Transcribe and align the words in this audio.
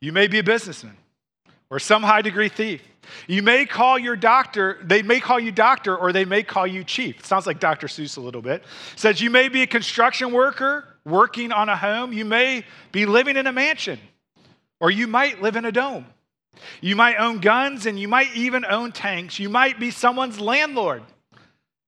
You 0.00 0.12
may 0.12 0.26
be 0.28 0.38
a 0.38 0.42
businessman 0.42 0.96
or 1.74 1.80
some 1.80 2.04
high 2.04 2.22
degree 2.22 2.48
thief. 2.48 2.80
You 3.26 3.42
may 3.42 3.66
call 3.66 3.98
your 3.98 4.14
doctor, 4.14 4.78
they 4.84 5.02
may 5.02 5.18
call 5.18 5.40
you 5.40 5.50
doctor 5.50 5.96
or 5.96 6.12
they 6.12 6.24
may 6.24 6.44
call 6.44 6.68
you 6.68 6.84
chief. 6.84 7.18
It 7.18 7.26
sounds 7.26 7.48
like 7.48 7.58
Dr. 7.58 7.88
Seuss 7.88 8.16
a 8.16 8.20
little 8.20 8.40
bit. 8.40 8.62
It 8.62 8.66
says 8.94 9.20
you 9.20 9.28
may 9.28 9.48
be 9.48 9.62
a 9.62 9.66
construction 9.66 10.30
worker 10.30 10.86
working 11.04 11.50
on 11.50 11.68
a 11.68 11.76
home. 11.76 12.12
You 12.12 12.24
may 12.24 12.64
be 12.92 13.06
living 13.06 13.36
in 13.36 13.48
a 13.48 13.52
mansion 13.52 13.98
or 14.78 14.92
you 14.92 15.08
might 15.08 15.42
live 15.42 15.56
in 15.56 15.64
a 15.64 15.72
dome. 15.72 16.06
You 16.80 16.94
might 16.94 17.16
own 17.16 17.40
guns 17.40 17.86
and 17.86 17.98
you 17.98 18.06
might 18.06 18.32
even 18.36 18.64
own 18.64 18.92
tanks. 18.92 19.40
You 19.40 19.48
might 19.48 19.80
be 19.80 19.90
someone's 19.90 20.38
landlord. 20.38 21.02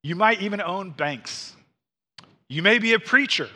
You 0.02 0.16
might 0.16 0.42
even 0.42 0.60
own 0.60 0.90
banks. 0.90 1.54
You 2.48 2.60
may 2.60 2.80
be 2.80 2.94
a 2.94 2.98
preacher 2.98 3.48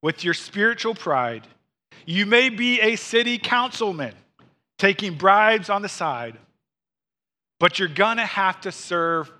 with 0.00 0.24
your 0.24 0.32
spiritual 0.32 0.94
pride. 0.94 1.46
You 2.06 2.24
may 2.24 2.48
be 2.48 2.80
a 2.80 2.96
city 2.96 3.36
councilman 3.36 4.14
taking 4.78 5.14
bribes 5.14 5.68
on 5.68 5.82
the 5.82 5.88
side, 5.88 6.38
but 7.60 7.78
you're 7.78 7.88
gonna 7.88 8.26
have 8.26 8.60
to 8.62 8.72
serve 8.72 9.30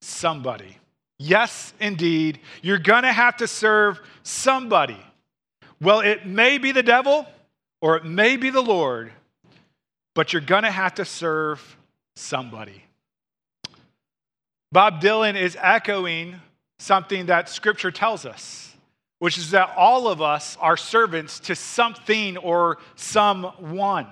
somebody. 0.00 0.78
Yes, 1.18 1.74
indeed, 1.80 2.40
you're 2.62 2.78
gonna 2.78 3.12
have 3.12 3.36
to 3.38 3.48
serve 3.48 4.00
somebody. 4.22 4.98
Well, 5.80 6.00
it 6.00 6.26
may 6.26 6.58
be 6.58 6.72
the 6.72 6.82
devil 6.82 7.26
or 7.80 7.96
it 7.96 8.04
may 8.04 8.36
be 8.36 8.50
the 8.50 8.60
Lord, 8.60 9.12
but 10.14 10.32
you're 10.32 10.42
gonna 10.42 10.70
have 10.70 10.94
to 10.94 11.04
serve 11.04 11.76
somebody. 12.16 12.84
Bob 14.70 15.00
Dylan 15.00 15.40
is 15.40 15.56
echoing 15.60 16.40
something 16.78 17.26
that 17.26 17.48
scripture 17.48 17.90
tells 17.90 18.24
us, 18.26 18.76
which 19.18 19.38
is 19.38 19.50
that 19.50 19.72
all 19.76 20.06
of 20.06 20.22
us 20.22 20.56
are 20.60 20.76
servants 20.76 21.40
to 21.40 21.56
something 21.56 22.36
or 22.36 22.78
someone. 22.94 24.06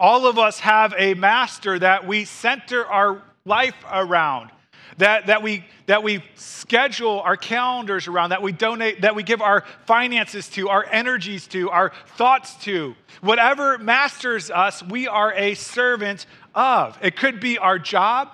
All 0.00 0.26
of 0.26 0.38
us 0.38 0.60
have 0.60 0.94
a 0.96 1.14
master 1.14 1.78
that 1.78 2.06
we 2.06 2.24
center 2.24 2.86
our 2.86 3.22
life 3.44 3.74
around, 3.90 4.50
that, 4.98 5.26
that, 5.26 5.42
we, 5.42 5.64
that 5.86 6.02
we 6.02 6.22
schedule 6.34 7.20
our 7.20 7.36
calendars 7.36 8.06
around, 8.06 8.30
that 8.30 8.42
we 8.42 8.52
donate, 8.52 9.00
that 9.00 9.16
we 9.16 9.22
give 9.24 9.42
our 9.42 9.64
finances 9.86 10.48
to, 10.50 10.68
our 10.68 10.86
energies 10.90 11.48
to, 11.48 11.70
our 11.70 11.92
thoughts 12.16 12.54
to. 12.64 12.94
Whatever 13.22 13.78
masters 13.78 14.50
us, 14.50 14.82
we 14.84 15.08
are 15.08 15.32
a 15.34 15.54
servant 15.54 16.26
of. 16.54 16.96
It 17.02 17.16
could 17.16 17.40
be 17.40 17.58
our 17.58 17.78
job, 17.78 18.30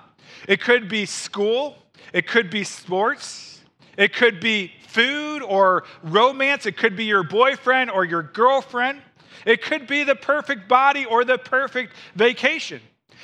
it 0.47 0.61
could 0.61 0.87
be 0.87 1.07
school, 1.07 1.77
it 2.13 2.27
could 2.27 2.51
be 2.51 2.63
sports, 2.63 3.63
it 3.97 4.13
could 4.13 4.39
be 4.39 4.71
food 4.87 5.41
or 5.41 5.83
romance, 6.03 6.65
it 6.65 6.77
could 6.77 6.95
be 6.95 7.05
your 7.05 7.23
boyfriend 7.23 7.89
or 7.89 8.05
your 8.05 8.21
girlfriend. 8.21 9.01
It 9.45 9.61
could 9.61 9.87
be 9.87 10.03
the 10.03 10.15
perfect 10.15 10.67
body 10.67 11.05
or 11.05 11.25
the 11.25 11.37
perfect 11.37 11.93
vacation. 12.15 12.81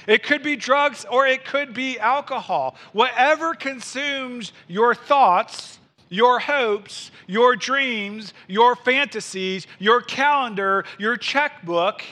It 0.07 0.23
could 0.23 0.44
be 0.44 0.55
drugs 0.55 1.05
or 1.09 1.27
it 1.27 1.45
could 1.45 1.73
be 1.73 1.99
alcohol. 1.99 2.75
Whatever 2.91 3.53
consumes 3.53 4.51
your 4.67 4.95
thoughts, 4.95 5.79
your 6.09 6.39
hopes, 6.39 7.11
your 7.27 7.55
dreams, 7.55 8.33
your 8.47 8.75
fantasies, 8.75 9.67
your 9.79 10.01
calendar, 10.01 10.85
your 10.97 11.17
checkbook, 11.17 12.03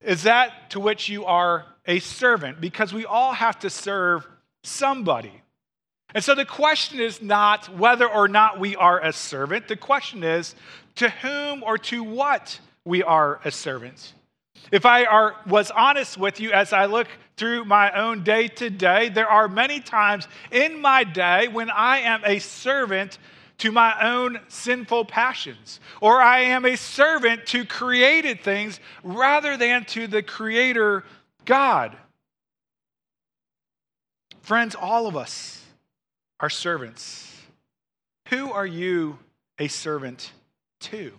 is 0.00 0.22
that 0.24 0.70
to 0.70 0.80
which 0.80 1.08
you 1.08 1.24
are 1.24 1.66
a 1.86 1.98
servant 1.98 2.60
because 2.60 2.92
we 2.92 3.04
all 3.04 3.32
have 3.32 3.58
to 3.60 3.70
serve 3.70 4.26
somebody. 4.62 5.42
And 6.14 6.22
so 6.22 6.34
the 6.34 6.44
question 6.44 7.00
is 7.00 7.20
not 7.20 7.68
whether 7.76 8.08
or 8.08 8.28
not 8.28 8.60
we 8.60 8.76
are 8.76 9.00
a 9.00 9.12
servant. 9.12 9.68
The 9.68 9.76
question 9.76 10.22
is 10.22 10.54
to 10.96 11.08
whom 11.08 11.62
or 11.62 11.78
to 11.78 12.02
what 12.02 12.60
we 12.84 13.02
are 13.02 13.40
a 13.44 13.50
servant. 13.50 14.14
If 14.72 14.84
I 14.84 15.04
are, 15.04 15.36
was 15.46 15.70
honest 15.70 16.18
with 16.18 16.40
you 16.40 16.52
as 16.52 16.72
I 16.72 16.86
look 16.86 17.08
through 17.36 17.64
my 17.64 17.92
own 17.92 18.24
day 18.24 18.48
to 18.48 18.70
day, 18.70 19.08
there 19.08 19.28
are 19.28 19.48
many 19.48 19.80
times 19.80 20.26
in 20.50 20.80
my 20.80 21.04
day 21.04 21.48
when 21.48 21.70
I 21.70 21.98
am 21.98 22.22
a 22.24 22.38
servant 22.38 23.18
to 23.58 23.72
my 23.72 23.94
own 24.02 24.38
sinful 24.48 25.06
passions, 25.06 25.80
or 26.00 26.20
I 26.20 26.40
am 26.40 26.64
a 26.64 26.76
servant 26.76 27.46
to 27.46 27.64
created 27.64 28.42
things 28.42 28.80
rather 29.02 29.56
than 29.56 29.84
to 29.86 30.06
the 30.06 30.22
Creator 30.22 31.04
God. 31.44 31.96
Friends, 34.42 34.74
all 34.74 35.06
of 35.06 35.16
us 35.16 35.64
are 36.38 36.50
servants. 36.50 37.34
Who 38.28 38.52
are 38.52 38.66
you 38.66 39.18
a 39.58 39.68
servant 39.68 40.32
to? 40.86 41.12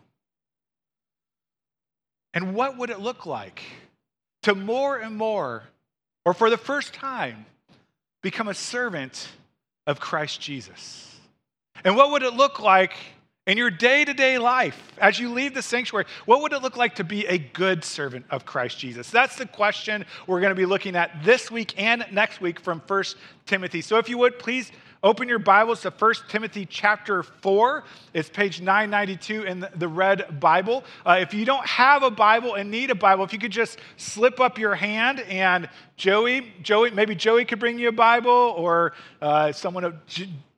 And 2.34 2.54
what 2.54 2.78
would 2.78 2.90
it 2.90 3.00
look 3.00 3.26
like 3.26 3.64
to 4.44 4.54
more 4.54 4.98
and 4.98 5.16
more, 5.16 5.64
or 6.26 6.34
for 6.34 6.50
the 6.50 6.58
first 6.58 6.94
time, 6.94 7.46
become 8.22 8.48
a 8.48 8.54
servant 8.54 9.28
of 9.86 10.00
Christ 10.00 10.40
Jesus? 10.42 11.16
And 11.84 11.96
what 11.96 12.12
would 12.12 12.24
it 12.24 12.34
look 12.34 12.60
like 12.60 12.94
in 13.48 13.58
your 13.58 13.72
day 13.72 14.04
to 14.04 14.14
day 14.14 14.38
life 14.38 14.80
as 15.00 15.20
you 15.20 15.32
leave 15.32 15.54
the 15.54 15.62
sanctuary? 15.62 16.06
What 16.26 16.42
would 16.42 16.54
it 16.54 16.62
look 16.62 16.78
like 16.78 16.96
to 16.96 17.04
be 17.04 17.26
a 17.26 17.38
good 17.38 17.84
servant 17.84 18.26
of 18.30 18.46
Christ 18.46 18.78
Jesus? 18.78 19.10
That's 19.10 19.38
the 19.38 19.46
question 19.46 20.06
we're 20.28 20.42
going 20.42 20.52
to 20.52 20.56
be 20.56 20.66
looking 20.66 20.96
at 20.96 21.24
this 21.24 21.50
week 21.50 21.74
and 21.78 22.06
next 22.12 22.42
week 22.42 22.60
from 22.60 22.82
1 22.86 23.04
Timothy. 23.46 23.82
So 23.82 23.98
if 23.98 24.10
you 24.10 24.18
would, 24.18 24.38
please 24.38 24.72
Open 25.04 25.30
your 25.30 25.38
Bibles 25.38 25.82
to 25.82 25.92
1 25.92 26.14
Timothy 26.28 26.66
chapter 26.66 27.22
4. 27.22 27.84
It's 28.16 28.30
page 28.30 28.62
992 28.62 29.44
in 29.44 29.68
the 29.76 29.88
Red 29.88 30.40
Bible. 30.40 30.84
Uh, 31.06 31.20
if 31.22 31.36
you 31.36 31.46
don't 31.46 31.66
have 31.68 32.02
a 32.02 32.10
Bible 32.10 32.56
and 32.56 32.72
need 32.72 32.90
a 32.90 32.96
Bible, 32.96 33.24
if 33.24 33.32
you 33.32 33.38
could 33.38 33.52
just 33.52 33.78
slip 33.98 34.40
up 34.40 34.58
your 34.58 34.74
hand 34.74 35.20
and 35.20 35.70
Joey, 35.98 36.52
Joey, 36.64 36.90
maybe 36.90 37.14
Joey 37.14 37.46
could 37.46 37.60
bring 37.60 37.78
you 37.78 37.90
a 37.90 37.92
Bible 37.92 38.32
or 38.32 38.94
uh, 39.22 39.52
someone, 39.52 40.00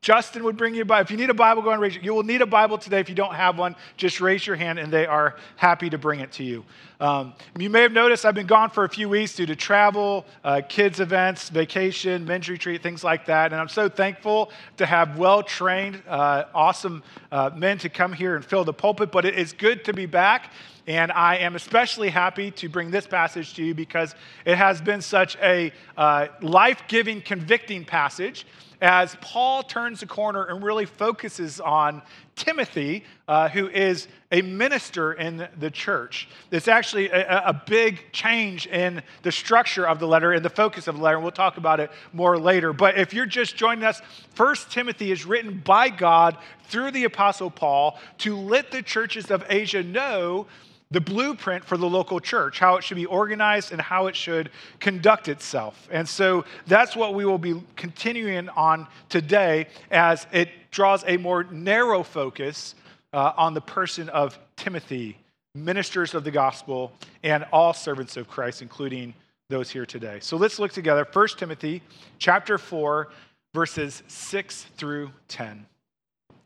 Justin 0.01 0.45
would 0.45 0.55
bring 0.55 0.73
you 0.73 0.83
a 0.83 0.85
Bible. 0.85 1.01
If 1.01 1.11
you 1.11 1.17
need 1.17 1.29
a 1.29 1.33
Bible, 1.33 1.61
go 1.61 1.71
and 1.71 1.81
raise. 1.81 1.97
You 1.97 2.13
will 2.13 2.23
need 2.23 2.41
a 2.41 2.45
Bible 2.45 2.77
today. 2.77 3.01
If 3.01 3.09
you 3.09 3.15
don't 3.15 3.35
have 3.35 3.57
one, 3.57 3.75
just 3.97 4.21
raise 4.21 4.47
your 4.47 4.55
hand 4.55 4.79
and 4.79 4.93
they 4.93 5.05
are 5.05 5.35
happy 5.57 5.89
to 5.89 5.97
bring 5.97 6.21
it 6.21 6.31
to 6.33 6.43
you. 6.43 6.63
Um, 7.01 7.33
you 7.57 7.69
may 7.69 7.81
have 7.81 7.91
noticed 7.91 8.25
I've 8.25 8.33
been 8.33 8.47
gone 8.47 8.69
for 8.69 8.85
a 8.85 8.89
few 8.89 9.09
weeks 9.09 9.35
due 9.35 9.45
to 9.45 9.57
travel, 9.57 10.25
uh, 10.45 10.61
kids' 10.69 11.01
events, 11.01 11.49
vacation, 11.49 12.23
men's 12.23 12.47
retreat, 12.47 12.81
things 12.81 13.03
like 13.03 13.25
that. 13.25 13.51
And 13.51 13.59
I'm 13.59 13.67
so 13.67 13.89
thankful 13.89 14.51
to 14.77 14.85
have 14.85 15.17
well 15.17 15.43
trained, 15.43 16.01
uh, 16.07 16.45
awesome 16.53 17.03
uh, 17.29 17.49
men 17.53 17.77
to 17.79 17.89
come 17.89 18.13
here 18.13 18.37
and 18.37 18.45
fill 18.45 18.63
the 18.63 18.73
pulpit. 18.73 19.11
But 19.11 19.25
it 19.25 19.37
is 19.37 19.51
good 19.51 19.83
to 19.83 19.93
be 19.93 20.05
back. 20.05 20.53
And 20.87 21.11
I 21.11 21.37
am 21.37 21.57
especially 21.57 22.09
happy 22.09 22.51
to 22.51 22.69
bring 22.69 22.89
this 22.89 23.05
passage 23.05 23.53
to 23.55 23.63
you 23.63 23.75
because 23.75 24.15
it 24.45 24.55
has 24.55 24.81
been 24.81 25.01
such 25.01 25.35
a 25.41 25.73
uh, 25.97 26.27
life 26.41 26.83
giving, 26.87 27.21
convicting 27.21 27.83
passage. 27.83 28.45
As 28.81 29.15
Paul 29.21 29.63
turns 29.63 29.99
the 29.99 30.05
corner 30.05 30.45
and 30.45 30.63
really 30.63 30.85
focuses 30.85 31.59
on 31.59 32.01
Timothy, 32.35 33.03
uh, 33.27 33.49
who 33.49 33.67
is 33.67 34.07
a 34.31 34.41
minister 34.41 35.13
in 35.13 35.47
the 35.57 35.69
church. 35.69 36.29
It's 36.51 36.69
actually 36.69 37.09
a, 37.09 37.47
a, 37.47 37.63
big 37.65 38.11
change 38.13 38.67
in 38.67 39.03
the 39.23 39.31
structure 39.31 39.85
of 39.85 39.99
the 39.99 40.07
letter 40.07 40.31
and 40.31 40.45
the 40.45 40.49
focus 40.49 40.87
of 40.87 40.95
the 40.95 41.01
letter, 41.01 41.17
and 41.17 41.23
we'll 41.23 41.31
talk 41.31 41.57
about 41.57 41.81
it 41.81 41.91
more 42.13 42.39
later. 42.39 42.71
But 42.71 42.97
if 42.97 43.13
you're 43.13 43.25
just 43.25 43.57
joining 43.57 43.83
us, 43.83 44.01
First 44.35 44.71
Timothy 44.71 45.11
is 45.11 45.25
written 45.25 45.59
by 45.59 45.89
God 45.89 46.37
through 46.65 46.91
the 46.91 47.03
Apostle 47.03 47.51
Paul 47.51 47.99
to 48.19 48.37
let 48.37 48.71
the 48.71 48.81
churches 48.81 49.31
of 49.31 49.43
Asia 49.49 49.83
know 49.83 50.47
the 50.91 51.00
blueprint 51.01 51.63
for 51.63 51.77
the 51.77 51.88
local 51.88 52.19
church, 52.19 52.57
how 52.57 52.75
it 52.75 52.83
should 52.83 52.97
be 52.97 53.06
organized 53.06 53.71
and 53.71 53.80
how 53.80 54.07
it 54.07 54.15
should 54.15 54.50
conduct 54.80 55.27
itself. 55.27 55.88
And 55.91 56.07
so 56.07 56.45
that's 56.65 56.95
what 56.95 57.13
we 57.13 57.25
will 57.25 57.38
be 57.38 57.62
continuing 57.75 58.50
on 58.50 58.88
today 59.07 59.68
as 59.91 60.25
it 60.31 60.50
draws 60.71 61.03
a 61.06 61.18
more 61.18 61.44
narrow 61.44 62.01
focus 62.01 62.74
uh, 63.13 63.33
on 63.38 63.53
the 63.53 63.62
person 63.62 64.09
of 64.09 64.39
Timothy, 64.56 65.18
ministers 65.53 66.15
of 66.15 66.24
the 66.24 66.31
gospel, 66.31 66.92
and 67.24 67.45
all 67.51 67.74
servants 67.74 68.18
of 68.18 68.27
Christ, 68.27 68.62
including 68.63 69.13
those 69.50 69.69
here 69.69 69.85
today. 69.85 70.19
So 70.21 70.38
let's 70.38 70.57
look 70.57 70.71
together. 70.71 71.07
1 71.12 71.27
Timothy 71.38 71.83
chapter 72.18 72.57
4, 72.57 73.09
verses 73.53 74.01
6 74.07 74.63
through 74.77 75.12
10. 75.27 75.65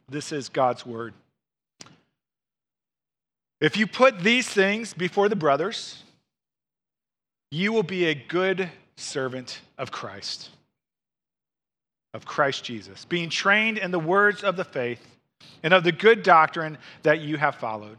This 0.10 0.34
is 0.34 0.50
God's 0.50 0.86
word. 0.86 1.14
If 3.64 3.78
you 3.78 3.88
put 3.88 4.20
these 4.20 4.46
things 4.46 4.94
before 4.94 5.30
the 5.30 5.38
brothers, 5.38 6.04
you 7.50 7.72
will 7.72 7.82
be 7.82 8.08
a 8.08 8.14
good 8.14 8.70
servant 8.98 9.62
of 9.78 9.90
Christ, 9.90 10.50
of 12.14 12.26
Christ 12.26 12.66
Jesus, 12.66 13.06
being 13.06 13.30
trained 13.30 13.78
in 13.78 13.92
the 13.92 14.00
words 14.00 14.44
of 14.44 14.58
the 14.58 14.66
faith 14.66 15.00
and 15.64 15.74
of 15.74 15.86
the 15.86 15.94
good 15.94 16.24
doctrine 16.24 16.78
that 17.04 17.22
you 17.22 17.38
have 17.38 17.56
followed. 17.56 17.96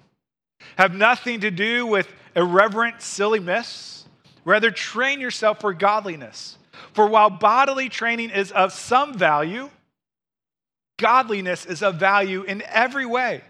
Have 0.76 0.94
nothing 0.94 1.40
to 1.40 1.50
do 1.50 1.86
with 1.86 2.12
irreverent, 2.36 3.00
silly 3.00 3.40
myths. 3.40 4.04
Rather, 4.44 4.70
train 4.70 5.18
yourself 5.18 5.62
for 5.62 5.72
godliness. 5.72 6.58
For 6.92 7.06
while 7.06 7.30
bodily 7.30 7.88
training 7.88 8.28
is 8.28 8.52
of 8.52 8.74
some 8.74 9.16
value, 9.16 9.70
godliness 10.98 11.64
is 11.64 11.82
of 11.82 11.94
value 11.94 12.42
in 12.42 12.62
every 12.68 13.06
way 13.06 13.40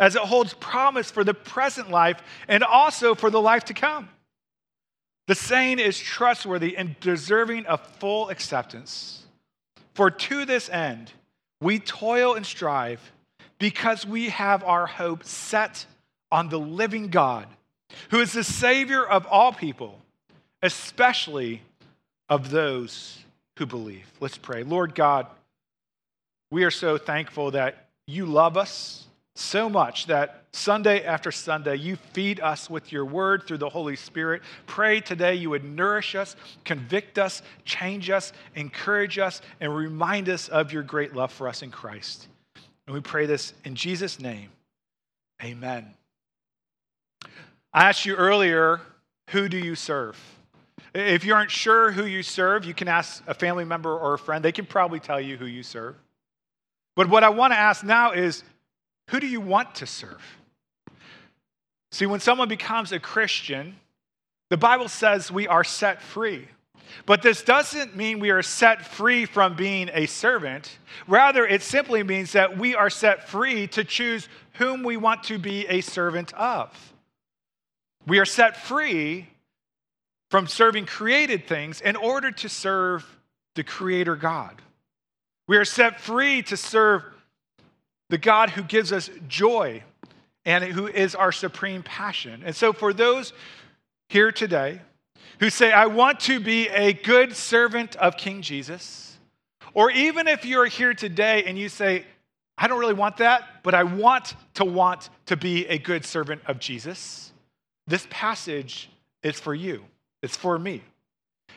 as 0.00 0.16
it 0.16 0.22
holds 0.22 0.54
promise 0.54 1.10
for 1.10 1.22
the 1.22 1.34
present 1.34 1.90
life 1.90 2.20
and 2.48 2.64
also 2.64 3.14
for 3.14 3.30
the 3.30 3.40
life 3.40 3.66
to 3.66 3.74
come. 3.74 4.08
The 5.28 5.34
saying 5.34 5.78
is 5.78 5.98
trustworthy 5.98 6.76
and 6.76 6.98
deserving 6.98 7.66
of 7.66 7.86
full 7.98 8.30
acceptance. 8.30 9.22
For 9.94 10.10
to 10.10 10.44
this 10.46 10.70
end, 10.70 11.12
we 11.60 11.78
toil 11.78 12.34
and 12.34 12.46
strive 12.46 13.12
because 13.58 14.06
we 14.06 14.30
have 14.30 14.64
our 14.64 14.86
hope 14.86 15.22
set 15.22 15.84
on 16.32 16.48
the 16.48 16.58
living 16.58 17.08
God, 17.08 17.46
who 18.10 18.20
is 18.20 18.32
the 18.32 18.42
Savior 18.42 19.04
of 19.06 19.26
all 19.26 19.52
people, 19.52 20.00
especially 20.62 21.60
of 22.30 22.50
those 22.50 23.22
who 23.58 23.66
believe. 23.66 24.06
Let's 24.18 24.38
pray. 24.38 24.62
Lord 24.62 24.94
God, 24.94 25.26
we 26.50 26.64
are 26.64 26.70
so 26.70 26.96
thankful 26.96 27.50
that 27.50 27.88
you 28.06 28.24
love 28.24 28.56
us 28.56 29.06
so 29.34 29.68
much 29.68 30.06
that 30.06 30.44
Sunday 30.52 31.04
after 31.04 31.30
Sunday, 31.30 31.76
you 31.76 31.96
feed 31.96 32.40
us 32.40 32.68
with 32.68 32.90
your 32.90 33.04
word 33.04 33.44
through 33.46 33.58
the 33.58 33.68
Holy 33.68 33.96
Spirit. 33.96 34.42
Pray 34.66 35.00
today 35.00 35.36
you 35.36 35.50
would 35.50 35.64
nourish 35.64 36.14
us, 36.14 36.34
convict 36.64 37.18
us, 37.18 37.42
change 37.64 38.10
us, 38.10 38.32
encourage 38.56 39.18
us, 39.18 39.40
and 39.60 39.74
remind 39.74 40.28
us 40.28 40.48
of 40.48 40.72
your 40.72 40.82
great 40.82 41.14
love 41.14 41.32
for 41.32 41.46
us 41.46 41.62
in 41.62 41.70
Christ. 41.70 42.26
And 42.86 42.94
we 42.94 43.00
pray 43.00 43.26
this 43.26 43.54
in 43.64 43.76
Jesus' 43.76 44.18
name. 44.18 44.50
Amen. 45.42 45.94
I 47.72 47.88
asked 47.88 48.04
you 48.04 48.16
earlier, 48.16 48.80
who 49.30 49.48
do 49.48 49.56
you 49.56 49.76
serve? 49.76 50.18
If 50.92 51.24
you 51.24 51.34
aren't 51.34 51.52
sure 51.52 51.92
who 51.92 52.04
you 52.04 52.24
serve, 52.24 52.64
you 52.64 52.74
can 52.74 52.88
ask 52.88 53.22
a 53.28 53.34
family 53.34 53.64
member 53.64 53.96
or 53.96 54.14
a 54.14 54.18
friend. 54.18 54.44
They 54.44 54.50
can 54.50 54.66
probably 54.66 54.98
tell 54.98 55.20
you 55.20 55.36
who 55.36 55.46
you 55.46 55.62
serve. 55.62 55.94
But 56.96 57.08
what 57.08 57.22
I 57.22 57.28
want 57.28 57.52
to 57.52 57.58
ask 57.58 57.84
now 57.84 58.10
is, 58.10 58.42
who 59.10 59.20
do 59.20 59.26
you 59.26 59.40
want 59.40 59.74
to 59.76 59.86
serve? 59.86 60.22
See, 61.92 62.06
when 62.06 62.20
someone 62.20 62.48
becomes 62.48 62.92
a 62.92 63.00
Christian, 63.00 63.76
the 64.48 64.56
Bible 64.56 64.88
says 64.88 65.30
we 65.30 65.48
are 65.48 65.64
set 65.64 66.00
free. 66.00 66.46
But 67.06 67.22
this 67.22 67.42
doesn't 67.42 67.96
mean 67.96 68.20
we 68.20 68.30
are 68.30 68.42
set 68.42 68.84
free 68.84 69.24
from 69.24 69.56
being 69.56 69.90
a 69.92 70.06
servant. 70.06 70.78
Rather, 71.06 71.46
it 71.46 71.62
simply 71.62 72.02
means 72.02 72.32
that 72.32 72.56
we 72.56 72.74
are 72.74 72.90
set 72.90 73.28
free 73.28 73.66
to 73.68 73.84
choose 73.84 74.28
whom 74.54 74.82
we 74.82 74.96
want 74.96 75.24
to 75.24 75.38
be 75.38 75.66
a 75.66 75.80
servant 75.80 76.32
of. 76.34 76.70
We 78.06 78.18
are 78.18 78.24
set 78.24 78.56
free 78.56 79.28
from 80.30 80.46
serving 80.46 80.86
created 80.86 81.46
things 81.46 81.80
in 81.80 81.96
order 81.96 82.30
to 82.30 82.48
serve 82.48 83.04
the 83.56 83.64
Creator 83.64 84.16
God. 84.16 84.62
We 85.48 85.56
are 85.56 85.64
set 85.64 86.00
free 86.00 86.42
to 86.42 86.56
serve 86.56 87.04
the 88.10 88.18
God 88.18 88.50
who 88.50 88.62
gives 88.62 88.92
us 88.92 89.08
joy 89.28 89.82
and 90.44 90.64
who 90.64 90.86
is 90.86 91.14
our 91.14 91.32
supreme 91.32 91.82
passion. 91.82 92.42
And 92.44 92.54
so, 92.54 92.72
for 92.72 92.92
those 92.92 93.32
here 94.08 94.32
today 94.32 94.80
who 95.38 95.48
say, 95.48 95.72
I 95.72 95.86
want 95.86 96.20
to 96.20 96.40
be 96.40 96.68
a 96.68 96.92
good 96.92 97.34
servant 97.34 97.96
of 97.96 98.16
King 98.16 98.42
Jesus, 98.42 99.16
or 99.72 99.90
even 99.90 100.28
if 100.28 100.44
you're 100.44 100.66
here 100.66 100.92
today 100.92 101.44
and 101.44 101.56
you 101.56 101.68
say, 101.68 102.04
I 102.58 102.66
don't 102.66 102.78
really 102.78 102.94
want 102.94 103.18
that, 103.18 103.62
but 103.62 103.74
I 103.74 103.84
want 103.84 104.34
to 104.54 104.64
want 104.64 105.08
to 105.26 105.36
be 105.36 105.66
a 105.66 105.78
good 105.78 106.04
servant 106.04 106.42
of 106.46 106.58
Jesus, 106.58 107.32
this 107.86 108.06
passage 108.10 108.90
is 109.22 109.40
for 109.40 109.54
you. 109.54 109.84
It's 110.22 110.36
for 110.36 110.58
me. 110.58 110.82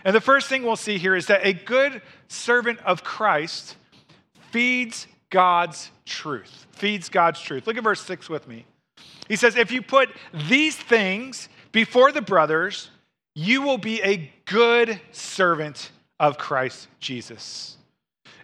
And 0.06 0.16
the 0.16 0.22
first 0.22 0.48
thing 0.48 0.64
we'll 0.64 0.76
see 0.76 0.98
here 0.98 1.16
is 1.16 1.28
that 1.28 1.46
a 1.46 1.54
good 1.54 2.02
servant 2.28 2.80
of 2.86 3.04
Christ 3.04 3.76
feeds 4.52 5.08
God's 5.34 5.90
truth, 6.06 6.68
feeds 6.74 7.10
God's 7.10 7.42
truth. 7.42 7.66
Look 7.66 7.76
at 7.76 7.84
verse 7.84 8.02
6 8.06 8.30
with 8.30 8.48
me. 8.48 8.68
He 9.28 9.36
says, 9.36 9.56
If 9.56 9.72
you 9.72 9.82
put 9.82 10.10
these 10.48 10.76
things 10.76 11.50
before 11.72 12.12
the 12.12 12.22
brothers, 12.22 12.92
you 13.34 13.64
will 13.64 13.80
be 13.80 14.00
a 14.04 14.32
good 14.46 15.02
servant 15.12 15.90
of 16.20 16.38
Christ 16.38 16.88
Jesus. 17.00 17.78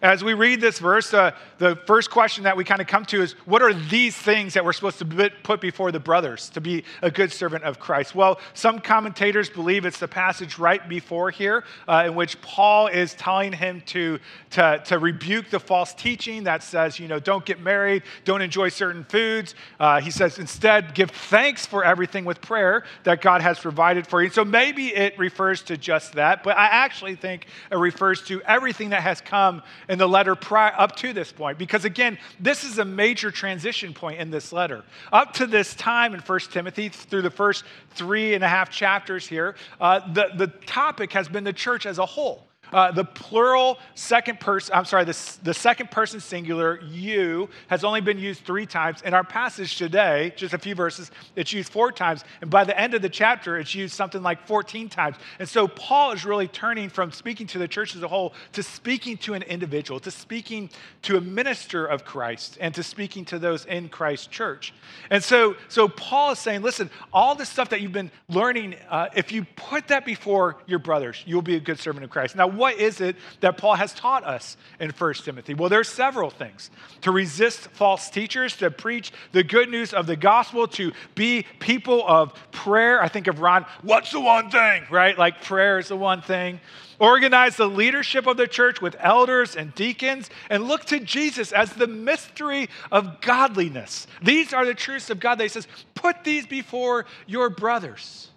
As 0.02 0.24
we 0.24 0.34
read 0.34 0.62
this 0.62 0.80
verse, 0.80 1.14
uh, 1.14 1.32
the 1.58 1.76
first 1.76 2.10
question 2.10 2.46
that 2.46 2.56
we 2.56 2.64
kind 2.64 2.80
of 2.80 2.88
come 2.88 3.04
to 3.06 3.22
is 3.22 3.34
what 3.46 3.62
are 3.62 3.74
these 3.74 4.16
things 4.16 4.54
that 4.54 4.64
we're 4.64 4.72
supposed 4.72 5.00
to 5.00 5.32
put 5.44 5.60
before 5.60 5.92
the 5.92 6.00
brothers 6.00 6.50
to 6.52 6.62
be 6.62 6.86
a 7.02 7.12
good 7.12 7.34
servant 7.34 7.66
of 7.66 7.80
Christ? 7.80 8.16
Well, 8.16 8.40
some 8.54 8.80
commentators 8.80 9.50
believe 9.50 9.86
it's 9.86 10.00
the 10.00 10.08
passage 10.08 10.58
right 10.58 10.88
before 10.88 11.32
here 11.32 11.66
uh, 11.88 12.04
in 12.06 12.16
which 12.16 12.42
Paul 12.42 12.88
is 12.88 13.14
telling 13.16 13.52
him 13.52 13.82
to, 13.88 14.20
to, 14.52 14.82
to, 14.86 15.00
rebuke 15.00 15.50
the 15.50 15.60
false 15.60 15.94
teaching 15.94 16.44
that 16.44 16.64
says, 16.64 17.00
you 17.00 17.08
know, 17.08 17.20
don't 17.20 17.46
get 17.46 17.60
married, 17.60 18.04
don't 18.24 18.42
enjoy 18.42 18.70
certain 18.70 19.04
foods. 19.04 19.56
Uh, 19.80 20.00
he 20.00 20.12
says, 20.12 20.40
instead, 20.40 20.94
give 20.94 21.12
thanks 21.12 21.66
for 21.66 21.84
everything 21.84 22.26
with 22.26 22.42
prayer 22.42 22.84
that 23.04 23.22
God 23.22 23.42
has 23.42 23.60
provided 23.60 24.08
for 24.08 24.24
you. 24.24 24.30
So 24.30 24.46
maybe 24.46 24.88
it 24.88 25.18
refers 25.18 25.62
to 25.64 25.78
just 25.78 26.14
that, 26.14 26.44
but 26.44 26.58
I 26.58 26.66
actually 26.66 27.16
think 27.16 27.48
it 27.72 27.78
refers 27.78 28.22
to 28.24 28.42
everything 28.44 28.90
that 28.90 29.02
has 29.02 29.20
come 29.20 29.62
in 29.90 29.98
the 29.98 30.08
letter 30.08 30.36
prior, 30.36 30.74
up 30.78 30.96
to 30.98 31.12
this 31.12 31.32
point. 31.32 31.58
Because 31.58 31.84
again, 31.84 32.18
this 32.40 32.64
is 32.64 32.78
a 32.78 32.86
major 32.86 33.32
transition 33.32 33.94
point 33.94 34.20
in 34.20 34.30
this 34.30 34.54
letter. 34.54 34.86
Up 35.12 35.34
to 35.34 35.48
this 35.48 35.74
time 35.76 36.14
in 36.14 36.22
1 36.22 36.40
Timothy, 36.52 36.90
through 36.90 37.24
the 37.24 37.32
first 37.32 37.66
three 37.96 38.36
and 38.36 38.44
a 38.44 38.48
half 38.48 38.70
chapters 38.70 39.28
here, 39.28 39.56
uh, 39.82 40.14
the, 40.14 40.30
the 40.36 40.48
topic 40.48 41.12
has 41.12 41.28
been 41.28 41.44
the 41.44 41.52
church 41.52 41.86
as 41.86 41.98
a 41.98 42.06
whole. 42.06 42.49
Uh, 42.72 42.92
the 42.92 43.04
plural 43.04 43.80
second 43.96 44.40
person, 44.40 44.76
I'm 44.76 44.86
sorry, 44.86 45.06
the, 45.06 45.18
the 45.44 45.54
second 45.54 45.92
person 45.92 46.20
singular, 46.20 46.80
you, 46.82 47.50
has 47.68 47.84
only 47.84 48.02
been 48.02 48.20
used 48.20 48.42
three 48.42 48.66
times. 48.66 49.02
In 49.02 49.14
our 49.14 49.24
passage 49.24 49.76
today, 49.76 50.34
just 50.36 50.54
a 50.54 50.58
few 50.58 50.76
verses, 50.76 51.12
it's 51.36 51.54
used 51.54 51.72
four 51.72 51.92
times. 51.92 52.24
And 52.42 52.50
by 52.50 52.64
the 52.64 52.80
end 52.80 52.94
of 52.94 53.02
the 53.02 53.10
chapter, 53.10 53.58
it's 53.58 53.74
used 53.74 53.94
something 53.94 54.22
like 54.22 54.46
14 54.48 54.90
times. 54.90 55.16
And 55.40 55.48
so 55.48 55.68
Paul 55.68 56.12
is 56.12 56.26
really 56.26 56.48
turning 56.48 56.90
from 56.90 57.12
speaking 57.12 57.48
to 57.48 57.58
the 57.58 57.68
church 57.68 57.96
as 57.96 58.04
a 58.04 58.08
whole 58.08 58.34
to 58.54 58.64
speaking 58.64 59.18
to 59.18 59.34
an 59.34 59.44
individual, 59.44 60.00
to 60.02 60.12
speaking 60.12 60.70
to 61.04 61.18
a 61.18 61.22
minister 61.22 61.86
of 61.86 62.06
Christ, 62.06 62.58
and 62.62 62.74
to 62.76 62.84
speaking 62.84 63.26
to 63.26 63.40
those 63.40 63.66
in 63.66 63.90
Christ's 63.90 64.28
church. 64.28 64.74
And 65.10 65.24
so, 65.24 65.56
so 65.68 65.88
Paul 65.88 66.32
is 66.32 66.40
saying, 66.40 66.62
listen, 66.62 66.90
all 67.14 67.36
this 67.36 67.50
stuff 67.50 67.70
that 67.70 67.82
you've 67.82 67.92
been 67.92 68.12
learning, 68.28 68.76
uh, 68.90 69.10
if 69.16 69.32
you 69.32 69.46
put 69.56 69.88
that 69.88 70.06
before 70.06 70.58
your 70.68 70.80
brothers, 70.80 71.24
you'll 71.26 71.42
be 71.42 71.56
a 71.56 71.60
good 71.60 71.80
servant 71.80 72.04
of 72.04 72.10
Christ. 72.10 72.36
Now, 72.36 72.48
what 72.60 72.76
is 72.76 73.02
it 73.02 73.16
that 73.40 73.58
Paul 73.58 73.76
has 73.76 73.94
taught 73.94 74.24
us 74.24 74.58
in 74.80 74.92
1 74.92 75.14
Timothy? 75.16 75.54
Well, 75.56 75.70
there's 75.70 75.90
several 75.90 76.30
things. 76.30 76.70
To 77.02 77.12
resist 77.12 77.62
false 77.72 78.10
teachers, 78.10 78.58
to 78.58 78.70
preach 78.70 79.12
the 79.32 79.44
good 79.44 79.70
news 79.70 79.94
of 79.94 80.06
the 80.06 80.16
gospel, 80.16 80.68
to 80.68 80.92
be 81.16 81.46
people 81.60 82.04
of 82.08 82.34
prayer. 82.52 83.02
I 83.02 83.08
think 83.08 83.28
of 83.28 83.40
Ron, 83.40 83.66
what's 83.82 84.12
the 84.12 84.20
one 84.20 84.52
thing, 84.52 84.84
right? 84.92 85.18
Like 85.18 85.42
prayer 85.42 85.80
is 85.80 85.88
the 85.88 85.98
one 85.98 86.22
thing. 86.22 86.60
Organize 87.00 87.56
the 87.56 87.68
leadership 87.68 88.28
of 88.28 88.36
the 88.36 88.48
church 88.48 88.82
with 88.82 88.96
elders 89.00 89.56
and 89.56 89.74
deacons 89.74 90.30
and 90.50 90.68
look 90.68 90.84
to 90.86 91.00
Jesus 91.00 91.54
as 91.54 91.72
the 91.72 91.88
mystery 91.88 92.70
of 92.92 93.22
godliness. 93.22 94.06
These 94.22 94.54
are 94.54 94.66
the 94.66 94.74
truths 94.74 95.10
of 95.10 95.20
God. 95.20 95.36
That 95.36 95.44
he 95.44 95.50
says, 95.50 95.68
put 95.96 96.26
these 96.26 96.46
before 96.46 97.06
your 97.26 97.50
brothers. 97.50 98.30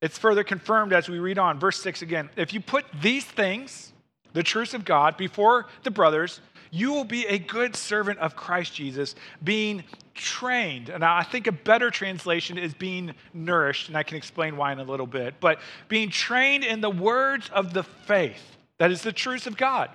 It's 0.00 0.18
further 0.18 0.44
confirmed 0.44 0.92
as 0.92 1.08
we 1.08 1.18
read 1.18 1.38
on. 1.38 1.58
Verse 1.58 1.80
6 1.82 2.02
again. 2.02 2.30
If 2.36 2.52
you 2.54 2.60
put 2.60 2.84
these 3.00 3.24
things, 3.24 3.92
the 4.32 4.42
truths 4.42 4.74
of 4.74 4.84
God, 4.84 5.16
before 5.16 5.66
the 5.82 5.90
brothers, 5.90 6.40
you 6.70 6.92
will 6.92 7.04
be 7.04 7.26
a 7.26 7.38
good 7.38 7.74
servant 7.74 8.18
of 8.18 8.36
Christ 8.36 8.74
Jesus, 8.74 9.14
being 9.42 9.84
trained. 10.14 10.88
And 10.90 11.04
I 11.04 11.22
think 11.22 11.46
a 11.46 11.52
better 11.52 11.90
translation 11.90 12.58
is 12.58 12.74
being 12.74 13.14
nourished, 13.32 13.88
and 13.88 13.96
I 13.96 14.02
can 14.02 14.16
explain 14.16 14.56
why 14.56 14.72
in 14.72 14.78
a 14.78 14.84
little 14.84 15.06
bit. 15.06 15.36
But 15.40 15.60
being 15.88 16.10
trained 16.10 16.64
in 16.64 16.80
the 16.80 16.90
words 16.90 17.48
of 17.52 17.72
the 17.72 17.82
faith, 17.82 18.56
that 18.78 18.90
is 18.90 19.02
the 19.02 19.12
truths 19.12 19.46
of 19.46 19.56
God. 19.56 19.90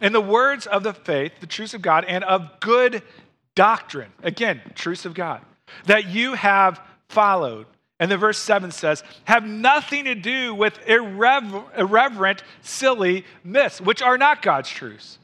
In 0.00 0.12
the 0.12 0.20
words 0.20 0.66
of 0.66 0.82
the 0.82 0.94
faith, 0.94 1.32
the 1.40 1.46
truths 1.46 1.74
of 1.74 1.82
God, 1.82 2.04
and 2.06 2.24
of 2.24 2.60
good 2.60 3.02
doctrine. 3.54 4.12
Again, 4.22 4.60
truths 4.74 5.04
of 5.04 5.14
God. 5.14 5.42
That 5.86 6.06
you 6.06 6.34
have 6.34 6.80
followed. 7.08 7.66
And 8.00 8.10
the 8.10 8.16
verse 8.16 8.38
7 8.38 8.70
says, 8.70 9.02
have 9.24 9.44
nothing 9.44 10.04
to 10.04 10.14
do 10.14 10.54
with 10.54 10.78
irrever- 10.86 11.64
irreverent, 11.76 12.44
silly 12.62 13.24
myths, 13.42 13.80
which 13.80 14.02
are 14.02 14.16
not 14.16 14.42
God's 14.42 14.70
truths. 14.70 15.18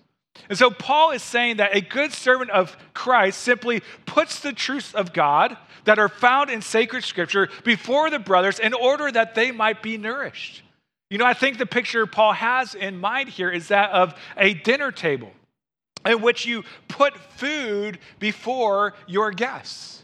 And 0.49 0.59
so 0.59 0.71
Paul 0.71 1.13
is 1.13 1.23
saying 1.23 1.59
that 1.59 1.77
a 1.77 1.81
good 1.81 2.13
servant 2.13 2.51
of 2.51 2.77
Christ 2.93 3.41
simply 3.41 3.83
puts 4.07 4.41
the 4.41 4.53
truths 4.53 4.93
of 4.95 5.13
God 5.13 5.57
that 5.85 5.99
are 5.99 6.09
found 6.09 6.51
in 6.51 6.63
sacred 6.63 7.05
scripture 7.05 7.49
before 7.63 8.11
the 8.11 8.19
brothers 8.19 8.59
in 8.59 8.75
order 8.75 9.11
that 9.11 9.35
they 9.35 9.53
might 9.53 9.83
be 9.83 9.97
nourished. 9.97 10.63
You 11.11 11.19
know, 11.19 11.27
I 11.27 11.35
think 11.35 11.59
the 11.59 11.67
picture 11.67 12.07
Paul 12.07 12.33
has 12.33 12.75
in 12.75 12.99
mind 12.99 13.29
here 13.29 13.51
is 13.51 13.69
that 13.69 13.91
of 13.91 14.15
a 14.37 14.55
dinner 14.55 14.91
table 14.91 15.31
in 16.05 16.21
which 16.21 16.47
you 16.47 16.65
put 16.89 17.17
food 17.17 17.99
before 18.19 18.95
your 19.07 19.31
guests. 19.31 20.04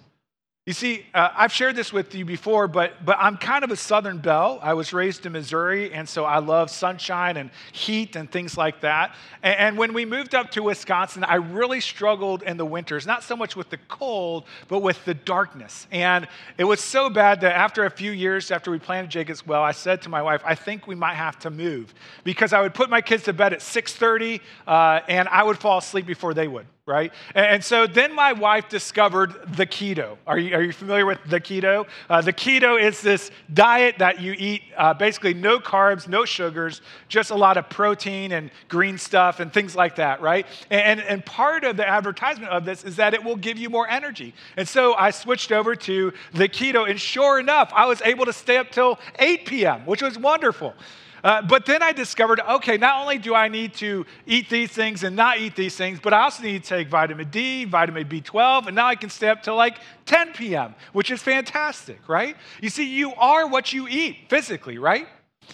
You 0.66 0.74
see, 0.74 1.06
uh, 1.14 1.30
I've 1.34 1.52
shared 1.52 1.74
this 1.74 1.90
with 1.90 2.14
you 2.14 2.26
before, 2.26 2.68
but, 2.68 3.02
but 3.02 3.16
I'm 3.18 3.38
kind 3.38 3.64
of 3.64 3.70
a 3.70 3.76
Southern 3.76 4.18
belle. 4.18 4.60
I 4.62 4.74
was 4.74 4.92
raised 4.92 5.24
in 5.24 5.32
Missouri, 5.32 5.90
and 5.90 6.06
so 6.06 6.26
I 6.26 6.38
love 6.38 6.70
sunshine 6.70 7.38
and 7.38 7.50
heat 7.72 8.14
and 8.14 8.30
things 8.30 8.58
like 8.58 8.82
that. 8.82 9.16
And, 9.42 9.58
and 9.58 9.78
when 9.78 9.94
we 9.94 10.04
moved 10.04 10.34
up 10.34 10.50
to 10.50 10.62
Wisconsin, 10.62 11.24
I 11.24 11.36
really 11.36 11.80
struggled 11.80 12.42
in 12.42 12.58
the 12.58 12.66
winters, 12.66 13.06
not 13.06 13.24
so 13.24 13.36
much 13.36 13.56
with 13.56 13.70
the 13.70 13.78
cold, 13.88 14.44
but 14.68 14.80
with 14.80 15.02
the 15.06 15.14
darkness. 15.14 15.86
And 15.90 16.28
it 16.58 16.64
was 16.64 16.80
so 16.80 17.08
bad 17.08 17.40
that 17.40 17.56
after 17.56 17.86
a 17.86 17.90
few 17.90 18.12
years, 18.12 18.50
after 18.50 18.70
we 18.70 18.78
planted 18.78 19.10
Jacob's 19.10 19.46
Well, 19.46 19.62
I 19.62 19.72
said 19.72 20.02
to 20.02 20.10
my 20.10 20.20
wife, 20.20 20.42
I 20.44 20.54
think 20.54 20.86
we 20.86 20.94
might 20.94 21.14
have 21.14 21.38
to 21.40 21.50
move 21.50 21.94
because 22.22 22.52
I 22.52 22.60
would 22.60 22.74
put 22.74 22.90
my 22.90 23.00
kids 23.00 23.24
to 23.24 23.32
bed 23.32 23.54
at 23.54 23.60
6.30, 23.60 24.40
uh, 24.68 25.00
and 25.08 25.26
I 25.30 25.42
would 25.42 25.56
fall 25.56 25.78
asleep 25.78 26.04
before 26.04 26.34
they 26.34 26.46
would 26.46 26.66
right? 26.90 27.12
And 27.34 27.64
so 27.64 27.86
then 27.86 28.14
my 28.14 28.32
wife 28.32 28.68
discovered 28.68 29.32
the 29.56 29.64
keto. 29.64 30.18
Are 30.26 30.38
you, 30.38 30.54
are 30.56 30.62
you 30.62 30.72
familiar 30.72 31.06
with 31.06 31.20
the 31.24 31.40
keto? 31.40 31.86
Uh, 32.08 32.20
the 32.20 32.32
keto 32.32 32.82
is 32.82 33.00
this 33.00 33.30
diet 33.54 33.94
that 33.98 34.20
you 34.20 34.34
eat 34.36 34.62
uh, 34.76 34.92
basically 34.92 35.32
no 35.32 35.60
carbs, 35.60 36.08
no 36.08 36.24
sugars, 36.24 36.82
just 37.08 37.30
a 37.30 37.34
lot 37.36 37.56
of 37.56 37.70
protein 37.70 38.32
and 38.32 38.50
green 38.68 38.98
stuff 38.98 39.38
and 39.38 39.52
things 39.52 39.76
like 39.76 39.96
that, 39.96 40.20
right? 40.20 40.46
And, 40.68 41.00
and 41.00 41.24
part 41.24 41.62
of 41.62 41.76
the 41.76 41.88
advertisement 41.88 42.50
of 42.50 42.64
this 42.64 42.82
is 42.82 42.96
that 42.96 43.14
it 43.14 43.22
will 43.22 43.36
give 43.36 43.56
you 43.56 43.70
more 43.70 43.88
energy. 43.88 44.34
And 44.56 44.68
so 44.68 44.94
I 44.94 45.12
switched 45.12 45.52
over 45.52 45.76
to 45.76 46.12
the 46.34 46.48
keto, 46.48 46.90
and 46.90 47.00
sure 47.00 47.38
enough, 47.38 47.72
I 47.74 47.86
was 47.86 48.02
able 48.02 48.24
to 48.26 48.32
stay 48.32 48.56
up 48.56 48.70
till 48.70 48.98
8 49.18 49.46
p.m., 49.46 49.86
which 49.86 50.02
was 50.02 50.18
wonderful. 50.18 50.74
Uh, 51.22 51.42
but 51.42 51.66
then 51.66 51.82
I 51.82 51.92
discovered 51.92 52.40
okay, 52.40 52.76
not 52.76 53.02
only 53.02 53.18
do 53.18 53.34
I 53.34 53.48
need 53.48 53.74
to 53.74 54.06
eat 54.26 54.48
these 54.48 54.70
things 54.70 55.02
and 55.02 55.16
not 55.16 55.38
eat 55.38 55.56
these 55.56 55.76
things, 55.76 56.00
but 56.00 56.12
I 56.12 56.22
also 56.22 56.42
need 56.42 56.62
to 56.64 56.68
take 56.68 56.88
vitamin 56.88 57.28
D, 57.30 57.64
vitamin 57.64 58.08
B12, 58.08 58.66
and 58.66 58.76
now 58.76 58.86
I 58.86 58.94
can 58.94 59.10
stay 59.10 59.28
up 59.28 59.42
till 59.42 59.56
like 59.56 59.78
10 60.06 60.32
p.m., 60.32 60.74
which 60.92 61.10
is 61.10 61.22
fantastic, 61.22 62.08
right? 62.08 62.36
You 62.60 62.70
see, 62.70 62.84
you 62.84 63.14
are 63.14 63.46
what 63.46 63.72
you 63.72 63.88
eat 63.88 64.16
physically, 64.28 64.78
right? 64.78 65.06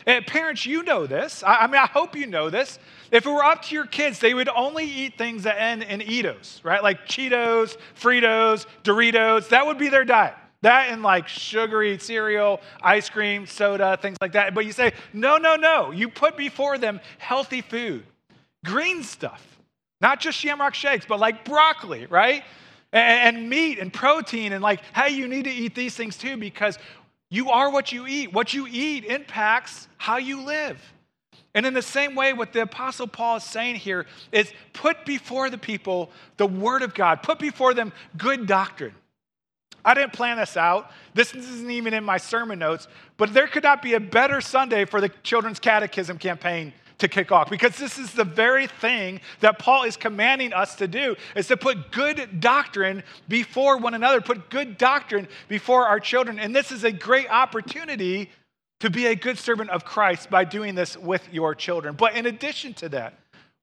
And 0.05 0.27
parents, 0.27 0.67
you 0.67 0.83
know 0.83 1.07
this. 1.07 1.43
I, 1.43 1.57
I 1.57 1.67
mean, 1.67 1.81
I 1.81 1.87
hope 1.87 2.17
you 2.17 2.27
know 2.27 2.51
this. 2.51 2.79
If 3.11 3.25
it 3.25 3.31
were 3.31 3.45
up 3.45 3.63
to 3.63 3.75
your 3.75 3.87
kids, 3.87 4.19
they 4.19 4.35
would 4.35 4.49
only 4.49 4.85
eat 4.85 5.17
things 5.17 5.45
that 5.45 5.61
end 5.61 5.83
in 5.85 6.01
Eatos, 6.01 6.63
right? 6.65 6.83
Like 6.83 7.07
Cheetos, 7.07 7.77
Fritos, 7.99 8.67
Doritos. 8.85 9.49
That 9.49 9.67
would 9.67 9.79
be 9.79 9.89
their 9.89 10.05
diet. 10.05 10.35
That 10.67 10.89
and 10.91 11.05
like 11.05 11.29
sugary 11.29 11.97
cereal, 12.01 12.61
ice 12.83 13.09
cream, 13.09 13.47
soda, 13.47 13.97
things 14.03 14.17
like 14.21 14.33
that. 14.33 14.53
But 14.53 14.67
you 14.67 14.73
say, 14.73 14.95
no, 15.13 15.37
no, 15.37 15.55
no. 15.55 15.93
You 15.93 16.09
put 16.09 16.37
before 16.37 16.77
them 16.77 16.99
healthy 17.19 17.61
food, 17.61 18.03
green 18.65 19.05
stuff, 19.05 19.61
not 20.01 20.19
just 20.19 20.37
shamrock 20.37 20.75
shakes, 20.75 21.07
but 21.07 21.21
like 21.21 21.45
broccoli, 21.45 22.07
right? 22.07 22.43
And, 22.93 23.37
and 23.37 23.49
meat 23.49 23.79
and 23.79 23.93
protein, 23.93 24.53
and 24.53 24.61
like, 24.61 24.81
hey, 24.93 25.11
you 25.11 25.29
need 25.29 25.45
to 25.45 25.53
eat 25.53 25.77
these 25.77 25.95
things 25.95 26.19
too 26.19 26.37
because 26.37 26.81
you 27.31 27.51
are 27.51 27.71
what 27.71 27.93
you 27.93 28.09
eat. 28.09 28.33
What 28.33 28.53
you 28.53 28.67
eat 28.69 29.05
impacts 29.05 29.87
how 29.99 30.17
you 30.17 30.43
live. 30.43 30.83
And 31.55 31.65
in 31.65 31.75
the 31.75 31.81
same 31.81 32.17
way, 32.17 32.33
what 32.33 32.53
the 32.53 32.63
Apostle 32.63 33.07
Paul 33.07 33.37
is 33.37 33.45
saying 33.45 33.77
here 33.77 34.05
is 34.33 34.53
put 34.73 35.05
before 35.05 35.49
the 35.49 35.59
people 35.59 36.11
the 36.39 36.47
Word 36.49 36.83
of 36.83 36.93
God, 36.93 37.23
put 37.23 37.39
before 37.39 37.73
them 37.73 37.93
good 38.17 38.49
doctrine. 38.49 38.95
I 39.87 39.95
didn't 39.95 40.13
plan 40.13 40.37
this 40.37 40.57
out. 40.57 40.91
This 41.15 41.33
isn't 41.33 41.71
even 41.71 41.95
in 41.95 42.03
my 42.03 42.19
sermon 42.19 42.59
notes, 42.59 42.89
but 43.17 43.33
there 43.33 43.47
could 43.47 43.63
not 43.63 43.83
be 43.83 43.95
a 43.95 44.01
better 44.01 44.41
Sunday 44.41 44.85
for 44.85 45.01
the 45.01 45.09
Children's 45.23 45.61
Catechism 45.61 46.19
campaign 46.19 46.73
to 46.99 47.09
kick 47.09 47.31
off 47.31 47.51
because 47.51 47.77
this 47.77 47.99
is 47.99 48.13
the 48.13 48.25
very 48.25 48.67
thing 48.67 49.21
that 49.41 49.59
Paul 49.59 49.85
is 49.85 49.97
commanding 49.97 50.53
us 50.53 50.75
to 50.77 50.89
do 50.89 51.15
is 51.37 51.47
to 51.49 51.57
put 51.57 51.93
good 51.93 52.41
doctrine 52.41 53.05
before 53.29 53.79
one 53.79 53.95
another, 53.95 54.21
put 54.21 54.51
good 54.51 54.77
doctrine 54.77 55.29
before 55.47 55.87
our 55.87 56.01
children. 56.01 56.39
And 56.41 56.57
this 56.57 56.73
is 56.73 56.85
a 56.85 56.91
great 56.91 57.31
opportunity 57.31 58.31
to 58.81 58.91
be 58.91 59.07
a 59.07 59.15
good 59.15 59.39
servant 59.39 59.71
of 59.71 59.85
Christ 59.85 60.31
by 60.31 60.45
doing 60.45 60.75
this 60.75 60.97
with 60.97 61.33
your 61.33 61.55
children. 61.55 61.95
But 61.95 62.17
in 62.17 62.27
addition 62.27 62.75
to 62.75 62.89
that, 62.91 63.15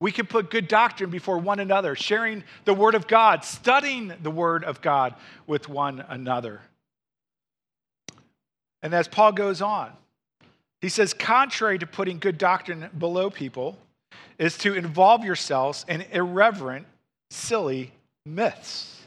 we 0.03 0.11
can 0.11 0.25
put 0.25 0.51
good 0.51 0.67
doctrine 0.67 1.09
before 1.09 1.37
one 1.37 1.61
another, 1.61 1.95
sharing 1.95 2.43
the 2.65 2.73
Word 2.73 2.93
of 2.93 3.07
God, 3.07 3.45
studying 3.45 4.11
the 4.21 4.29
Word 4.29 4.65
of 4.65 4.81
God 4.81 5.15
with 5.47 5.69
one 5.69 6.03
another. 6.09 6.59
And 8.81 8.93
as 8.93 9.07
Paul 9.07 9.31
goes 9.31 9.61
on, 9.61 9.93
he 10.81 10.89
says, 10.89 11.13
contrary 11.13 11.79
to 11.79 11.87
putting 11.87 12.19
good 12.19 12.37
doctrine 12.37 12.89
below 12.97 13.29
people, 13.29 13.77
is 14.37 14.57
to 14.57 14.73
involve 14.73 15.23
yourselves 15.23 15.85
in 15.87 16.01
irreverent, 16.11 16.85
silly 17.29 17.93
myths. 18.25 19.03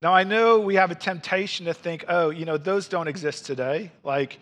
Now, 0.00 0.14
I 0.14 0.24
know 0.24 0.60
we 0.60 0.76
have 0.76 0.90
a 0.90 0.94
temptation 0.94 1.66
to 1.66 1.74
think, 1.74 2.06
oh, 2.08 2.30
you 2.30 2.46
know, 2.46 2.56
those 2.56 2.88
don't 2.88 3.06
exist 3.06 3.44
today. 3.44 3.90
Like, 4.02 4.38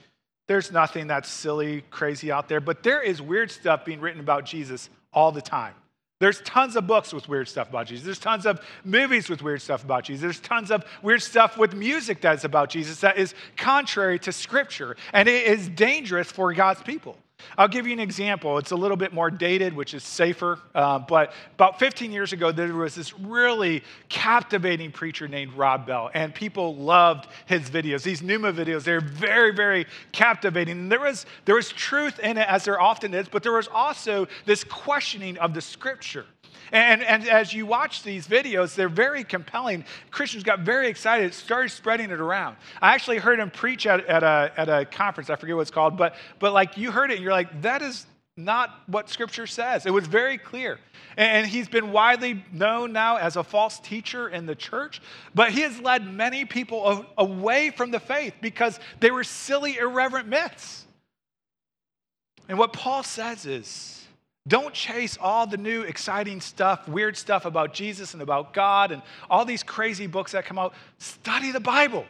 there's 0.47 0.71
nothing 0.71 1.09
that's 1.09 1.29
silly, 1.29 1.83
crazy 1.91 2.31
out 2.31 2.49
there, 2.49 2.61
but 2.61 2.85
there 2.85 3.03
is 3.03 3.21
weird 3.21 3.51
stuff 3.51 3.85
being 3.85 4.01
written 4.01 4.21
about 4.21 4.45
Jesus 4.45 4.89
all 5.13 5.33
the 5.33 5.43
time. 5.43 5.75
There's 6.21 6.43
tons 6.43 6.77
of 6.77 6.87
books 6.87 7.15
with 7.15 7.29
weird 7.29 7.49
stuff 7.49 7.71
about 7.71 7.87
Jesus. 7.87 8.05
There's 8.05 8.19
tons 8.19 8.45
of 8.45 8.61
movies 8.85 9.31
with 9.31 9.41
weird 9.41 9.63
stuff 9.63 9.83
about 9.83 10.05
Jesus. 10.05 10.21
There's 10.21 10.41
tons 10.41 10.71
of 10.71 10.85
weird 11.03 11.23
stuff 11.23 11.57
with 11.57 11.75
music 11.75 12.21
that 12.21 12.35
is 12.35 12.45
about 12.45 12.69
Jesus 12.69 13.01
that 13.01 13.17
is 13.17 13.35
contrary 13.57 14.19
to 14.21 14.31
Scripture. 14.31 14.97
And 15.15 15.29
it 15.29 15.47
is 15.47 15.69
dangerous 15.71 16.31
for 16.31 16.53
God's 16.53 16.83
people. 16.83 17.17
I'll 17.57 17.69
give 17.69 17.87
you 17.87 17.93
an 17.93 18.01
example. 18.01 18.59
It's 18.59 18.71
a 18.71 18.77
little 18.77 18.97
bit 18.97 19.13
more 19.13 19.31
dated, 19.31 19.75
which 19.75 19.95
is 19.95 20.03
safer. 20.03 20.59
Uh, 20.75 20.99
but 20.99 21.33
about 21.55 21.79
15 21.79 22.13
years 22.13 22.33
ago, 22.33 22.53
there 22.53 22.73
was 22.73 22.95
this 22.95 23.19
really 23.19 23.83
captivating 24.09 24.93
preacher 24.93 25.29
named 25.29 25.53
Rob 25.55 25.87
Bell, 25.87 26.11
and 26.15 26.35
people 26.35 26.77
loved 26.77 27.29
his 27.47 27.71
videos. 27.71 28.03
These 28.03 28.23
Nooma 28.23 28.53
videos, 28.53 28.85
they're 28.85 29.01
very, 29.01 29.55
very 29.55 29.87
captivating. 30.13 30.79
And 30.79 30.93
there 30.93 31.01
was, 31.01 31.27
there 31.45 31.55
was 31.55 31.71
truth 31.71 32.19
in 32.19 32.39
it, 32.39 32.49
as 32.49 32.65
there 32.65 32.81
often 32.81 33.15
is, 33.15 33.29
but 33.29 33.43
there 33.43 33.53
was 33.53 33.69
also 33.69 34.27
this 34.47 34.65
questioning 34.65 35.39
of 35.39 35.55
the 35.55 35.61
scripture. 35.61 36.27
And, 36.73 37.03
and 37.03 37.29
as 37.29 37.53
you 37.53 37.67
watch 37.67 38.03
these 38.03 38.27
videos, 38.27 38.75
they're 38.75 38.89
very 38.89 39.25
compelling. 39.25 39.85
Christians 40.11 40.45
got 40.45 40.61
very 40.61 40.89
excited, 40.89 41.35
started 41.35 41.71
spreading 41.71 42.11
it 42.11 42.21
around. 42.21 42.57
I 42.81 42.95
actually 42.95 43.19
heard 43.19 43.41
him 43.41 43.51
preach 43.51 43.87
at, 43.87 44.05
at, 44.07 44.23
a, 44.23 44.53
at 44.57 44.69
a 44.69 44.85
conference, 44.85 45.31
I 45.31 45.37
forget 45.37 45.57
what 45.57 45.63
it's 45.63 45.71
called, 45.71 45.97
but, 45.97 46.15
but 46.39 46.53
like 46.53 46.77
you 46.77 46.91
heard 46.91 47.11
it 47.11 47.15
and 47.15 47.23
you're 47.23 47.33
like, 47.33 47.63
that 47.63 47.83
is 47.83 48.07
not 48.37 48.71
what 48.87 49.11
Scripture 49.11 49.47
says. 49.47 49.87
It 49.87 49.93
was 49.93 50.07
very 50.07 50.39
clear. 50.39 50.79
And 51.17 51.47
he's 51.47 51.69
been 51.69 51.93
widely 51.93 52.45
known 52.53 52.93
now 52.93 53.17
as 53.17 53.37
a 53.37 53.45
false 53.45 53.79
teacher 53.81 54.29
in 54.29 54.47
the 54.47 54.55
church, 54.55 55.03
but 55.35 55.51
he 55.51 55.61
has 55.61 55.79
led 55.81 56.07
many 56.07 56.45
people 56.45 57.05
away 57.19 57.71
from 57.71 57.91
the 57.91 58.01
faith 58.01 58.35
because 58.41 58.79
they 59.01 59.11
were 59.11 59.25
silly, 59.25 59.77
irreverent 59.77 60.29
myths. 60.29 60.87
And 62.49 62.59
what 62.59 62.73
Paul 62.73 63.03
says 63.03 63.45
is 63.45 64.00
don't 64.49 64.73
chase 64.75 65.19
all 65.21 65.47
the 65.47 65.57
new 65.57 65.83
exciting 65.83 66.41
stuff, 66.41 66.89
weird 66.89 67.17
stuff 67.17 67.45
about 67.45 67.75
Jesus 67.75 68.15
and 68.15 68.23
about 68.23 68.55
God 68.55 68.91
and 68.91 69.03
all 69.29 69.45
these 69.45 69.63
crazy 69.63 70.07
books 70.07 70.33
that 70.33 70.45
come 70.45 70.59
out. 70.59 70.75
Study 70.99 71.53
the 71.53 71.61
Bible. 71.61 72.07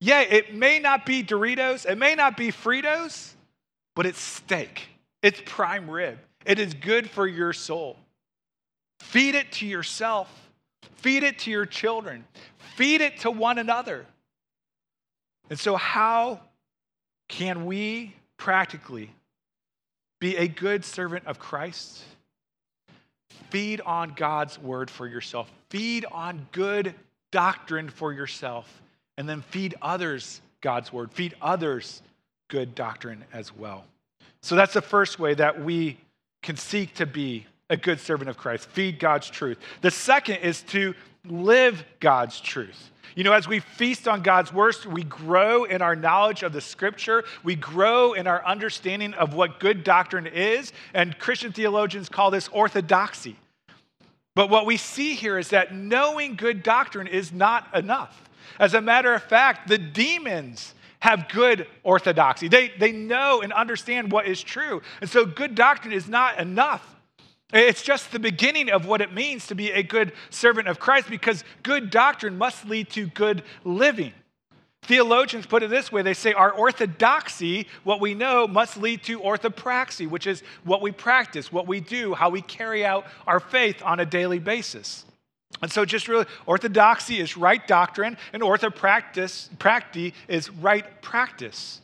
Yeah, 0.00 0.20
it 0.20 0.54
may 0.54 0.78
not 0.78 1.06
be 1.06 1.22
Doritos, 1.22 1.86
it 1.90 1.98
may 1.98 2.14
not 2.14 2.36
be 2.36 2.48
Fritos, 2.52 3.32
but 3.94 4.06
it's 4.06 4.20
steak. 4.20 4.88
It's 5.22 5.42
prime 5.44 5.90
rib. 5.90 6.18
It 6.44 6.60
is 6.60 6.74
good 6.74 7.10
for 7.10 7.26
your 7.26 7.52
soul. 7.52 7.96
Feed 9.00 9.34
it 9.34 9.50
to 9.52 9.66
yourself, 9.66 10.30
feed 10.96 11.22
it 11.22 11.40
to 11.40 11.50
your 11.50 11.66
children, 11.66 12.24
feed 12.76 13.00
it 13.00 13.20
to 13.20 13.30
one 13.30 13.58
another. 13.58 14.06
And 15.50 15.58
so, 15.58 15.76
how 15.76 16.40
can 17.28 17.66
we 17.66 18.14
practically 18.36 19.10
be 20.20 20.36
a 20.36 20.48
good 20.48 20.84
servant 20.84 21.26
of 21.26 21.38
Christ? 21.38 22.02
Feed 23.50 23.80
on 23.82 24.14
God's 24.16 24.58
word 24.58 24.90
for 24.90 25.06
yourself, 25.06 25.50
feed 25.70 26.04
on 26.10 26.46
good 26.52 26.94
doctrine 27.30 27.88
for 27.88 28.12
yourself, 28.12 28.82
and 29.16 29.28
then 29.28 29.42
feed 29.42 29.74
others 29.80 30.40
God's 30.60 30.92
word, 30.92 31.12
feed 31.12 31.34
others 31.40 32.02
good 32.48 32.74
doctrine 32.74 33.24
as 33.32 33.54
well. 33.54 33.84
So, 34.42 34.56
that's 34.56 34.74
the 34.74 34.82
first 34.82 35.18
way 35.18 35.34
that 35.34 35.62
we 35.62 35.98
can 36.42 36.56
seek 36.56 36.94
to 36.94 37.06
be 37.06 37.46
a 37.68 37.76
good 37.76 38.00
servant 38.00 38.30
of 38.30 38.36
Christ, 38.36 38.68
feed 38.68 38.98
God's 38.98 39.28
truth. 39.28 39.58
The 39.80 39.90
second 39.90 40.36
is 40.36 40.62
to 40.64 40.94
live 41.26 41.84
God's 42.00 42.40
truth. 42.40 42.90
You 43.16 43.24
know, 43.24 43.32
as 43.32 43.48
we 43.48 43.60
feast 43.60 44.06
on 44.06 44.22
God's 44.22 44.52
words, 44.52 44.86
we 44.86 45.02
grow 45.02 45.64
in 45.64 45.80
our 45.80 45.96
knowledge 45.96 46.42
of 46.42 46.52
the 46.52 46.60
scripture. 46.60 47.24
We 47.42 47.56
grow 47.56 48.12
in 48.12 48.26
our 48.26 48.44
understanding 48.44 49.14
of 49.14 49.32
what 49.32 49.58
good 49.58 49.84
doctrine 49.84 50.26
is. 50.26 50.72
And 50.92 51.18
Christian 51.18 51.50
theologians 51.50 52.10
call 52.10 52.30
this 52.30 52.48
orthodoxy. 52.48 53.36
But 54.34 54.50
what 54.50 54.66
we 54.66 54.76
see 54.76 55.14
here 55.14 55.38
is 55.38 55.48
that 55.48 55.74
knowing 55.74 56.36
good 56.36 56.62
doctrine 56.62 57.06
is 57.06 57.32
not 57.32 57.74
enough. 57.74 58.28
As 58.60 58.74
a 58.74 58.82
matter 58.82 59.14
of 59.14 59.22
fact, 59.22 59.66
the 59.66 59.78
demons 59.78 60.74
have 61.00 61.28
good 61.30 61.66
orthodoxy. 61.82 62.48
They, 62.48 62.70
they 62.78 62.92
know 62.92 63.40
and 63.40 63.50
understand 63.52 64.12
what 64.12 64.26
is 64.26 64.42
true. 64.42 64.82
And 65.00 65.08
so 65.08 65.24
good 65.24 65.54
doctrine 65.54 65.94
is 65.94 66.06
not 66.06 66.38
enough. 66.38 66.95
It's 67.52 67.82
just 67.82 68.10
the 68.10 68.18
beginning 68.18 68.70
of 68.70 68.86
what 68.86 69.00
it 69.00 69.12
means 69.12 69.46
to 69.48 69.54
be 69.54 69.70
a 69.70 69.82
good 69.82 70.12
servant 70.30 70.66
of 70.66 70.80
Christ 70.80 71.08
because 71.08 71.44
good 71.62 71.90
doctrine 71.90 72.36
must 72.38 72.66
lead 72.66 72.90
to 72.90 73.06
good 73.06 73.42
living. 73.64 74.12
Theologians 74.82 75.46
put 75.46 75.62
it 75.62 75.70
this 75.70 75.90
way 75.90 76.02
they 76.02 76.14
say 76.14 76.32
our 76.32 76.52
orthodoxy, 76.52 77.66
what 77.82 78.00
we 78.00 78.14
know, 78.14 78.46
must 78.46 78.76
lead 78.76 79.02
to 79.04 79.20
orthopraxy, 79.20 80.08
which 80.08 80.26
is 80.26 80.42
what 80.64 80.80
we 80.80 80.92
practice, 80.92 81.52
what 81.52 81.66
we 81.66 81.80
do, 81.80 82.14
how 82.14 82.30
we 82.30 82.40
carry 82.40 82.84
out 82.84 83.06
our 83.26 83.40
faith 83.40 83.82
on 83.84 83.98
a 84.00 84.06
daily 84.06 84.38
basis. 84.38 85.04
And 85.62 85.72
so, 85.72 85.84
just 85.84 86.08
really, 86.08 86.26
orthodoxy 86.44 87.18
is 87.18 87.36
right 87.36 87.66
doctrine, 87.66 88.16
and 88.32 88.42
orthopraxy 88.42 90.12
is 90.28 90.50
right 90.50 91.02
practice. 91.02 91.80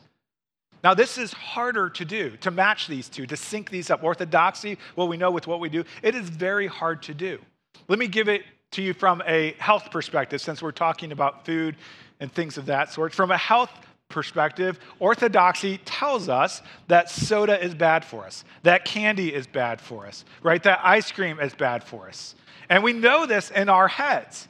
Now, 0.83 0.93
this 0.93 1.17
is 1.17 1.31
harder 1.31 1.89
to 1.91 2.03
do, 2.03 2.35
to 2.37 2.51
match 2.51 2.87
these 2.87 3.07
two, 3.07 3.25
to 3.27 3.37
sync 3.37 3.69
these 3.69 3.89
up. 3.89 4.03
Orthodoxy, 4.03 4.77
what 4.95 5.07
we 5.07 5.15
know 5.15 5.31
with 5.31 5.47
what 5.47 5.59
we 5.61 5.69
do, 5.69 5.85
it 6.01 6.13
is 6.13 6.29
very 6.29 6.67
hard 6.67 7.01
to 7.03 7.13
do. 7.13 7.39
Let 7.87 7.99
me 7.99 8.07
give 8.07 8.27
it 8.27 8.43
to 8.71 8.81
you 8.81 8.93
from 8.93 9.21
a 9.25 9.55
health 9.59 9.91
perspective, 9.91 10.41
since 10.41 10.61
we're 10.61 10.71
talking 10.71 11.11
about 11.11 11.45
food 11.45 11.77
and 12.19 12.31
things 12.31 12.57
of 12.57 12.65
that 12.65 12.91
sort. 12.91 13.13
From 13.13 13.31
a 13.31 13.37
health 13.37 13.71
perspective, 14.09 14.79
orthodoxy 14.99 15.79
tells 15.85 16.27
us 16.27 16.61
that 16.87 17.09
soda 17.09 17.63
is 17.63 17.73
bad 17.73 18.03
for 18.03 18.25
us, 18.25 18.43
that 18.63 18.83
candy 18.83 19.33
is 19.33 19.47
bad 19.47 19.79
for 19.79 20.05
us, 20.05 20.25
right? 20.41 20.61
That 20.63 20.81
ice 20.83 21.11
cream 21.11 21.39
is 21.39 21.53
bad 21.55 21.83
for 21.83 22.07
us. 22.07 22.35
And 22.69 22.83
we 22.83 22.93
know 22.93 23.25
this 23.25 23.51
in 23.51 23.69
our 23.69 23.87
heads. 23.87 24.47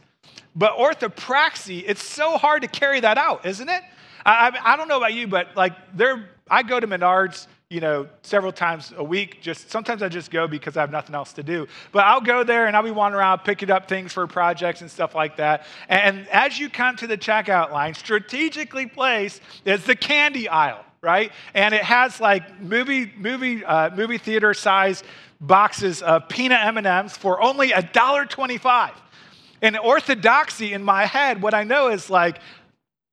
But 0.55 0.77
orthopraxy, 0.77 1.83
it's 1.85 2.03
so 2.03 2.37
hard 2.37 2.61
to 2.61 2.67
carry 2.67 2.99
that 2.99 3.17
out, 3.17 3.45
isn't 3.45 3.69
it? 3.69 3.81
I, 4.25 4.49
I, 4.49 4.73
I 4.73 4.77
don't 4.77 4.87
know 4.87 4.97
about 4.97 5.13
you, 5.13 5.27
but 5.27 5.55
like 5.55 5.73
there, 5.95 6.29
I 6.49 6.63
go 6.63 6.79
to 6.79 6.87
Menards, 6.87 7.47
you 7.69 7.79
know, 7.79 8.07
several 8.21 8.51
times 8.51 8.93
a 8.95 9.03
week. 9.03 9.41
Just 9.41 9.71
sometimes 9.71 10.03
I 10.03 10.09
just 10.09 10.29
go 10.29 10.47
because 10.47 10.77
I 10.77 10.81
have 10.81 10.91
nothing 10.91 11.15
else 11.15 11.33
to 11.33 11.43
do. 11.43 11.67
But 11.91 12.05
I'll 12.05 12.21
go 12.21 12.43
there 12.43 12.67
and 12.67 12.75
I'll 12.75 12.83
be 12.83 12.91
wandering 12.91 13.19
around 13.19 13.39
picking 13.39 13.71
up 13.71 13.87
things 13.87 14.13
for 14.13 14.27
projects 14.27 14.81
and 14.81 14.91
stuff 14.91 15.15
like 15.15 15.37
that. 15.37 15.65
And 15.89 16.27
as 16.29 16.59
you 16.59 16.69
come 16.69 16.95
to 16.97 17.07
the 17.07 17.17
checkout 17.17 17.71
line, 17.71 17.93
strategically 17.93 18.85
placed 18.85 19.41
is 19.65 19.83
the 19.85 19.95
candy 19.95 20.47
aisle, 20.47 20.85
right? 21.01 21.31
And 21.53 21.73
it 21.73 21.83
has 21.83 22.19
like 22.21 22.61
movie 22.61 23.11
movie 23.17 23.65
uh, 23.65 23.89
movie 23.95 24.17
theater 24.17 24.53
size 24.53 25.03
boxes 25.41 26.01
of 26.01 26.29
peanut 26.29 26.65
M&Ms 26.67 27.17
for 27.17 27.41
only 27.41 27.69
$1.25. 27.69 28.91
And 29.61 29.77
orthodoxy 29.77 30.73
in 30.73 30.83
my 30.83 31.05
head, 31.05 31.41
what 31.41 31.53
I 31.53 31.63
know 31.63 31.89
is 31.89 32.09
like, 32.09 32.39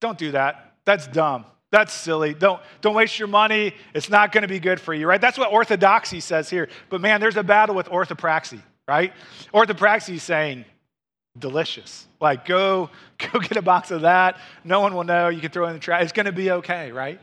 don't 0.01 0.19
do 0.19 0.33
that. 0.33 0.70
That's 0.91 1.07
dumb. 1.07 1.45
That's 1.71 1.93
silly. 1.93 2.35
Don't, 2.35 2.61
don't 2.81 2.97
waste 2.97 3.17
your 3.17 3.29
money. 3.29 3.75
It's 3.95 4.11
not 4.11 4.33
going 4.33 4.43
to 4.43 4.49
be 4.49 4.59
good 4.59 4.81
for 4.81 4.93
you, 4.93 5.07
right? 5.07 5.21
That's 5.21 5.39
what 5.39 5.53
orthodoxy 5.53 6.19
says 6.19 6.51
here. 6.51 6.69
But 6.89 7.01
man, 7.01 7.21
there's 7.21 7.37
a 7.37 7.45
battle 7.45 7.77
with 7.77 7.87
orthopraxy, 7.87 8.61
right? 8.89 9.13
Orthopraxy 9.55 10.15
is 10.15 10.25
saying, 10.25 10.65
delicious. 11.39 12.09
Like, 12.21 12.45
go, 12.45 12.91
go 13.19 13.39
get 13.39 13.57
a 13.57 13.63
box 13.63 13.93
of 13.93 14.01
that. 14.01 14.39
No 14.65 14.81
one 14.81 14.97
will 14.97 15.05
know. 15.05 15.29
You 15.29 15.41
can 15.41 15.53
throw 15.53 15.67
it 15.67 15.69
in 15.69 15.75
the 15.75 15.79
trash. 15.79 16.03
It's 16.03 16.11
going 16.11 16.27
to 16.27 16.33
be 16.33 16.51
okay, 16.51 16.91
right? 16.91 17.21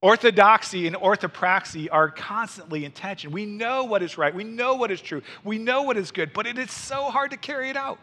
Orthodoxy 0.00 0.86
and 0.86 0.94
orthopraxy 0.94 1.88
are 1.90 2.08
constantly 2.08 2.84
in 2.84 2.92
tension. 2.92 3.32
We 3.32 3.46
know 3.46 3.82
what 3.82 4.00
is 4.04 4.16
right. 4.16 4.32
We 4.32 4.44
know 4.44 4.76
what 4.76 4.92
is 4.92 5.00
true. 5.00 5.22
We 5.42 5.58
know 5.58 5.82
what 5.82 5.96
is 5.96 6.12
good, 6.12 6.32
but 6.32 6.46
it 6.46 6.56
is 6.56 6.70
so 6.70 7.10
hard 7.10 7.32
to 7.32 7.36
carry 7.36 7.68
it 7.68 7.76
out. 7.76 7.98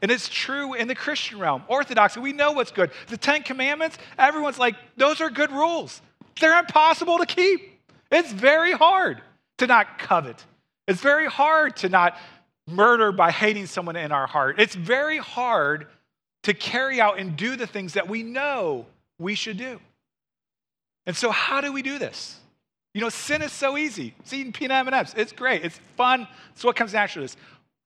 And 0.00 0.10
it's 0.10 0.28
true 0.28 0.74
in 0.74 0.88
the 0.88 0.94
Christian 0.94 1.38
realm. 1.38 1.64
Orthodoxy, 1.68 2.20
we 2.20 2.32
know 2.32 2.52
what's 2.52 2.70
good. 2.70 2.90
The 3.08 3.16
Ten 3.16 3.42
Commandments, 3.42 3.98
everyone's 4.18 4.58
like, 4.58 4.76
those 4.96 5.20
are 5.20 5.30
good 5.30 5.50
rules. 5.50 6.00
They're 6.40 6.58
impossible 6.58 7.18
to 7.18 7.26
keep. 7.26 7.80
It's 8.10 8.32
very 8.32 8.72
hard 8.72 9.20
to 9.58 9.66
not 9.66 9.98
covet. 9.98 10.44
It's 10.86 11.00
very 11.00 11.26
hard 11.26 11.76
to 11.78 11.88
not 11.88 12.16
murder 12.66 13.12
by 13.12 13.30
hating 13.30 13.66
someone 13.66 13.96
in 13.96 14.12
our 14.12 14.26
heart. 14.26 14.60
It's 14.60 14.74
very 14.74 15.18
hard 15.18 15.86
to 16.44 16.54
carry 16.54 17.00
out 17.00 17.18
and 17.18 17.36
do 17.36 17.56
the 17.56 17.66
things 17.66 17.94
that 17.94 18.08
we 18.08 18.22
know 18.22 18.86
we 19.18 19.34
should 19.34 19.56
do. 19.56 19.80
And 21.06 21.16
so, 21.16 21.30
how 21.30 21.60
do 21.60 21.72
we 21.72 21.82
do 21.82 21.98
this? 21.98 22.38
You 22.94 23.00
know, 23.00 23.08
sin 23.08 23.42
is 23.42 23.52
so 23.52 23.76
easy. 23.76 24.14
It's 24.20 24.32
eating 24.32 24.52
peanut 24.52 24.86
M&Ms. 24.86 25.14
It's 25.16 25.32
great. 25.32 25.64
It's 25.64 25.78
fun. 25.96 26.26
It's 26.52 26.64
what 26.64 26.76
comes 26.76 26.92
naturally. 26.92 27.28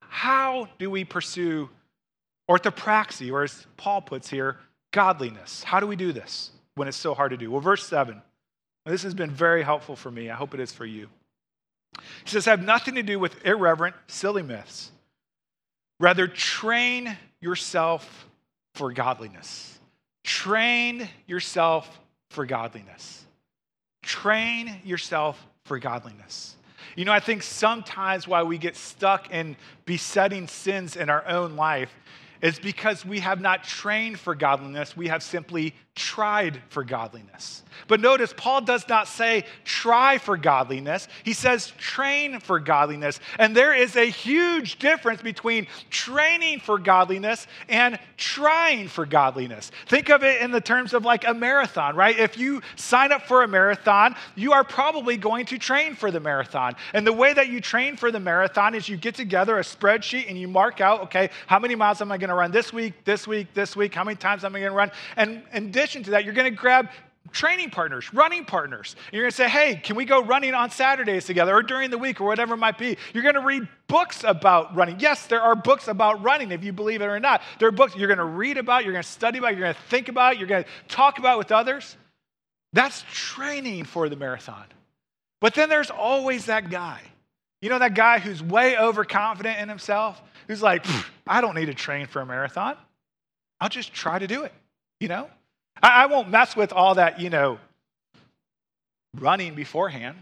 How 0.01 0.69
do 0.79 0.91
we 0.91 1.05
pursue 1.05 1.69
Orthopraxy, 2.53 3.33
or 3.33 3.45
as 3.45 3.67
Paul 3.79 4.03
puts 4.03 4.29
here, 4.29 4.59
godliness. 4.91 5.63
How 5.63 5.81
do 5.81 5.87
we 5.87 5.97
do 5.97 6.13
this 6.13 6.51
when 6.75 6.87
it's 6.87 6.99
so 6.99 7.15
hard 7.15 7.31
to 7.31 7.39
do? 7.39 7.51
Well, 7.51 7.63
verse 7.63 7.87
7. 7.87 8.21
This 8.85 9.05
has 9.05 9.15
been 9.15 9.31
very 9.31 9.63
helpful 9.63 9.97
for 9.97 10.11
me. 10.11 10.29
I 10.29 10.35
hope 10.35 10.53
it 10.53 10.61
is 10.61 10.71
for 10.71 10.85
you. 10.85 11.09
He 12.25 12.31
says, 12.31 12.45
have 12.45 12.63
nothing 12.63 12.97
to 12.97 13.03
do 13.03 13.19
with 13.19 13.47
irreverent, 13.47 13.97
silly 14.07 14.43
myths. 14.43 14.91
Rather, 15.99 16.27
train 16.27 17.17
yourself 17.41 18.29
for 18.75 18.93
godliness. 18.93 19.79
Train 20.25 21.09
yourself 21.27 22.01
for 22.31 22.45
godliness. 22.45 23.25
Train 24.03 24.77
yourself 24.85 25.43
for 25.65 25.79
godliness. 25.79 26.57
You 26.97 27.07
know, 27.07 27.13
I 27.13 27.21
think 27.21 27.43
sometimes 27.43 28.29
why 28.29 28.43
we 28.43 28.59
get 28.59 28.77
stuck 28.77 29.31
in 29.31 29.57
besetting 29.87 30.49
sins 30.49 30.97
in 30.97 31.09
our 31.09 31.27
own 31.27 31.57
life 31.57 31.95
is 32.43 32.59
because 32.59 33.07
we 33.07 33.21
have 33.21 33.41
not 33.41 33.65
trained 33.65 34.19
for 34.19 34.35
godliness, 34.35 34.97
we 34.97 35.09
have 35.09 35.23
simply 35.23 35.75
tried 35.95 36.63
for 36.71 36.85
godliness. 36.85 37.63
But 37.87 38.01
notice, 38.01 38.33
Paul 38.35 38.63
does 38.63 38.89
not 38.89 39.09
say 39.09 39.45
try 39.65 40.19
for 40.19 40.37
godliness, 40.37 41.09
he 41.25 41.33
says 41.33 41.73
train 41.79 42.41
for 42.41 42.59
godliness. 42.59 43.21
And 43.39 43.55
there 43.57 43.75
is 43.75 43.97
a 43.97 44.05
huge 44.05 44.79
difference 44.79 45.21
between 45.21 45.67
training 45.91 46.61
for 46.61 46.79
godliness 46.79 47.47
and 47.69 47.99
trying 48.17 48.89
for 48.89 49.05
godliness. 49.05 49.71
Think 49.87 50.09
of 50.11 50.23
it 50.23 50.41
in 50.41 50.51
the 50.51 50.61
terms 50.61 50.95
of 50.95 51.05
like 51.05 51.27
a 51.27 51.35
marathon, 51.35 51.97
right? 51.97 52.19
If 52.19 52.39
you 52.39 52.63
sign 52.77 53.13
up 53.13 53.27
for 53.27 53.43
a 53.43 53.49
marathon, 53.49 54.15
you 54.35 54.53
are 54.53 54.65
probably 54.65 55.17
going 55.17 55.47
to 55.47 55.59
train 55.59 55.95
for 55.95 56.11
the 56.11 56.21
marathon. 56.21 56.77
And 56.95 57.07
the 57.07 57.13
way 57.13 57.33
that 57.35 57.49
you 57.49 57.61
train 57.61 57.97
for 57.97 58.11
the 58.11 58.21
marathon 58.21 58.75
is 58.75 58.89
you 58.89 58.97
get 58.97 59.15
together 59.15 59.59
a 59.59 59.63
spreadsheet 59.63 60.29
and 60.29 60.39
you 60.39 60.49
mark 60.49 60.81
out, 60.81 61.03
okay, 61.03 61.31
how 61.47 61.59
many 61.59 61.75
miles 61.75 62.01
am 62.01 62.13
I 62.13 62.19
going 62.19 62.31
to 62.31 62.35
run 62.35 62.53
this 62.53 62.73
week, 62.73 63.05
this 63.05 63.27
week, 63.27 63.53
this 63.55 63.77
week? 63.77 63.95
How 63.95 64.05
many 64.05 64.17
times 64.17 64.45
am 64.45 64.55
I 64.55 64.61
going 64.61 64.73
to 64.73 64.77
run? 64.77 64.91
And, 65.17 65.43
and 65.53 65.73
addition 65.83 66.05
to 66.05 66.13
that, 66.13 66.25
you're 66.25 66.35
going 66.35 66.51
to 66.51 66.57
grab 66.57 66.89
training 67.33 67.71
partners, 67.71 68.13
running 68.15 68.45
partners. 68.45 68.95
You're 69.13 69.23
going 69.23 69.31
to 69.31 69.37
say, 69.37 69.49
hey, 69.49 69.77
can 69.83 69.97
we 69.97 70.05
go 70.05 70.23
running 70.23 70.55
on 70.55 70.71
Saturdays 70.71 71.25
together 71.25 71.55
or 71.55 71.63
during 71.63 71.91
the 71.91 71.99
week 71.99 72.21
or 72.21 72.25
whatever 72.25 72.55
it 72.55 72.59
might 72.59 72.79
be? 72.79 72.97
You're 73.13 73.23
going 73.23 73.35
to 73.35 73.41
read 73.41 73.67
books 73.89 74.23
about 74.23 74.77
running. 74.77 75.01
Yes, 75.01 75.27
there 75.27 75.41
are 75.41 75.57
books 75.57 75.89
about 75.89 76.23
running, 76.23 76.53
if 76.53 76.63
you 76.63 76.73
believe 76.73 77.03
it 77.03 77.07
or 77.07 77.19
not. 77.19 77.43
There 77.59 77.69
are 77.69 77.73
books 77.73 77.97
you're 77.97 78.09
going 78.09 78.19
to 78.19 78.25
read 78.25 78.59
about, 78.59 78.85
you're 78.85 78.93
going 78.93 79.03
to 79.03 79.09
study 79.09 79.39
about, 79.39 79.57
you're 79.57 79.63
going 79.63 79.75
to 79.75 79.81
think 79.89 80.09
about, 80.09 80.39
you're 80.39 80.49
going 80.49 80.65
to 80.65 80.71
talk 80.89 81.19
about 81.19 81.39
with 81.39 81.51
others. 81.51 81.97
That's 82.75 83.05
training 83.13 83.85
for 83.85 84.09
the 84.09 84.17
marathon. 84.17 84.65
But 85.41 85.55
then 85.55 85.69
there's 85.69 85.91
always 85.91 86.47
that 86.47 86.71
guy. 86.71 87.01
You 87.61 87.71
know, 87.71 87.79
that 87.79 87.95
guy 87.95 88.19
who's 88.19 88.43
way 88.43 88.77
overconfident 88.79 89.59
in 89.59 89.69
himself, 89.69 90.21
who's 90.47 90.63
like, 90.63 90.85
I 91.27 91.41
don't 91.41 91.55
need 91.55 91.67
to 91.67 91.75
train 91.75 92.07
for 92.07 92.21
a 92.21 92.27
marathon. 92.27 92.77
I'll 93.61 93.69
just 93.69 93.93
try 93.93 94.19
to 94.19 94.27
do 94.27 94.45
it, 94.45 94.53
you 95.01 95.09
know? 95.09 95.29
I, 95.81 96.05
I 96.05 96.07
won't 96.07 96.29
mess 96.29 96.57
with 96.57 96.73
all 96.73 96.97
that, 96.97 97.21
you 97.21 97.31
know, 97.31 97.59
running 99.19 99.55
beforehand. 99.55 100.17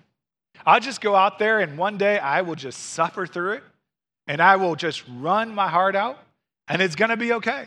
I'll 0.66 0.80
just 0.80 1.00
go 1.00 1.14
out 1.14 1.38
there 1.38 1.60
and 1.60 1.78
one 1.78 1.96
day 1.96 2.18
I 2.18 2.42
will 2.42 2.54
just 2.54 2.78
suffer 2.78 3.26
through 3.26 3.52
it 3.52 3.62
and 4.26 4.42
I 4.42 4.56
will 4.56 4.76
just 4.76 5.02
run 5.08 5.54
my 5.54 5.68
heart 5.68 5.96
out 5.96 6.18
and 6.68 6.82
it's 6.82 6.96
going 6.96 7.10
to 7.10 7.16
be 7.16 7.32
okay. 7.34 7.66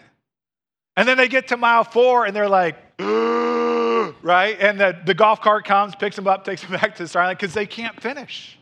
And 0.96 1.08
then 1.08 1.18
they 1.18 1.28
get 1.28 1.48
to 1.48 1.58
mile 1.58 1.84
four 1.84 2.26
and 2.26 2.36
they're 2.36 2.50
like, 2.50 2.76
right? 3.00 4.58
And 4.60 4.80
the, 4.80 4.98
the 5.06 5.14
golf 5.14 5.42
cart 5.42 5.66
comes, 5.66 5.96
picks 5.96 6.16
them 6.16 6.28
up, 6.28 6.46
takes 6.46 6.62
them 6.62 6.72
back 6.72 6.96
to 6.96 7.04
the 7.04 7.10
starting 7.10 7.28
line 7.28 7.36
because 7.36 7.54
they 7.54 7.66
can't 7.66 8.00
finish. 8.02 8.58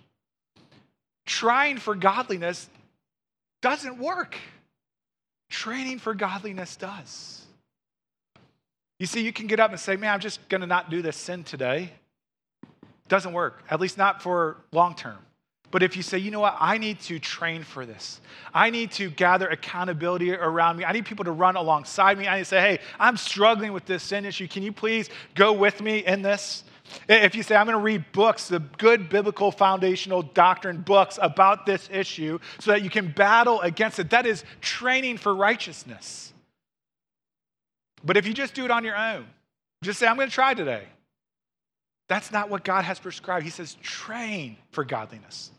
Trying 1.26 1.78
for 1.78 1.96
godliness 1.96 2.70
doesn't 3.62 4.00
work. 4.00 4.36
Training 5.50 6.00
for 6.00 6.14
godliness 6.14 6.76
does. 6.78 7.46
You 9.02 9.08
see, 9.08 9.22
you 9.22 9.34
can 9.34 9.48
get 9.48 9.60
up 9.60 9.72
and 9.72 9.80
say, 9.80 9.96
man, 9.96 10.14
I'm 10.14 10.20
just 10.20 10.48
going 10.48 10.62
to 10.62 10.68
not 10.68 10.92
do 10.92 11.02
this 11.02 11.18
sin 11.18 11.44
today. 11.44 11.92
Doesn't 13.08 13.34
work, 13.34 13.64
at 13.68 13.80
least 13.80 13.98
not 13.98 14.22
for 14.22 14.58
long 14.72 14.94
term. 14.94 15.18
But 15.72 15.82
if 15.82 15.98
you 15.98 16.04
say, 16.04 16.20
you 16.20 16.30
know 16.30 16.40
what, 16.40 16.56
I 16.60 16.78
need 16.78 17.00
to 17.02 17.18
train 17.18 17.64
for 17.64 17.84
this, 17.84 18.22
I 18.54 18.70
need 18.70 18.92
to 18.92 19.10
gather 19.10 19.48
accountability 19.48 20.32
around 20.36 20.78
me, 20.78 20.86
I 20.86 20.92
need 20.92 21.06
people 21.06 21.26
to 21.26 21.32
run 21.32 21.56
alongside 21.56 22.20
me, 22.20 22.28
I 22.28 22.36
need 22.36 22.42
to 22.42 22.46
say, 22.46 22.62
hey, 22.62 22.80
I'm 23.00 23.18
struggling 23.18 23.74
with 23.74 23.86
this 23.86 24.04
sin 24.04 24.24
issue. 24.24 24.48
Can 24.48 24.62
you 24.62 24.72
please 24.72 25.10
go 25.34 25.52
with 25.52 25.82
me 25.82 26.06
in 26.06 26.22
this? 26.22 26.64
If 27.10 27.34
you 27.34 27.42
say, 27.42 27.56
I'm 27.56 27.66
going 27.66 27.76
to 27.80 27.84
read 27.84 28.06
books, 28.12 28.50
the 28.50 28.60
good 28.60 29.10
biblical 29.10 29.52
foundational 29.52 30.22
doctrine 30.22 30.82
books 30.82 31.18
about 31.20 31.66
this 31.66 31.90
issue 31.92 32.38
so 32.60 32.70
that 32.70 32.84
you 32.84 32.92
can 32.92 33.12
battle 33.12 33.62
against 33.62 33.98
it, 33.98 34.12
that 34.12 34.28
is 34.28 34.44
training 34.62 35.18
for 35.18 35.34
righteousness. 35.34 36.34
But 38.04 38.18
if 38.18 38.26
you 38.28 38.34
just 38.34 38.54
do 38.54 38.66
it 38.66 38.72
on 38.72 38.84
your 38.84 38.98
own, 38.98 39.26
just 39.84 40.00
say, 40.00 40.08
I'm 40.08 40.16
going 40.16 40.28
to 40.28 40.34
try 40.34 40.54
today. 40.54 40.84
That's 42.08 42.32
not 42.32 42.50
what 42.50 42.64
God 42.64 42.84
has 42.84 43.00
prescribed. 43.00 43.44
He 43.46 43.52
says, 43.52 43.76
train 43.82 44.58
for 44.72 44.84
godliness. 44.84 45.52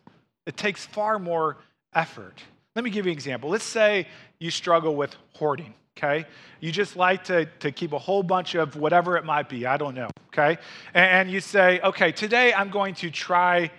It 0.47 0.57
takes 0.57 0.85
far 0.85 1.19
more 1.19 1.57
effort. 1.95 2.43
Let 2.75 2.85
me 2.85 2.91
give 2.91 3.07
you 3.07 3.13
an 3.13 3.17
example. 3.17 3.51
Let's 3.51 3.65
say 3.65 4.07
you 4.39 4.51
struggle 4.51 4.95
with 4.97 5.15
hoarding, 5.35 5.75
okay? 5.97 6.27
You 6.61 6.73
just 6.73 6.97
like 6.97 7.25
to, 7.25 7.47
to 7.61 7.73
keep 7.73 7.93
a 7.93 7.99
whole 7.99 8.23
bunch 8.23 8.55
of 8.55 8.77
whatever 8.77 9.17
it 9.17 9.25
might 9.25 9.49
be, 9.49 9.67
I 9.67 9.77
don't 9.77 9.95
know, 9.95 10.09
okay? 10.29 10.59
And, 10.95 11.31
you 11.31 11.41
say, 11.41 11.81
okay, 11.81 12.13
today 12.13 12.53
I'm 12.53 12.71
going 12.71 12.95
to 12.97 13.11
try 13.11 13.71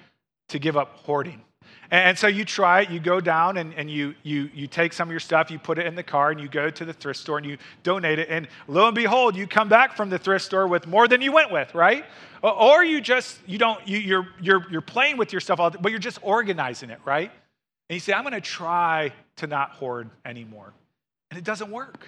to 0.49 0.59
give 0.59 0.77
up 0.77 0.97
hoarding. 0.97 1.41
And 1.93 2.17
so 2.17 2.25
you 2.25 2.43
try 2.43 2.81
it, 2.81 2.89
you 2.89 2.99
go 2.99 3.19
down 3.19 3.57
and, 3.57 3.71
and 3.75 3.87
you, 3.87 4.15
you, 4.23 4.49
you 4.51 4.65
take 4.65 4.93
some 4.93 5.09
of 5.09 5.11
your 5.11 5.19
stuff, 5.19 5.51
you 5.51 5.59
put 5.59 5.77
it 5.77 5.85
in 5.85 5.93
the 5.93 6.01
car, 6.01 6.31
and 6.31 6.41
you 6.41 6.47
go 6.47 6.71
to 6.71 6.85
the 6.85 6.91
thrift 6.91 7.19
store 7.19 7.37
and 7.37 7.45
you 7.45 7.59
donate 7.83 8.17
it. 8.17 8.29
And 8.31 8.47
lo 8.67 8.87
and 8.87 8.95
behold, 8.95 9.35
you 9.35 9.45
come 9.45 9.69
back 9.69 9.95
from 9.95 10.09
the 10.09 10.17
thrift 10.17 10.43
store 10.43 10.65
with 10.65 10.87
more 10.87 11.07
than 11.07 11.21
you 11.21 11.31
went 11.31 11.51
with, 11.51 11.75
right? 11.75 12.03
Or 12.41 12.83
you 12.83 12.99
just, 12.99 13.37
you 13.45 13.59
don't, 13.59 13.87
you, 13.87 13.99
you're, 13.99 14.27
you're, 14.41 14.65
you're 14.71 14.81
playing 14.81 15.17
with 15.17 15.31
your 15.31 15.39
stuff, 15.39 15.59
all, 15.59 15.69
but 15.69 15.91
you're 15.91 15.99
just 15.99 16.17
organizing 16.23 16.89
it, 16.89 16.97
right? 17.05 17.29
And 17.89 17.95
you 17.95 17.99
say, 17.99 18.11
I'm 18.11 18.23
going 18.23 18.33
to 18.33 18.41
try 18.41 19.13
to 19.35 19.45
not 19.45 19.69
hoard 19.73 20.09
anymore. 20.25 20.73
And 21.29 21.37
it 21.37 21.43
doesn't 21.43 21.69
work. 21.69 22.07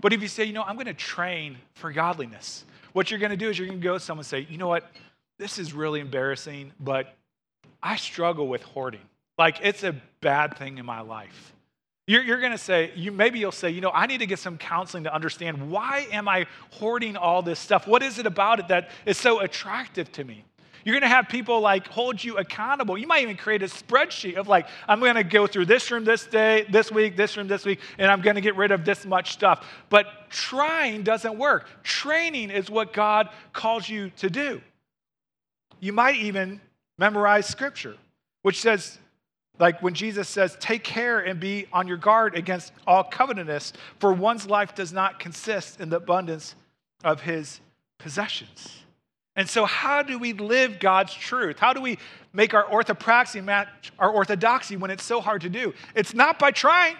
But 0.00 0.14
if 0.14 0.22
you 0.22 0.28
say, 0.28 0.44
you 0.44 0.54
know, 0.54 0.62
I'm 0.62 0.76
going 0.76 0.86
to 0.86 0.94
train 0.94 1.58
for 1.74 1.92
godliness, 1.92 2.64
what 2.94 3.10
you're 3.10 3.20
going 3.20 3.28
to 3.28 3.36
do 3.36 3.50
is 3.50 3.58
you're 3.58 3.68
going 3.68 3.78
to 3.78 3.84
go 3.84 3.92
to 3.92 4.00
someone 4.00 4.20
and 4.20 4.26
say, 4.26 4.46
you 4.48 4.56
know 4.56 4.68
what, 4.68 4.90
this 5.38 5.58
is 5.58 5.74
really 5.74 6.00
embarrassing, 6.00 6.72
but 6.80 7.14
I 7.82 7.96
struggle 7.96 8.48
with 8.48 8.62
hoarding. 8.62 9.00
Like 9.38 9.58
it's 9.62 9.82
a 9.82 9.94
bad 10.20 10.56
thing 10.56 10.78
in 10.78 10.86
my 10.86 11.00
life. 11.00 11.52
You're, 12.06 12.22
you're 12.22 12.40
going 12.40 12.52
to 12.52 12.58
say, 12.58 12.90
you, 12.96 13.12
maybe 13.12 13.38
you'll 13.38 13.52
say, 13.52 13.70
you 13.70 13.80
know, 13.80 13.92
I 13.92 14.06
need 14.06 14.18
to 14.18 14.26
get 14.26 14.40
some 14.40 14.58
counseling 14.58 15.04
to 15.04 15.14
understand 15.14 15.70
why 15.70 16.08
am 16.10 16.26
I 16.26 16.46
hoarding 16.70 17.16
all 17.16 17.42
this 17.42 17.60
stuff? 17.60 17.86
What 17.86 18.02
is 18.02 18.18
it 18.18 18.26
about 18.26 18.58
it 18.58 18.68
that 18.68 18.90
is 19.06 19.16
so 19.16 19.40
attractive 19.40 20.10
to 20.12 20.24
me? 20.24 20.44
You're 20.84 20.94
going 20.94 21.08
to 21.08 21.14
have 21.14 21.28
people 21.28 21.60
like 21.60 21.86
hold 21.86 22.22
you 22.22 22.38
accountable. 22.38 22.98
You 22.98 23.06
might 23.06 23.22
even 23.22 23.36
create 23.36 23.62
a 23.62 23.66
spreadsheet 23.66 24.34
of 24.34 24.48
like, 24.48 24.66
I'm 24.88 24.98
going 24.98 25.14
to 25.14 25.22
go 25.22 25.46
through 25.46 25.66
this 25.66 25.90
room 25.92 26.04
this 26.04 26.26
day, 26.26 26.66
this 26.68 26.90
week, 26.90 27.16
this 27.16 27.36
room 27.36 27.46
this 27.46 27.64
week, 27.64 27.78
and 27.98 28.10
I'm 28.10 28.20
going 28.20 28.34
to 28.34 28.40
get 28.40 28.56
rid 28.56 28.72
of 28.72 28.84
this 28.84 29.06
much 29.06 29.32
stuff. 29.32 29.64
But 29.88 30.06
trying 30.28 31.04
doesn't 31.04 31.38
work. 31.38 31.68
Training 31.84 32.50
is 32.50 32.68
what 32.68 32.92
God 32.92 33.28
calls 33.52 33.88
you 33.88 34.10
to 34.16 34.28
do. 34.28 34.60
You 35.78 35.92
might 35.92 36.16
even 36.16 36.60
memorize 36.98 37.46
scripture, 37.46 37.96
which 38.42 38.60
says, 38.60 38.98
like 39.58 39.82
when 39.82 39.94
Jesus 39.94 40.28
says, 40.28 40.56
Take 40.60 40.82
care 40.82 41.20
and 41.20 41.38
be 41.38 41.66
on 41.72 41.86
your 41.86 41.96
guard 41.96 42.34
against 42.34 42.72
all 42.86 43.04
covetousness, 43.04 43.72
for 43.98 44.12
one's 44.12 44.46
life 44.46 44.74
does 44.74 44.92
not 44.92 45.18
consist 45.18 45.80
in 45.80 45.88
the 45.88 45.96
abundance 45.96 46.54
of 47.04 47.20
his 47.20 47.60
possessions. 47.98 48.82
And 49.36 49.48
so, 49.48 49.64
how 49.64 50.02
do 50.02 50.18
we 50.18 50.32
live 50.32 50.78
God's 50.78 51.14
truth? 51.14 51.58
How 51.58 51.72
do 51.72 51.80
we 51.80 51.98
make 52.32 52.54
our 52.54 52.64
orthopraxy 52.64 53.42
match 53.42 53.92
our 53.98 54.10
orthodoxy 54.10 54.76
when 54.76 54.90
it's 54.90 55.04
so 55.04 55.20
hard 55.20 55.42
to 55.42 55.48
do? 55.48 55.72
It's 55.94 56.14
not 56.14 56.38
by 56.38 56.50
trying, 56.50 56.96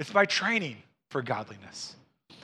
it's 0.00 0.10
by 0.10 0.24
training 0.24 0.76
for 1.10 1.22
godliness. 1.22 1.94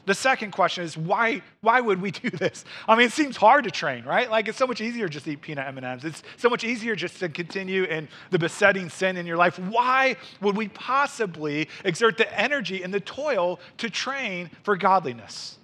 The 0.04 0.14
second 0.14 0.50
question 0.50 0.82
is 0.82 0.96
why, 0.96 1.42
why 1.60 1.80
would 1.80 2.02
we 2.02 2.10
do 2.10 2.30
this? 2.30 2.64
I 2.88 2.96
mean, 2.96 3.06
it 3.06 3.12
seems 3.12 3.36
hard 3.36 3.64
to 3.64 3.70
train, 3.70 4.04
right? 4.04 4.30
Like 4.30 4.48
it's 4.48 4.58
so 4.58 4.66
much 4.66 4.80
easier 4.80 5.08
just 5.08 5.26
to 5.26 5.32
eat 5.32 5.42
peanut 5.42 5.66
M&Ms. 5.68 6.04
It's 6.04 6.22
so 6.36 6.48
much 6.48 6.64
easier 6.64 6.96
just 6.96 7.20
to 7.20 7.28
continue 7.28 7.84
in 7.84 8.08
the 8.30 8.38
besetting 8.38 8.88
sin 8.88 9.16
in 9.16 9.26
your 9.26 9.36
life. 9.36 9.58
Why 9.58 10.16
would 10.40 10.56
we 10.56 10.68
possibly 10.68 11.68
exert 11.84 12.18
the 12.18 12.38
energy 12.38 12.82
and 12.82 12.92
the 12.92 13.00
toil 13.00 13.60
to 13.78 13.88
train 13.88 14.50
for 14.62 14.76
godliness? 14.76 15.58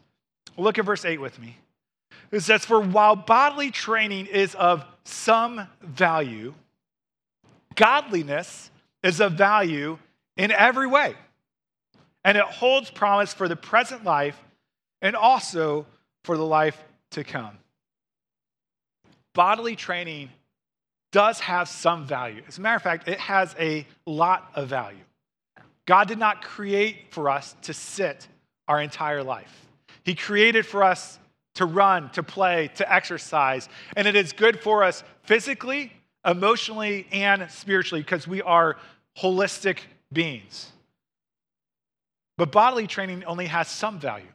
look 0.57 0.77
at 0.77 0.85
verse 0.85 1.05
8 1.05 1.20
with 1.20 1.38
me. 1.38 1.57
It 2.33 2.40
says, 2.40 2.64
For 2.64 2.81
while 2.81 3.14
bodily 3.14 3.70
training 3.70 4.27
is 4.27 4.57
of 4.57 4.85
some 5.05 5.68
value, 5.81 6.53
godliness 7.77 8.72
is 9.05 9.20
of 9.20 9.35
value 9.35 9.98
in 10.37 10.51
every 10.51 10.88
way 10.88 11.14
and 12.28 12.36
it 12.36 12.44
holds 12.44 12.90
promise 12.90 13.32
for 13.32 13.48
the 13.48 13.56
present 13.56 14.04
life 14.04 14.38
and 15.00 15.16
also 15.16 15.86
for 16.24 16.36
the 16.36 16.44
life 16.44 16.78
to 17.12 17.24
come. 17.24 17.56
Bodily 19.32 19.74
training 19.76 20.28
does 21.10 21.40
have 21.40 21.70
some 21.70 22.04
value. 22.06 22.42
As 22.46 22.58
a 22.58 22.60
matter 22.60 22.76
of 22.76 22.82
fact, 22.82 23.08
it 23.08 23.18
has 23.18 23.56
a 23.58 23.86
lot 24.04 24.50
of 24.54 24.68
value. 24.68 24.98
God 25.86 26.06
did 26.06 26.18
not 26.18 26.44
create 26.44 27.14
for 27.14 27.30
us 27.30 27.56
to 27.62 27.72
sit 27.72 28.28
our 28.68 28.82
entire 28.82 29.22
life, 29.22 29.66
He 30.04 30.14
created 30.14 30.66
for 30.66 30.84
us 30.84 31.18
to 31.54 31.64
run, 31.64 32.10
to 32.10 32.22
play, 32.22 32.70
to 32.74 32.92
exercise. 32.92 33.70
And 33.96 34.06
it 34.06 34.14
is 34.14 34.34
good 34.34 34.60
for 34.60 34.84
us 34.84 35.02
physically, 35.22 35.94
emotionally, 36.26 37.06
and 37.10 37.50
spiritually 37.50 38.02
because 38.02 38.28
we 38.28 38.42
are 38.42 38.76
holistic 39.16 39.78
beings. 40.12 40.72
But 42.38 42.53
bodily 42.53 42.87
training 42.87 43.24
only 43.24 43.46
has 43.46 43.68
some 43.68 43.98
value. 43.98 44.33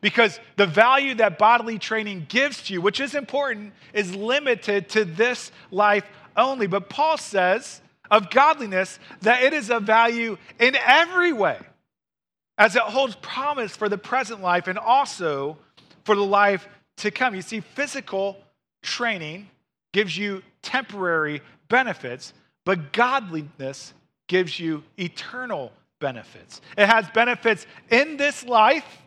Because 0.00 0.38
the 0.56 0.66
value 0.66 1.16
that 1.16 1.38
bodily 1.38 1.78
training 1.78 2.26
gives 2.28 2.62
to 2.64 2.74
you, 2.74 2.80
which 2.80 3.00
is 3.00 3.14
important, 3.16 3.72
is 3.92 4.14
limited 4.14 4.88
to 4.90 5.04
this 5.04 5.50
life 5.72 6.04
only. 6.36 6.68
But 6.68 6.88
Paul 6.88 7.16
says 7.16 7.80
of 8.10 8.30
godliness 8.30 8.98
that 9.22 9.42
it 9.42 9.52
is 9.52 9.70
of 9.70 9.82
value 9.82 10.36
in 10.60 10.76
every 10.76 11.32
way, 11.32 11.58
as 12.56 12.76
it 12.76 12.82
holds 12.82 13.16
promise 13.16 13.74
for 13.74 13.88
the 13.88 13.98
present 13.98 14.42
life 14.42 14.68
and 14.68 14.78
also 14.78 15.56
for 16.04 16.14
the 16.14 16.24
life 16.24 16.68
to 16.98 17.10
come. 17.10 17.34
You 17.34 17.42
see, 17.42 17.60
physical 17.60 18.36
training 18.82 19.48
gives 19.92 20.16
you 20.16 20.42
temporary 20.62 21.40
benefits, 21.68 22.32
but 22.64 22.92
godliness 22.92 23.94
gives 24.28 24.60
you 24.60 24.84
eternal 24.98 25.72
benefits. 26.00 26.60
It 26.76 26.86
has 26.86 27.08
benefits 27.10 27.66
in 27.90 28.16
this 28.16 28.44
life, 28.44 28.98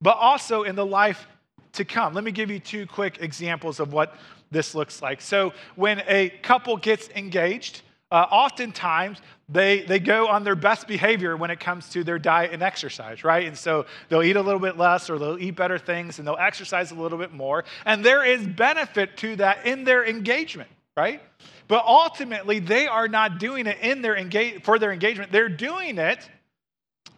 but 0.00 0.16
also 0.16 0.64
in 0.64 0.74
the 0.74 0.86
life 0.86 1.26
to 1.74 1.84
come. 1.84 2.14
Let 2.14 2.24
me 2.24 2.32
give 2.32 2.50
you 2.50 2.58
two 2.58 2.86
quick 2.86 3.18
examples 3.20 3.78
of 3.80 3.92
what 3.92 4.16
this 4.50 4.74
looks 4.74 5.02
like. 5.02 5.20
So, 5.20 5.52
when 5.76 6.02
a 6.06 6.30
couple 6.42 6.76
gets 6.76 7.08
engaged, 7.10 7.82
uh, 8.10 8.26
oftentimes 8.30 9.20
they, 9.48 9.80
they 9.82 9.98
go 9.98 10.28
on 10.28 10.44
their 10.44 10.54
best 10.54 10.86
behavior 10.86 11.36
when 11.36 11.50
it 11.50 11.58
comes 11.58 11.88
to 11.90 12.04
their 12.04 12.18
diet 12.18 12.52
and 12.52 12.62
exercise, 12.62 13.24
right? 13.24 13.46
And 13.46 13.58
so 13.58 13.86
they'll 14.08 14.22
eat 14.22 14.36
a 14.36 14.40
little 14.40 14.60
bit 14.60 14.78
less 14.78 15.10
or 15.10 15.18
they'll 15.18 15.38
eat 15.38 15.56
better 15.56 15.78
things 15.78 16.18
and 16.18 16.26
they'll 16.26 16.36
exercise 16.36 16.92
a 16.92 16.94
little 16.94 17.18
bit 17.18 17.32
more. 17.32 17.64
And 17.84 18.04
there 18.04 18.24
is 18.24 18.46
benefit 18.46 19.16
to 19.18 19.36
that 19.36 19.66
in 19.66 19.84
their 19.84 20.06
engagement, 20.06 20.70
right? 20.96 21.22
But 21.68 21.84
ultimately, 21.84 22.60
they 22.60 22.86
are 22.86 23.08
not 23.08 23.38
doing 23.38 23.66
it 23.66 23.78
in 23.80 24.02
their 24.02 24.16
engage- 24.16 24.62
for 24.62 24.78
their 24.78 24.92
engagement. 24.92 25.32
They're 25.32 25.48
doing 25.48 25.98
it 25.98 26.28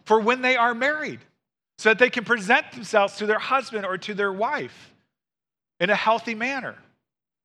for 0.05 0.19
when 0.19 0.41
they 0.41 0.55
are 0.55 0.73
married 0.73 1.19
so 1.77 1.89
that 1.89 1.99
they 1.99 2.09
can 2.09 2.23
present 2.23 2.71
themselves 2.71 3.17
to 3.17 3.25
their 3.25 3.39
husband 3.39 3.85
or 3.85 3.97
to 3.99 4.13
their 4.13 4.31
wife 4.31 4.93
in 5.79 5.89
a 5.89 5.95
healthy 5.95 6.33
manner. 6.33 6.75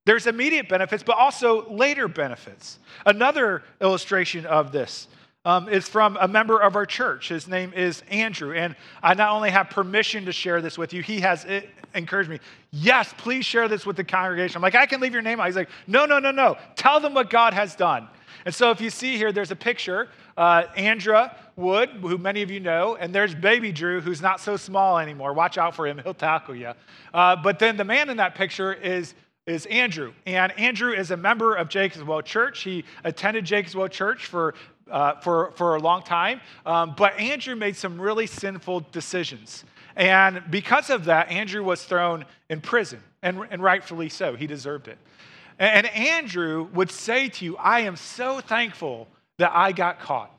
There's 0.05 0.27
immediate 0.27 0.69
benefits, 0.69 1.03
but 1.03 1.17
also 1.17 1.69
later 1.71 2.09
benefits. 2.09 2.79
Another 3.07 3.63
illustration 3.81 4.47
of 4.47 4.73
this 4.73 5.07
um, 5.45 5.69
is 5.69 5.89
from 5.89 6.17
a 6.21 6.29
member 6.29 6.59
of 6.59 6.77
our 6.77 6.87
church. 6.87 7.29
His 7.29 7.49
name 7.49 7.73
is 7.75 8.03
Andrew. 8.11 8.55
And 8.55 8.77
I 9.03 9.15
not 9.15 9.31
only 9.31 9.51
have 9.51 9.71
permission 9.71 10.25
to 10.27 10.33
share 10.33 10.61
this 10.61 10.79
with 10.79 10.93
you, 10.93 11.03
he 11.03 11.21
has 11.21 11.47
encouraged 11.95 12.31
me. 12.31 12.39
Yes, 12.71 13.13
please 13.19 13.45
share 13.45 13.69
this 13.69 13.85
with 13.85 13.97
the 13.97 14.05
congregation. 14.05 14.57
I'm 14.57 14.63
like, 14.63 14.75
I 14.75 14.87
can 14.87 15.01
leave 15.01 15.13
your 15.13 15.23
name 15.23 15.41
out. 15.41 15.47
He's 15.47 15.57
like, 15.57 15.71
no, 15.87 16.07
no, 16.07 16.19
no, 16.19 16.31
no. 16.31 16.57
Tell 16.77 17.01
them 17.01 17.15
what 17.15 17.29
God 17.29 17.55
has 17.55 17.75
done. 17.75 18.09
And 18.45 18.55
so 18.55 18.71
if 18.71 18.81
you 18.81 18.91
see 18.91 19.17
here, 19.17 19.33
there's 19.33 19.51
a 19.51 19.57
picture. 19.57 20.09
Uh, 20.37 20.65
Andra 20.77 21.37
Wood, 21.57 21.91
who 22.01 22.19
many 22.19 22.43
of 22.43 22.51
you 22.51 22.61
know, 22.61 22.97
and 22.97 23.15
there's 23.15 23.35
baby 23.35 23.73
Drew, 23.73 24.01
who's 24.01 24.23
not 24.23 24.41
so 24.41 24.57
small 24.57 24.99
anymore. 24.99 25.33
Watch 25.33 25.59
out 25.59 25.77
for 25.77 25.87
him, 25.87 26.01
he'll 26.03 26.15
tackle 26.15 26.55
you. 26.55 26.73
Uh, 27.13 27.37
but 27.37 27.59
then 27.59 27.77
the 27.77 27.85
man 27.85 28.09
in 28.09 28.17
that 28.17 28.35
picture 28.35 28.73
is 28.73 29.15
is 29.47 29.67
Andrew. 29.67 30.13
And 30.25 30.53
Andrew 30.53 30.93
is 30.93 31.11
a 31.11 31.17
member 31.17 31.57
of 31.57 31.69
Jacob's 31.69 32.05
Well 32.05 32.23
Church. 32.23 32.63
He 32.63 32.85
attended 33.03 33.45
Jacob's 33.45 33.75
Well 33.75 33.89
Church 33.89 34.27
for 34.27 34.55
uh, 34.93 35.15
for, 35.21 35.51
for 35.57 35.75
a 35.75 35.81
long 35.81 36.03
time. 36.03 36.41
Um, 36.65 36.95
but 36.97 37.19
Andrew 37.19 37.57
made 37.57 37.77
some 37.77 38.01
really 38.01 38.29
sinful 38.29 38.87
decisions. 38.93 39.65
And 39.97 40.43
because 40.51 40.91
of 40.91 41.07
that, 41.07 41.31
Andrew 41.31 41.65
was 41.65 41.83
thrown 41.85 42.25
in 42.49 42.61
prison, 42.61 43.03
and, 43.23 43.41
and 43.51 43.63
rightfully 43.63 44.09
so. 44.09 44.37
He 44.37 44.47
deserved 44.47 44.87
it. 44.87 44.99
And, 45.59 45.87
and 45.87 45.97
Andrew 45.97 46.69
would 46.75 46.91
say 46.91 47.29
to 47.29 47.45
you, 47.45 47.57
I 47.57 47.81
am 47.81 47.97
so 47.97 48.41
thankful 48.41 49.09
that 49.39 49.51
I 49.53 49.73
got 49.73 49.99
caught. 49.99 50.31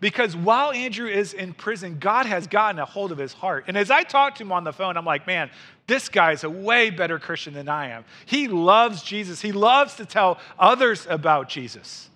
Because 0.00 0.34
while 0.34 0.72
Andrew 0.72 1.06
is 1.06 1.32
in 1.32 1.54
prison, 1.54 1.98
God 2.00 2.26
has 2.26 2.48
gotten 2.48 2.80
a 2.80 2.84
hold 2.84 3.12
of 3.12 3.18
his 3.18 3.32
heart. 3.32 3.66
And 3.68 3.76
as 3.76 3.88
I 3.88 4.02
talked 4.02 4.38
to 4.38 4.42
him 4.42 4.50
on 4.50 4.64
the 4.64 4.72
phone, 4.72 4.96
I'm 4.96 5.04
like, 5.04 5.28
man, 5.28 5.48
this 5.86 6.08
guy 6.08 6.32
is 6.32 6.42
a 6.42 6.50
way 6.50 6.90
better 6.90 7.20
Christian 7.20 7.54
than 7.54 7.68
I 7.68 7.90
am. 7.90 8.04
He 8.26 8.48
loves 8.48 9.02
Jesus, 9.02 9.40
he 9.40 9.52
loves 9.52 9.94
to 9.96 10.04
tell 10.04 10.38
others 10.58 11.06
about 11.08 11.48
Jesus. 11.48 12.10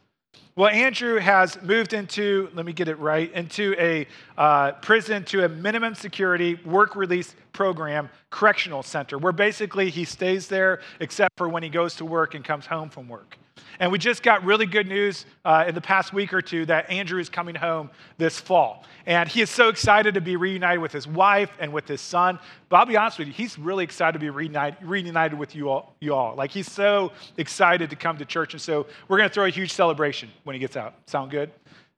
Well, 0.59 0.71
Andrew 0.71 1.19
has 1.19 1.61
moved 1.61 1.93
into, 1.93 2.49
let 2.55 2.65
me 2.65 2.73
get 2.73 2.89
it 2.89 2.99
right, 2.99 3.31
into 3.35 3.75
a 3.79 4.07
uh, 4.39 4.73
prison 4.73 5.25
to 5.25 5.45
a 5.45 5.49
minimum 5.49 5.95
security 5.95 6.55
work 6.65 6.97
release 6.97 7.35
program 7.53 8.09
correctional 8.31 8.83
center 8.83 9.19
where 9.19 9.33
basically 9.33 9.91
he 9.91 10.05
stays 10.05 10.49
there 10.49 10.81
except 11.01 11.37
for 11.37 11.49
when 11.49 11.63
he 11.63 11.69
goes 11.69 11.97
to 11.97 12.05
work 12.05 12.35
and 12.35 12.45
comes 12.45 12.67
home 12.67 12.91
from 12.91 13.09
work. 13.09 13.39
And 13.79 13.93
we 13.93 13.99
just 13.99 14.23
got 14.23 14.45
really 14.45 14.67
good 14.67 14.87
news 14.87 15.27
uh, 15.45 15.65
in 15.69 15.75
the 15.75 15.81
past 15.81 16.13
week 16.13 16.33
or 16.33 16.41
two 16.41 16.65
that 16.67 16.89
Andrew 16.91 17.21
is 17.21 17.29
coming 17.29 17.55
home 17.55 17.91
this 18.19 18.39
fall. 18.39 18.85
And 19.05 19.29
he 19.29 19.41
is 19.41 19.51
so 19.51 19.69
excited 19.69 20.15
to 20.15 20.21
be 20.21 20.37
reunited 20.37 20.81
with 20.81 20.93
his 20.93 21.07
wife 21.07 21.51
and 21.61 21.73
with 21.73 21.87
his 21.87 22.01
son. 22.01 22.39
But 22.69 22.79
I'll 22.79 22.87
be 22.87 22.97
honest 22.97 23.19
with 23.19 23.29
you, 23.29 23.35
he's 23.35 23.59
really 23.59 23.85
excited 23.85 24.15
to 24.15 24.19
be 24.19 24.31
reunited, 24.31 24.83
reunited 24.83 25.39
with 25.39 25.55
you 25.55 25.69
all, 25.69 25.95
you 26.01 26.15
all. 26.15 26.35
Like 26.35 26.51
he's 26.51 26.71
so 26.71 27.13
excited 27.37 27.91
to 27.91 27.97
come 27.97 28.19
to 28.19 28.25
church. 28.25 28.55
And 28.55 28.61
so 28.61 28.87
we're 29.09 29.19
going 29.19 29.29
to 29.29 29.35
throw 29.35 29.45
a 29.45 29.51
huge 29.51 29.73
celebration 29.73 30.31
when 30.45 30.55
he 30.55 30.61
gets 30.61 30.77
out. 30.77 30.95
Sound 31.07 31.31
good? 31.31 31.51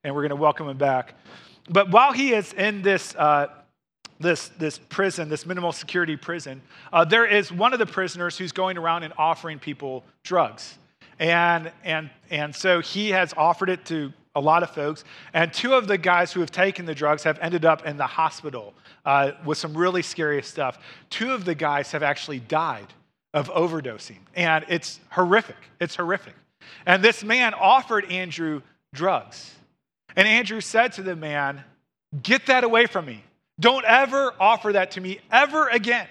And 0.05 0.15
we're 0.15 0.23
going 0.23 0.31
to 0.31 0.37
welcome 0.37 0.69
him 0.69 0.79
back. 0.79 1.15
But 1.69 1.91
while 1.91 2.13
he 2.13 2.33
is 2.33 2.53
in 2.53 2.83
this, 2.83 3.15
uh, 3.15 3.49
this, 4.21 4.49
this 4.59 4.79
prison, 4.79 5.29
this 5.29 5.47
minimal 5.47 5.73
security 5.73 6.17
prison, 6.17 6.63
uh, 6.93 7.05
there 7.05 7.27
is 7.27 7.53
one 7.53 7.73
of 7.73 7.79
the 7.79 7.87
prisoners 7.87 8.39
who's 8.39 8.53
going 8.53 8.79
around 8.79 9.03
and 9.03 9.13
offering 9.17 9.59
people 9.59 10.05
drugs. 10.25 10.79
And, 11.19 11.73
and, 11.85 12.11
and 12.31 12.55
so 12.55 12.81
he 12.81 13.11
has 13.11 13.35
offered 13.37 13.71
it 13.71 13.85
to 13.87 14.13
a 14.35 14.41
lot 14.41 14.63
of 14.63 14.71
folks. 14.71 15.05
And 15.35 15.53
two 15.53 15.75
of 15.75 15.89
the 15.89 15.99
guys 15.99 16.33
who 16.33 16.41
have 16.41 16.51
taken 16.51 16.87
the 16.87 16.95
drugs 16.95 17.25
have 17.25 17.39
ended 17.41 17.65
up 17.65 17.85
in 17.87 17.97
the 17.97 18.07
hospital 18.07 18.73
uh, 19.05 19.33
with 19.45 19.59
some 19.59 19.77
really 19.77 20.03
scary 20.03 20.43
stuff. 20.43 20.79
Two 21.11 21.33
of 21.33 21.45
the 21.45 21.55
guys 21.55 21.91
have 21.93 22.03
actually 22.03 22.39
died 22.41 22.87
of 23.35 23.51
overdosing. 23.51 24.19
And 24.35 24.65
it's 24.69 25.01
horrific. 25.11 25.57
It's 25.81 25.97
horrific. 25.97 26.35
And 26.87 27.03
this 27.03 27.25
man 27.25 27.55
offered 27.55 28.11
Andrew 28.11 28.63
drugs. 28.95 29.55
And 30.19 30.27
Andrew 30.27 30.61
said 30.61 30.95
to 30.95 31.03
the 31.03 31.15
man, 31.15 31.63
Get 32.23 32.47
that 32.47 32.65
away 32.65 32.87
from 32.87 33.07
me. 33.07 33.23
Don't 33.61 33.85
ever 33.85 34.35
offer 34.41 34.73
that 34.73 34.91
to 34.93 35.01
me 35.01 35.21
ever 35.31 35.69
again. 35.69 36.09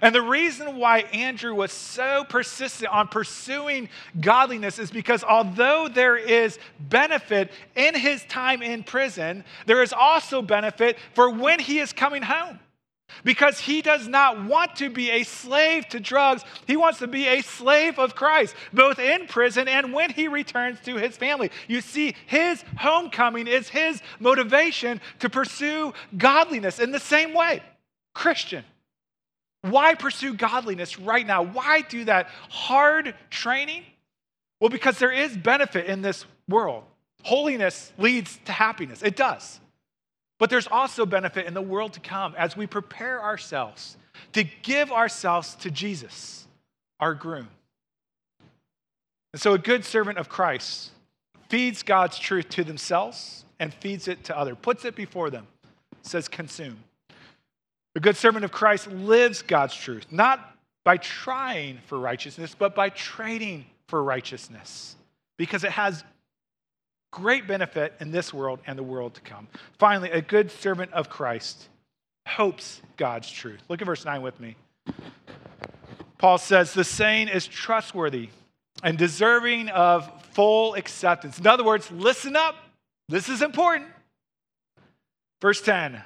And 0.00 0.14
the 0.14 0.22
reason 0.22 0.76
why 0.76 1.00
Andrew 1.12 1.54
was 1.54 1.72
so 1.72 2.24
persistent 2.28 2.92
on 2.92 3.08
pursuing 3.08 3.88
godliness 4.20 4.78
is 4.78 4.92
because 4.92 5.24
although 5.24 5.88
there 5.88 6.16
is 6.16 6.58
benefit 6.78 7.50
in 7.74 7.96
his 7.96 8.22
time 8.26 8.62
in 8.62 8.84
prison, 8.84 9.44
there 9.66 9.82
is 9.82 9.92
also 9.92 10.40
benefit 10.40 10.96
for 11.14 11.28
when 11.28 11.58
he 11.58 11.80
is 11.80 11.92
coming 11.92 12.22
home. 12.22 12.60
Because 13.24 13.58
he 13.58 13.82
does 13.82 14.06
not 14.06 14.44
want 14.44 14.76
to 14.76 14.90
be 14.90 15.10
a 15.10 15.22
slave 15.22 15.88
to 15.88 16.00
drugs. 16.00 16.44
He 16.66 16.76
wants 16.76 16.98
to 17.00 17.06
be 17.06 17.26
a 17.26 17.42
slave 17.42 17.98
of 17.98 18.14
Christ, 18.14 18.54
both 18.72 18.98
in 18.98 19.26
prison 19.26 19.66
and 19.66 19.92
when 19.92 20.10
he 20.10 20.28
returns 20.28 20.78
to 20.80 20.96
his 20.96 21.16
family. 21.16 21.50
You 21.66 21.80
see, 21.80 22.14
his 22.26 22.62
homecoming 22.76 23.46
is 23.46 23.68
his 23.68 24.00
motivation 24.20 25.00
to 25.20 25.28
pursue 25.28 25.92
godliness 26.16 26.78
in 26.78 26.92
the 26.92 27.00
same 27.00 27.34
way. 27.34 27.62
Christian. 28.14 28.64
Why 29.62 29.94
pursue 29.94 30.34
godliness 30.34 30.98
right 30.98 31.26
now? 31.26 31.42
Why 31.42 31.80
do 31.80 32.04
that 32.04 32.28
hard 32.48 33.14
training? 33.30 33.84
Well, 34.60 34.70
because 34.70 34.98
there 34.98 35.12
is 35.12 35.36
benefit 35.36 35.86
in 35.86 36.02
this 36.02 36.24
world. 36.48 36.84
Holiness 37.22 37.92
leads 37.98 38.38
to 38.44 38.52
happiness, 38.52 39.02
it 39.02 39.16
does. 39.16 39.60
But 40.38 40.50
there's 40.50 40.68
also 40.68 41.04
benefit 41.04 41.46
in 41.46 41.54
the 41.54 41.62
world 41.62 41.94
to 41.94 42.00
come 42.00 42.34
as 42.36 42.56
we 42.56 42.66
prepare 42.66 43.22
ourselves 43.22 43.96
to 44.32 44.44
give 44.62 44.90
ourselves 44.92 45.54
to 45.56 45.70
Jesus, 45.70 46.46
our 47.00 47.14
groom. 47.14 47.48
And 49.32 49.40
so, 49.40 49.52
a 49.54 49.58
good 49.58 49.84
servant 49.84 50.18
of 50.18 50.28
Christ 50.28 50.90
feeds 51.48 51.82
God's 51.82 52.18
truth 52.18 52.48
to 52.50 52.64
themselves 52.64 53.44
and 53.58 53.72
feeds 53.74 54.08
it 54.08 54.24
to 54.24 54.38
others, 54.38 54.56
puts 54.62 54.84
it 54.84 54.94
before 54.94 55.30
them, 55.30 55.46
says, 56.02 56.28
consume. 56.28 56.78
A 57.94 58.00
good 58.00 58.16
servant 58.16 58.44
of 58.44 58.52
Christ 58.52 58.86
lives 58.90 59.42
God's 59.42 59.74
truth, 59.74 60.06
not 60.10 60.56
by 60.84 60.96
trying 60.98 61.78
for 61.86 61.98
righteousness, 61.98 62.54
but 62.56 62.74
by 62.74 62.90
trading 62.90 63.66
for 63.88 64.02
righteousness, 64.02 64.96
because 65.36 65.64
it 65.64 65.72
has 65.72 66.04
great 67.10 67.46
benefit 67.46 67.94
in 68.00 68.10
this 68.10 68.32
world 68.32 68.60
and 68.66 68.78
the 68.78 68.82
world 68.82 69.14
to 69.14 69.20
come. 69.20 69.48
Finally, 69.78 70.10
a 70.10 70.22
good 70.22 70.50
servant 70.50 70.92
of 70.92 71.08
Christ 71.08 71.68
hopes 72.26 72.80
God's 72.96 73.30
truth. 73.30 73.60
Look 73.68 73.80
at 73.80 73.86
verse 73.86 74.04
9 74.04 74.22
with 74.22 74.38
me. 74.40 74.56
Paul 76.18 76.38
says, 76.38 76.74
The 76.74 76.84
saying 76.84 77.28
is 77.28 77.46
trustworthy 77.46 78.28
and 78.82 78.98
deserving 78.98 79.68
of 79.70 80.10
full 80.32 80.74
acceptance. 80.74 81.38
In 81.38 81.46
other 81.46 81.64
words, 81.64 81.90
listen 81.90 82.36
up. 82.36 82.56
This 83.08 83.28
is 83.28 83.42
important. 83.42 83.88
Verse 85.40 85.60
10 85.62 86.02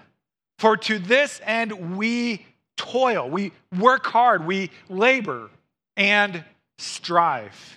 for 0.62 0.76
to 0.76 1.00
this 1.00 1.40
end 1.44 1.96
we 1.96 2.46
toil, 2.76 3.28
we 3.28 3.50
work 3.76 4.06
hard, 4.06 4.46
we 4.46 4.70
labor 4.88 5.50
and 5.96 6.44
strive. 6.78 7.76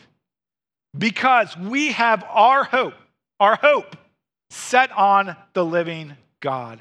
Because 0.95 1.57
we 1.57 1.93
have 1.93 2.23
our 2.29 2.63
hope, 2.63 2.93
our 3.39 3.56
hope 3.56 3.95
set 4.50 4.91
on 4.91 5.36
the 5.54 5.65
living 5.65 6.13
God. 6.39 6.80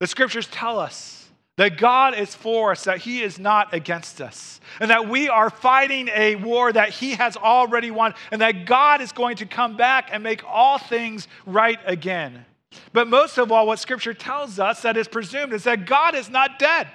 The 0.00 0.06
scriptures 0.06 0.46
tell 0.46 0.78
us 0.78 1.30
that 1.56 1.76
God 1.76 2.14
is 2.14 2.34
for 2.34 2.72
us, 2.72 2.84
that 2.84 2.98
He 2.98 3.22
is 3.22 3.38
not 3.38 3.74
against 3.74 4.20
us, 4.20 4.60
and 4.80 4.90
that 4.90 5.08
we 5.08 5.28
are 5.28 5.50
fighting 5.50 6.08
a 6.08 6.36
war 6.36 6.72
that 6.72 6.90
He 6.90 7.12
has 7.12 7.36
already 7.36 7.90
won, 7.90 8.14
and 8.30 8.40
that 8.40 8.64
God 8.66 9.00
is 9.00 9.12
going 9.12 9.36
to 9.36 9.46
come 9.46 9.76
back 9.76 10.08
and 10.12 10.22
make 10.22 10.42
all 10.44 10.78
things 10.78 11.28
right 11.46 11.78
again. 11.84 12.44
But 12.92 13.06
most 13.06 13.38
of 13.38 13.52
all, 13.52 13.66
what 13.66 13.78
Scripture 13.78 14.14
tells 14.14 14.58
us 14.58 14.82
that 14.82 14.96
is 14.96 15.08
presumed 15.08 15.52
is 15.52 15.64
that 15.64 15.86
God 15.86 16.14
is 16.14 16.30
not 16.30 16.58
dead, 16.58 16.88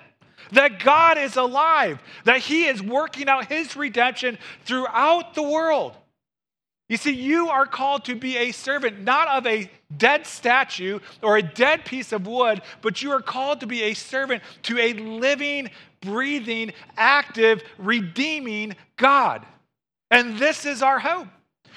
that 0.51 0.79
God 0.83 1.17
is 1.17 1.35
alive, 1.35 2.01
that 2.23 2.39
He 2.39 2.65
is 2.65 2.81
working 2.81 3.29
out 3.29 3.45
His 3.45 3.75
redemption 3.75 4.37
throughout 4.65 5.35
the 5.35 5.43
world. 5.43 5.93
You 6.89 6.95
see, 6.95 7.11
you 7.11 7.49
are 7.49 7.65
called 7.65 8.05
to 8.05 8.15
be 8.15 8.37
a 8.37 8.51
servant, 8.51 9.01
not 9.01 9.27
of 9.27 9.45
a 9.45 9.69
dead 9.97 10.25
statue 10.25 10.99
or 11.21 11.37
a 11.37 11.41
dead 11.41 11.83
piece 11.83 12.13
of 12.13 12.25
wood, 12.25 12.61
but 12.81 13.01
you 13.01 13.11
are 13.11 13.21
called 13.21 13.59
to 13.59 13.67
be 13.67 13.83
a 13.83 13.93
servant 13.93 14.41
to 14.63 14.79
a 14.79 14.93
living, 14.93 15.69
breathing, 15.99 16.71
active, 16.95 17.61
redeeming 17.77 18.75
God. 18.95 19.45
And 20.09 20.37
this 20.37 20.65
is 20.65 20.81
our 20.81 20.99
hope. 20.99 21.27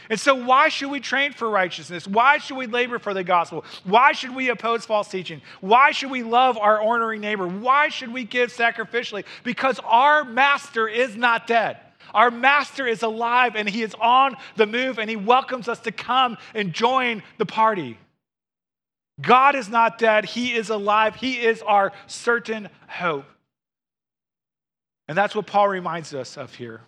And 0.08 0.18
so, 0.18 0.34
why 0.34 0.68
should 0.68 0.90
we 0.90 0.98
train 0.98 1.32
for 1.32 1.48
righteousness? 1.48 2.06
Why 2.06 2.38
should 2.38 2.56
we 2.56 2.66
labor 2.66 2.98
for 2.98 3.14
the 3.14 3.22
gospel? 3.22 3.64
Why 3.84 4.12
should 4.12 4.34
we 4.34 4.48
oppose 4.48 4.84
false 4.84 5.08
teaching? 5.08 5.42
Why 5.60 5.90
should 5.92 6.10
we 6.10 6.22
love 6.22 6.56
our 6.56 6.80
ornery 6.80 7.18
neighbor? 7.18 7.46
Why 7.46 7.88
should 7.88 8.12
we 8.12 8.24
give 8.24 8.52
sacrificially? 8.52 9.24
Because 9.44 9.78
our 9.84 10.24
master 10.24 10.88
is 10.88 11.16
not 11.16 11.46
dead. 11.46 11.78
Our 12.14 12.30
master 12.30 12.86
is 12.86 13.02
alive 13.02 13.56
and 13.56 13.68
he 13.68 13.82
is 13.82 13.94
on 14.00 14.36
the 14.56 14.66
move 14.66 14.98
and 14.98 15.08
he 15.08 15.16
welcomes 15.16 15.68
us 15.68 15.80
to 15.80 15.92
come 15.92 16.38
and 16.54 16.72
join 16.72 17.22
the 17.38 17.46
party. 17.46 17.98
God 19.20 19.54
is 19.54 19.68
not 19.68 19.98
dead, 19.98 20.24
he 20.24 20.54
is 20.54 20.70
alive, 20.70 21.16
he 21.16 21.34
is 21.34 21.62
our 21.62 21.92
certain 22.06 22.68
hope. 22.88 23.26
And 25.08 25.18
that's 25.18 25.34
what 25.34 25.46
Paul 25.46 25.68
reminds 25.68 26.14
us 26.14 26.36
of 26.36 26.54
here. 26.54 26.80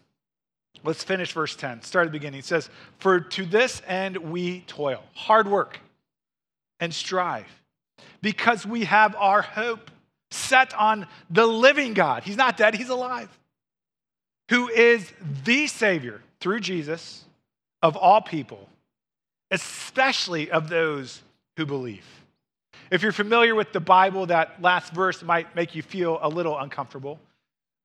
Let's 0.85 1.05
finish 1.05 1.33
verse 1.33 1.55
10. 1.55 1.83
Start 1.83 2.07
at 2.07 2.13
the 2.13 2.19
beginning. 2.19 2.41
It 2.41 2.45
says, 2.45 2.71
For 2.99 3.21
to 3.21 3.45
this 3.45 3.83
end 3.87 4.17
we 4.17 4.61
toil, 4.63 5.03
hard 5.15 5.49
work, 5.49 5.81
and 6.81 6.93
strive, 6.93 7.47
because 8.21 8.67
we 8.67 8.85
have 8.85 9.15
our 9.17 9.43
hope 9.43 9.91
set 10.31 10.75
on 10.75 11.07
the 11.31 11.47
living 11.47 11.95
God. 11.95 12.23
He's 12.23 12.37
not 12.37 12.57
dead, 12.57 12.75
he's 12.75 12.89
alive, 12.89 13.29
who 14.53 14.69
is 14.69 15.11
the 15.45 15.67
Savior 15.67 16.21
through 16.39 16.61
Jesus 16.61 17.25
of 17.83 17.97
all 17.97 18.21
people, 18.21 18.69
especially 19.51 20.51
of 20.51 20.69
those 20.69 21.23
who 21.57 21.65
believe. 21.65 22.05
If 22.91 23.03
you're 23.03 23.13
familiar 23.13 23.55
with 23.55 23.73
the 23.73 23.81
Bible, 23.81 24.27
that 24.27 24.61
last 24.61 24.93
verse 24.93 25.23
might 25.23 25.57
make 25.57 25.75
you 25.75 25.81
feel 25.81 26.19
a 26.21 26.29
little 26.29 26.59
uncomfortable. 26.59 27.19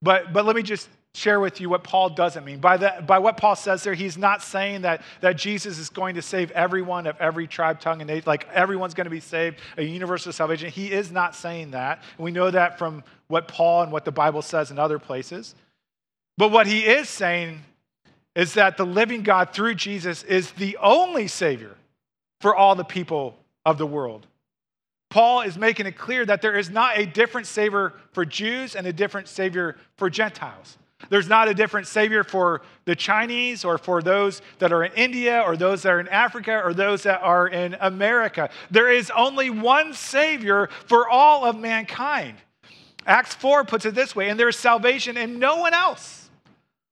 But, 0.01 0.33
but 0.33 0.43
let 0.43 0.57
me 0.57 0.61
just 0.61 0.89
share 1.13 1.39
with 1.39 1.61
you 1.61 1.69
what 1.69 1.85
Paul 1.85 2.09
doesn't 2.09 2.43
mean. 2.43 2.59
By, 2.59 2.75
the, 2.75 3.01
by 3.07 3.19
what 3.19 3.37
Paul 3.37 3.55
says 3.55 3.81
there, 3.83 3.93
he's 3.93 4.17
not 4.17 4.43
saying 4.43 4.81
that, 4.81 5.03
that 5.21 5.37
Jesus 5.37 5.79
is 5.79 5.87
going 5.87 6.15
to 6.15 6.21
save 6.21 6.51
everyone 6.51 7.07
of 7.07 7.15
every 7.21 7.47
tribe, 7.47 7.79
tongue, 7.79 8.01
and 8.01 8.09
nation, 8.09 8.25
like 8.27 8.45
everyone's 8.49 8.93
going 8.93 9.05
to 9.05 9.09
be 9.09 9.21
saved, 9.21 9.59
a 9.77 9.83
universal 9.83 10.33
salvation. 10.33 10.69
He 10.69 10.91
is 10.91 11.13
not 11.13 11.33
saying 11.33 11.71
that. 11.71 12.03
We 12.17 12.31
know 12.31 12.51
that 12.51 12.77
from 12.77 13.05
what 13.29 13.47
Paul 13.47 13.83
and 13.83 13.91
what 13.93 14.03
the 14.03 14.11
Bible 14.11 14.41
says 14.41 14.69
in 14.69 14.77
other 14.77 14.99
places. 14.99 15.55
But 16.37 16.51
what 16.51 16.67
he 16.67 16.85
is 16.85 17.09
saying 17.09 17.63
is 18.35 18.53
that 18.53 18.77
the 18.77 18.85
living 18.85 19.23
God 19.23 19.51
through 19.51 19.75
Jesus 19.75 20.23
is 20.23 20.51
the 20.51 20.77
only 20.77 21.27
Savior 21.27 21.75
for 22.39 22.55
all 22.55 22.75
the 22.75 22.83
people 22.83 23.35
of 23.65 23.77
the 23.77 23.87
world. 23.87 24.27
Paul 25.09 25.41
is 25.41 25.57
making 25.57 25.85
it 25.85 25.97
clear 25.97 26.25
that 26.25 26.41
there 26.41 26.57
is 26.57 26.69
not 26.69 26.97
a 26.97 27.05
different 27.05 27.47
Savior 27.47 27.93
for 28.11 28.25
Jews 28.25 28.75
and 28.75 28.85
a 28.85 28.93
different 28.93 29.27
Savior 29.27 29.77
for 29.97 30.09
Gentiles. 30.09 30.77
There's 31.09 31.29
not 31.29 31.47
a 31.47 31.53
different 31.53 31.87
Savior 31.87 32.23
for 32.23 32.61
the 32.85 32.95
Chinese 32.95 33.63
or 33.63 33.77
for 33.77 34.01
those 34.01 34.41
that 34.59 34.73
are 34.73 34.83
in 34.83 34.91
India 34.93 35.41
or 35.41 35.55
those 35.55 35.83
that 35.83 35.93
are 35.93 35.99
in 35.99 36.07
Africa 36.07 36.61
or 36.63 36.73
those 36.73 37.03
that 37.03 37.21
are 37.21 37.47
in 37.47 37.75
America. 37.79 38.49
There 38.71 38.91
is 38.91 39.11
only 39.15 39.49
one 39.49 39.93
Savior 39.93 40.69
for 40.87 41.07
all 41.07 41.45
of 41.45 41.57
mankind. 41.57 42.37
Acts 43.05 43.35
4 43.35 43.63
puts 43.63 43.85
it 43.85 43.95
this 43.95 44.15
way 44.15 44.29
and 44.29 44.39
there 44.39 44.49
is 44.49 44.57
salvation 44.57 45.17
in 45.17 45.39
no 45.39 45.57
one 45.57 45.73
else. 45.73 46.16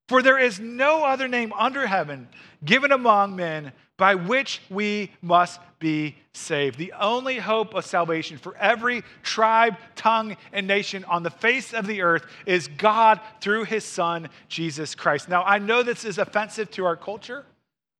For 0.08 0.22
there 0.22 0.38
is 0.38 0.60
no 0.60 1.04
other 1.04 1.28
name 1.28 1.52
under 1.54 1.88
heaven 1.88 2.28
given 2.63 2.91
among 2.91 3.36
men 3.36 3.72
by 3.98 4.15
which 4.15 4.62
we 4.70 5.12
must 5.22 5.60
be 5.80 6.15
saved. 6.34 6.78
The 6.78 6.94
only 6.94 7.38
hope 7.38 7.74
of 7.74 7.86
salvation 7.86 8.38
for 8.38 8.56
every 8.58 9.04
tribe, 9.24 9.78
tongue, 9.96 10.36
and 10.52 10.68
nation 10.68 11.06
on 11.06 11.24
the 11.24 11.30
face 11.30 11.74
of 11.74 11.88
the 11.88 12.02
earth 12.02 12.26
is 12.46 12.68
God 12.68 13.20
through 13.41 13.63
his 13.63 13.86
Son, 13.86 14.30
Jesus 14.50 14.96
Christ. 14.96 15.30
Now, 15.30 15.44
I 15.44 15.60
know 15.60 15.82
this 15.82 16.06
is 16.06 16.18
offensive 16.18 16.70
to 16.72 16.86
our 16.86 16.96
culture. 16.96 17.46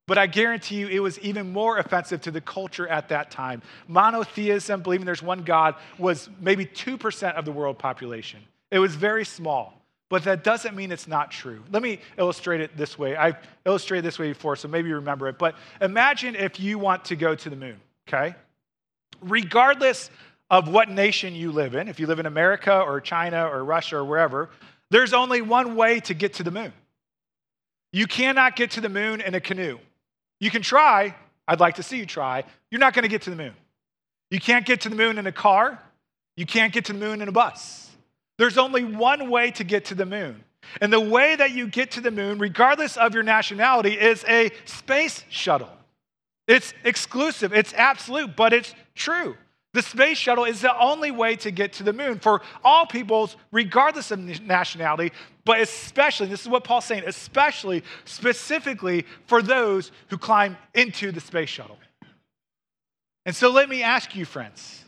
But 0.08 0.20
I 0.20 0.28
guarantee 0.28 0.76
you 0.76 0.88
it 0.88 1.00
was 1.00 1.18
even 1.20 1.52
more 1.52 1.80
offensive 1.80 2.22
to 2.22 2.32
the 2.32 2.42
culture 2.42 2.88
at 2.88 3.10
that 3.10 3.32
time. 3.32 3.64
Monotheism, 3.88 4.84
believing 4.84 5.06
there's 5.06 5.24
one 5.24 5.44
God, 5.44 5.74
was 5.98 6.30
maybe 6.40 6.66
2% 6.66 7.34
of 7.34 7.44
the 7.44 7.52
world 7.52 7.80
population. 7.80 8.40
It 8.70 8.78
was 8.78 8.94
very 8.94 9.26
small, 9.26 9.75
but 10.10 10.24
that 10.26 10.44
doesn't 10.44 10.76
mean 10.76 10.92
it's 10.92 11.08
not 11.08 11.32
true. 11.32 11.64
Let 11.72 11.82
me 11.82 12.00
illustrate 12.18 12.62
it 12.62 12.78
this 12.78 12.98
way. 12.98 13.16
I've 13.16 13.38
illustrated 13.66 14.06
this 14.06 14.20
way 14.20 14.30
before, 14.30 14.56
so 14.56 14.68
maybe 14.68 14.90
you 14.90 14.96
remember 14.96 15.28
it. 15.28 15.40
But 15.40 15.56
imagine 15.82 16.36
if 16.36 16.60
you 16.60 16.78
want 16.78 17.06
to 17.06 17.16
go 17.16 17.34
to 17.36 17.50
the 17.50 17.56
moon, 17.56 17.80
okay? 18.08 18.36
Regardless 19.22 20.12
of 20.50 20.70
what 20.70 20.90
nation 20.90 21.34
you 21.34 21.52
live 21.52 21.74
in, 21.76 21.88
if 21.88 22.00
you 22.00 22.06
live 22.06 22.20
in 22.20 22.28
America 22.28 22.80
or 22.80 23.02
China 23.02 23.48
or 23.48 23.64
Russia 23.64 23.98
or 23.98 24.06
wherever, 24.06 24.50
there's 24.92 25.14
only 25.14 25.42
one 25.42 25.76
way 25.76 26.00
to 26.02 26.14
get 26.14 26.36
to 26.36 26.44
the 26.44 26.52
moon. 26.52 26.72
You 27.92 28.06
cannot 28.06 28.56
get 28.56 28.72
to 28.72 28.82
the 28.82 28.90
moon 28.90 29.22
in 29.22 29.34
a 29.34 29.40
canoe. 29.40 29.80
You 30.40 30.52
can 30.52 30.62
try. 30.62 31.16
I'd 31.48 31.60
like 31.60 31.76
to 31.76 31.84
see 31.84 31.98
you 31.98 32.06
try. 32.06 32.44
You're 32.70 32.80
not 32.80 32.94
going 32.94 33.04
to 33.04 33.10
get 33.10 33.24
to 33.24 33.30
the 33.30 33.36
moon. 33.36 33.54
You 34.30 34.40
can't 34.40 34.66
get 34.66 34.82
to 34.82 34.90
the 34.90 34.96
moon 34.96 35.18
in 35.18 35.26
a 35.26 35.32
car. 35.32 35.80
You 36.36 36.46
can't 36.46 36.74
get 36.74 36.86
to 36.86 36.94
the 36.94 37.00
moon 37.00 37.22
in 37.22 37.28
a 37.28 37.32
bus. 37.32 37.85
There's 38.38 38.58
only 38.58 38.84
one 38.84 39.30
way 39.30 39.52
to 39.52 39.64
get 39.64 39.86
to 39.86 39.96
the 39.96 40.06
moon. 40.06 40.44
And 40.82 40.92
the 40.92 41.00
way 41.00 41.36
that 41.36 41.52
you 41.52 41.68
get 41.68 41.92
to 41.92 42.02
the 42.02 42.12
moon, 42.12 42.40
regardless 42.40 42.98
of 42.98 43.14
your 43.14 43.24
nationality, 43.24 43.94
is 43.94 44.26
a 44.28 44.52
space 44.66 45.24
shuttle. 45.30 45.70
It's 46.48 46.74
exclusive, 46.84 47.54
it's 47.54 47.74
absolute, 47.74 48.36
but 48.36 48.54
it's 48.54 48.74
true. 48.94 49.36
The 49.74 49.82
space 49.82 50.18
shuttle 50.18 50.46
is 50.46 50.62
the 50.62 50.78
only 50.80 51.12
way 51.12 51.36
to 51.38 51.52
get 51.52 51.74
to 51.74 51.84
the 51.84 51.92
moon 51.92 52.20
for 52.20 52.42
all 52.64 52.86
peoples, 52.86 53.36
regardless 53.52 54.10
of 54.12 54.20
nationality, 54.20 55.12
but 55.44 55.60
especially, 55.60 56.28
this 56.28 56.42
is 56.42 56.48
what 56.48 56.64
Paul's 56.64 56.86
saying, 56.86 57.04
especially, 57.06 57.84
specifically 58.06 59.06
for 59.28 59.42
those 59.42 59.92
who 60.08 60.18
climb 60.18 60.56
into 60.74 61.12
the 61.12 61.20
space 61.20 61.50
shuttle. 61.50 61.78
And 63.26 63.36
so 63.36 63.52
let 63.52 63.68
me 63.68 63.84
ask 63.84 64.16
you, 64.16 64.24
friends 64.24 64.85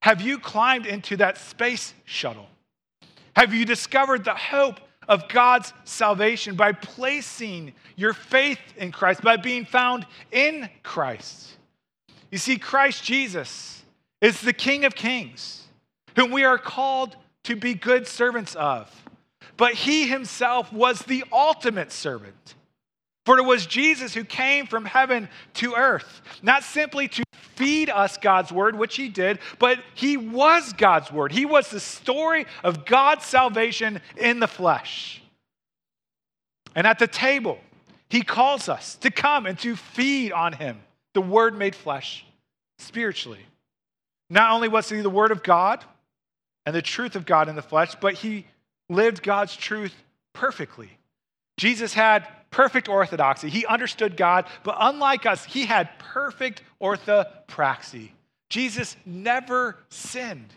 have 0.00 0.20
you 0.20 0.38
climbed 0.38 0.86
into 0.86 1.16
that 1.18 1.38
space 1.38 1.94
shuttle? 2.04 2.48
Have 3.36 3.54
you 3.54 3.64
discovered 3.64 4.24
the 4.24 4.34
hope 4.34 4.80
of 5.10 5.28
God's 5.28 5.72
salvation 5.84 6.54
by 6.54 6.70
placing 6.70 7.72
your 7.96 8.12
faith 8.12 8.60
in 8.76 8.92
Christ, 8.92 9.22
by 9.22 9.36
being 9.36 9.64
found 9.64 10.06
in 10.30 10.70
Christ. 10.84 11.50
You 12.30 12.38
see, 12.38 12.56
Christ 12.56 13.02
Jesus 13.02 13.82
is 14.20 14.40
the 14.40 14.52
King 14.52 14.84
of 14.84 14.94
Kings, 14.94 15.66
whom 16.14 16.30
we 16.30 16.44
are 16.44 16.58
called 16.58 17.16
to 17.44 17.56
be 17.56 17.74
good 17.74 18.06
servants 18.06 18.54
of. 18.54 18.88
But 19.56 19.74
he 19.74 20.06
himself 20.06 20.72
was 20.72 21.00
the 21.00 21.24
ultimate 21.32 21.90
servant. 21.90 22.54
For 23.26 23.36
it 23.36 23.44
was 23.44 23.66
Jesus 23.66 24.14
who 24.14 24.24
came 24.24 24.66
from 24.66 24.84
heaven 24.84 25.28
to 25.54 25.74
earth, 25.74 26.22
not 26.40 26.62
simply 26.62 27.08
to 27.08 27.24
feed 27.60 27.90
us 27.90 28.16
God's 28.16 28.50
word, 28.50 28.74
which 28.74 28.96
he 28.96 29.10
did, 29.10 29.38
but 29.58 29.78
he 29.94 30.16
was 30.16 30.72
God's 30.72 31.12
word. 31.12 31.30
He 31.30 31.44
was 31.44 31.68
the 31.68 31.78
story 31.78 32.46
of 32.64 32.86
God's 32.86 33.26
salvation 33.26 34.00
in 34.16 34.40
the 34.40 34.48
flesh. 34.48 35.22
And 36.74 36.86
at 36.86 36.98
the 36.98 37.06
table, 37.06 37.58
he 38.08 38.22
calls 38.22 38.70
us 38.70 38.94
to 39.02 39.10
come 39.10 39.44
and 39.44 39.58
to 39.58 39.76
feed 39.76 40.32
on 40.32 40.54
him, 40.54 40.80
the 41.12 41.20
word 41.20 41.54
made 41.54 41.74
flesh, 41.74 42.24
spiritually. 42.78 43.44
Not 44.30 44.52
only 44.52 44.68
was 44.68 44.88
he 44.88 44.98
the 45.02 45.10
word 45.10 45.30
of 45.30 45.42
God 45.42 45.84
and 46.64 46.74
the 46.74 46.80
truth 46.80 47.14
of 47.14 47.26
God 47.26 47.50
in 47.50 47.56
the 47.56 47.62
flesh, 47.62 47.94
but 48.00 48.14
he 48.14 48.46
lived 48.88 49.22
God's 49.22 49.54
truth 49.54 49.94
perfectly. 50.32 50.88
Jesus 51.58 51.92
had 51.92 52.26
perfect 52.50 52.88
orthodoxy. 52.88 53.48
He 53.48 53.66
understood 53.66 54.16
God, 54.16 54.46
but 54.62 54.76
unlike 54.78 55.26
us, 55.26 55.44
he 55.44 55.66
had 55.66 55.88
perfect 55.98 56.62
orthopraxy. 56.80 58.10
Jesus 58.48 58.96
never 59.06 59.78
sinned. 59.88 60.52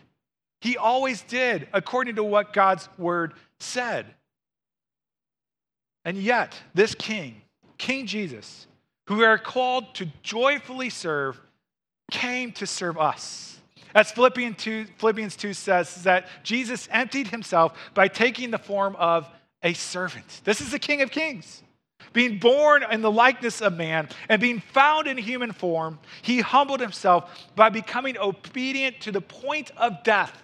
He 0.60 0.76
always 0.76 1.22
did 1.22 1.68
according 1.72 2.16
to 2.16 2.24
what 2.24 2.52
God's 2.52 2.88
word 2.98 3.34
said. 3.60 4.06
And 6.04 6.16
yet, 6.18 6.54
this 6.74 6.94
king, 6.94 7.42
King 7.78 8.06
Jesus, 8.06 8.66
who 9.06 9.16
we 9.18 9.24
are 9.24 9.38
called 9.38 9.94
to 9.96 10.06
joyfully 10.22 10.90
serve, 10.90 11.40
came 12.10 12.52
to 12.52 12.66
serve 12.66 12.98
us. 12.98 13.58
As 13.94 14.10
Philippians 14.10 14.56
2, 14.56 14.86
Philippians 14.98 15.36
2 15.36 15.54
says, 15.54 16.02
that 16.02 16.26
Jesus 16.42 16.88
emptied 16.90 17.28
himself 17.28 17.78
by 17.94 18.08
taking 18.08 18.50
the 18.50 18.58
form 18.58 18.96
of 18.96 19.28
a 19.62 19.72
servant. 19.72 20.40
This 20.44 20.60
is 20.60 20.72
the 20.72 20.78
King 20.78 21.00
of 21.00 21.10
Kings. 21.10 21.62
Being 22.12 22.38
born 22.38 22.84
in 22.90 23.02
the 23.02 23.10
likeness 23.10 23.60
of 23.60 23.76
man 23.76 24.08
and 24.28 24.40
being 24.40 24.60
found 24.60 25.06
in 25.06 25.16
human 25.16 25.52
form, 25.52 25.98
he 26.22 26.40
humbled 26.40 26.80
himself 26.80 27.48
by 27.56 27.70
becoming 27.70 28.18
obedient 28.18 29.00
to 29.00 29.12
the 29.12 29.20
point 29.20 29.70
of 29.76 30.02
death, 30.04 30.42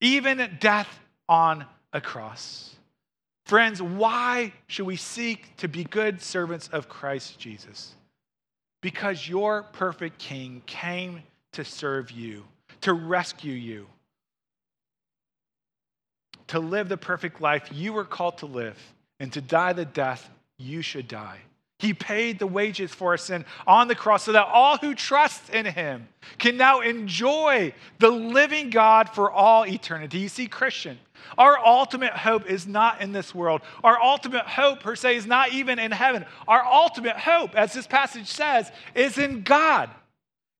even 0.00 0.56
death 0.60 0.88
on 1.28 1.64
a 1.92 2.00
cross. 2.00 2.74
Friends, 3.46 3.82
why 3.82 4.52
should 4.66 4.86
we 4.86 4.96
seek 4.96 5.56
to 5.58 5.68
be 5.68 5.84
good 5.84 6.22
servants 6.22 6.68
of 6.68 6.88
Christ 6.88 7.38
Jesus? 7.38 7.94
Because 8.80 9.28
your 9.28 9.62
perfect 9.62 10.18
King 10.18 10.62
came 10.66 11.22
to 11.52 11.64
serve 11.64 12.10
you, 12.10 12.44
to 12.80 12.92
rescue 12.94 13.52
you, 13.52 13.86
to 16.48 16.58
live 16.58 16.88
the 16.88 16.96
perfect 16.96 17.40
life 17.40 17.68
you 17.72 17.92
were 17.92 18.04
called 18.04 18.38
to 18.38 18.46
live, 18.46 18.78
and 19.20 19.32
to 19.32 19.40
die 19.40 19.72
the 19.72 19.84
death 19.84 20.28
you 20.58 20.82
should 20.82 21.08
die. 21.08 21.40
He 21.80 21.92
paid 21.92 22.38
the 22.38 22.46
wages 22.46 22.92
for 22.92 23.10
our 23.10 23.16
sin 23.16 23.44
on 23.66 23.88
the 23.88 23.94
cross 23.94 24.24
so 24.24 24.32
that 24.32 24.46
all 24.46 24.78
who 24.78 24.94
trust 24.94 25.50
in 25.50 25.66
him 25.66 26.08
can 26.38 26.56
now 26.56 26.80
enjoy 26.80 27.74
the 27.98 28.10
living 28.10 28.70
God 28.70 29.10
for 29.10 29.30
all 29.30 29.66
eternity. 29.66 30.18
You 30.18 30.28
see, 30.28 30.46
Christian, 30.46 30.98
our 31.36 31.58
ultimate 31.58 32.12
hope 32.12 32.48
is 32.48 32.66
not 32.66 33.00
in 33.00 33.12
this 33.12 33.34
world. 33.34 33.60
Our 33.82 34.00
ultimate 34.00 34.46
hope, 34.46 34.80
per 34.80 34.94
se, 34.94 35.16
is 35.16 35.26
not 35.26 35.52
even 35.52 35.78
in 35.78 35.90
heaven. 35.90 36.24
Our 36.46 36.64
ultimate 36.64 37.16
hope, 37.16 37.56
as 37.56 37.72
this 37.72 37.86
passage 37.86 38.28
says, 38.28 38.70
is 38.94 39.18
in 39.18 39.42
God. 39.42 39.90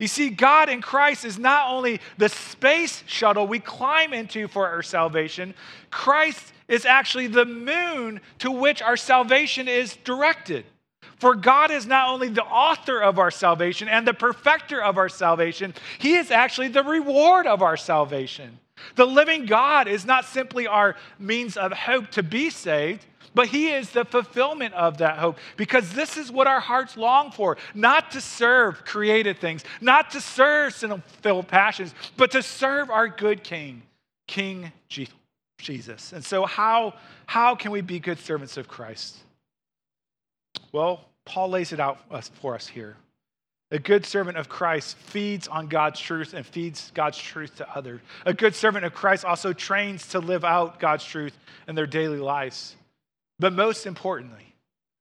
You 0.00 0.08
see, 0.08 0.30
God 0.30 0.68
in 0.68 0.82
Christ 0.82 1.24
is 1.24 1.38
not 1.38 1.70
only 1.70 2.00
the 2.18 2.28
space 2.28 3.04
shuttle 3.06 3.46
we 3.46 3.60
climb 3.60 4.12
into 4.12 4.48
for 4.48 4.68
our 4.68 4.82
salvation, 4.82 5.54
Christ 5.90 6.52
is 6.68 6.86
actually 6.86 7.26
the 7.26 7.44
moon 7.44 8.20
to 8.38 8.50
which 8.50 8.82
our 8.82 8.96
salvation 8.96 9.68
is 9.68 9.96
directed. 10.04 10.64
For 11.18 11.34
God 11.34 11.70
is 11.70 11.86
not 11.86 12.08
only 12.08 12.28
the 12.28 12.44
author 12.44 13.00
of 13.00 13.18
our 13.18 13.30
salvation 13.30 13.88
and 13.88 14.06
the 14.06 14.14
perfecter 14.14 14.82
of 14.82 14.98
our 14.98 15.08
salvation, 15.08 15.74
He 15.98 16.14
is 16.14 16.30
actually 16.30 16.68
the 16.68 16.82
reward 16.82 17.46
of 17.46 17.62
our 17.62 17.76
salvation. 17.76 18.58
The 18.96 19.06
living 19.06 19.46
God 19.46 19.86
is 19.86 20.04
not 20.04 20.24
simply 20.24 20.66
our 20.66 20.96
means 21.18 21.56
of 21.56 21.72
hope 21.72 22.10
to 22.12 22.22
be 22.22 22.50
saved, 22.50 23.06
but 23.34 23.48
He 23.48 23.70
is 23.70 23.90
the 23.90 24.04
fulfillment 24.04 24.74
of 24.74 24.98
that 24.98 25.18
hope 25.18 25.38
because 25.56 25.92
this 25.92 26.16
is 26.16 26.30
what 26.30 26.46
our 26.46 26.60
hearts 26.60 26.96
long 26.96 27.30
for 27.30 27.56
not 27.74 28.10
to 28.12 28.20
serve 28.20 28.84
created 28.84 29.38
things, 29.38 29.64
not 29.80 30.10
to 30.10 30.20
serve 30.20 30.74
sinful 30.74 31.44
passions, 31.44 31.94
but 32.16 32.32
to 32.32 32.42
serve 32.42 32.90
our 32.90 33.08
good 33.08 33.42
King, 33.42 33.82
King 34.26 34.72
Jesus. 34.88 35.14
And 35.68 36.24
so, 36.24 36.46
how, 36.46 36.94
how 37.26 37.54
can 37.54 37.70
we 37.70 37.80
be 37.80 37.98
good 37.98 38.18
servants 38.18 38.56
of 38.56 38.68
Christ? 38.68 39.16
Well, 40.72 41.00
Paul 41.24 41.50
lays 41.50 41.72
it 41.72 41.80
out 41.80 41.98
for 42.40 42.54
us 42.54 42.66
here. 42.66 42.96
A 43.70 43.78
good 43.78 44.06
servant 44.06 44.36
of 44.36 44.48
Christ 44.48 44.96
feeds 44.98 45.48
on 45.48 45.66
God's 45.66 45.98
truth 45.98 46.34
and 46.34 46.44
feeds 46.44 46.92
God's 46.94 47.18
truth 47.18 47.56
to 47.56 47.76
others. 47.76 48.00
A 48.24 48.34
good 48.34 48.54
servant 48.54 48.84
of 48.84 48.94
Christ 48.94 49.24
also 49.24 49.52
trains 49.52 50.08
to 50.08 50.20
live 50.20 50.44
out 50.44 50.78
God's 50.78 51.04
truth 51.04 51.36
in 51.66 51.74
their 51.74 51.86
daily 51.86 52.18
lives. 52.18 52.76
But 53.38 53.52
most 53.52 53.86
importantly, 53.86 54.54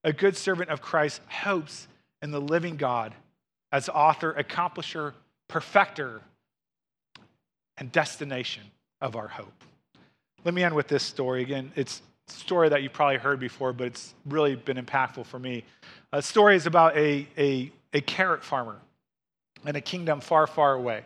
a 0.04 0.14
good 0.14 0.36
servant 0.36 0.70
of 0.70 0.82
Christ 0.82 1.22
hopes 1.30 1.88
in 2.22 2.32
the 2.32 2.42
living 2.42 2.78
God 2.78 3.14
as 3.72 3.90
author, 3.90 4.34
accomplisher, 4.34 5.14
perfecter, 5.48 6.22
and 7.78 7.92
destination 7.92 8.64
of 9.02 9.16
our 9.16 9.28
hope. 9.28 9.64
Let 10.46 10.54
me 10.54 10.64
end 10.64 10.76
with 10.76 10.88
this 10.88 11.04
story. 11.04 11.42
Again, 11.42 11.72
it's 11.76 12.02
a 12.28 12.32
story 12.32 12.70
that 12.70 12.84
you've 12.84 12.94
probably 12.94 13.18
heard 13.18 13.40
before, 13.40 13.72
but 13.72 13.88
it's 13.88 14.14
really 14.26 14.56
been 14.56 14.78
impactful 14.78 15.26
for 15.26 15.40
me. 15.40 15.64
A 16.12 16.22
story 16.22 16.56
is 16.56 16.66
about 16.66 16.98
a, 16.98 17.28
a, 17.38 17.72
a 17.94 18.02
carrot 18.02 18.44
farmer 18.44 18.78
in 19.66 19.76
a 19.76 19.82
kingdom 19.82 20.20
far, 20.20 20.46
far 20.48 20.74
away. 20.74 21.04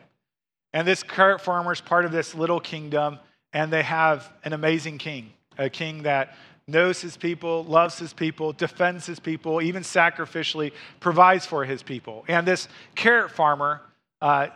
And 0.74 0.88
this 0.88 1.04
carrot 1.04 1.42
farmer 1.42 1.72
is 1.72 1.82
part 1.82 2.06
of 2.06 2.12
this 2.12 2.34
little 2.34 2.60
kingdom, 2.60 3.20
and 3.54 3.72
they 3.72 3.84
have 3.84 4.32
an 4.44 4.54
amazing 4.54 4.98
king, 4.98 5.32
a 5.58 5.70
king 5.70 6.04
that 6.04 6.36
knows 6.68 7.00
his 7.00 7.16
people, 7.16 7.64
loves 7.64 7.98
his 7.98 8.14
people, 8.14 8.54
defends 8.54 9.06
his 9.06 9.20
people, 9.20 9.62
even 9.62 9.84
sacrificially 9.84 10.74
provides 11.00 11.46
for 11.46 11.64
his 11.64 11.82
people. 11.82 12.26
And 12.28 12.46
this 12.46 12.68
carrot 12.96 13.32
farmer 13.32 13.82
uh, 14.22 14.48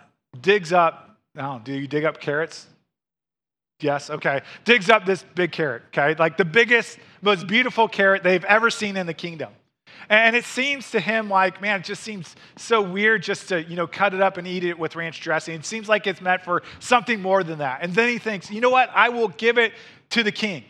digs 0.42 0.74
up, 0.74 1.18
now, 1.34 1.60
do 1.60 1.72
you 1.72 1.88
dig 1.88 2.04
up 2.04 2.20
carrots? 2.20 2.68
Yes, 3.82 4.10
okay. 4.10 4.42
Digs 4.64 4.90
up 4.90 5.06
this 5.06 5.24
big 5.36 5.52
carrot, 5.52 5.84
okay? 5.88 6.16
Like 6.16 6.38
the 6.38 6.46
biggest, 6.46 7.00
most 7.22 7.48
beautiful 7.48 7.88
carrot 7.88 8.24
they've 8.24 8.46
ever 8.46 8.70
seen 8.70 8.98
in 8.98 9.08
the 9.08 9.14
kingdom. 9.14 9.52
And 10.10 10.36
it 10.36 10.46
seems 10.46 10.92
to 10.92 11.00
him 11.00 11.30
like, 11.30 11.62
man, 11.62 11.80
it 11.80 11.86
just 11.86 12.04
seems 12.04 12.36
so 12.58 12.82
weird 12.82 13.24
just 13.24 13.50
to, 13.50 13.64
you 13.64 13.76
know, 13.76 13.88
cut 13.88 14.14
it 14.14 14.22
up 14.22 14.38
and 14.38 14.48
eat 14.48 14.64
it 14.64 14.78
with 14.78 14.96
ranch 14.96 15.22
dressing. 15.22 15.56
It 15.56 15.66
seems 15.66 15.88
like 15.88 16.08
it's 16.08 16.22
meant 16.22 16.42
for 16.42 16.64
something 16.80 17.22
more 17.22 17.44
than 17.44 17.60
that. 17.60 17.80
And 17.82 17.94
then 17.94 18.10
he 18.10 18.18
thinks, 18.18 18.52
you 18.52 18.62
know 18.62 18.70
what? 18.70 18.90
I 18.94 19.10
will 19.10 19.30
give 19.30 19.58
it 19.58 19.74
to 20.12 20.24
the 20.24 20.32
king 20.32 20.64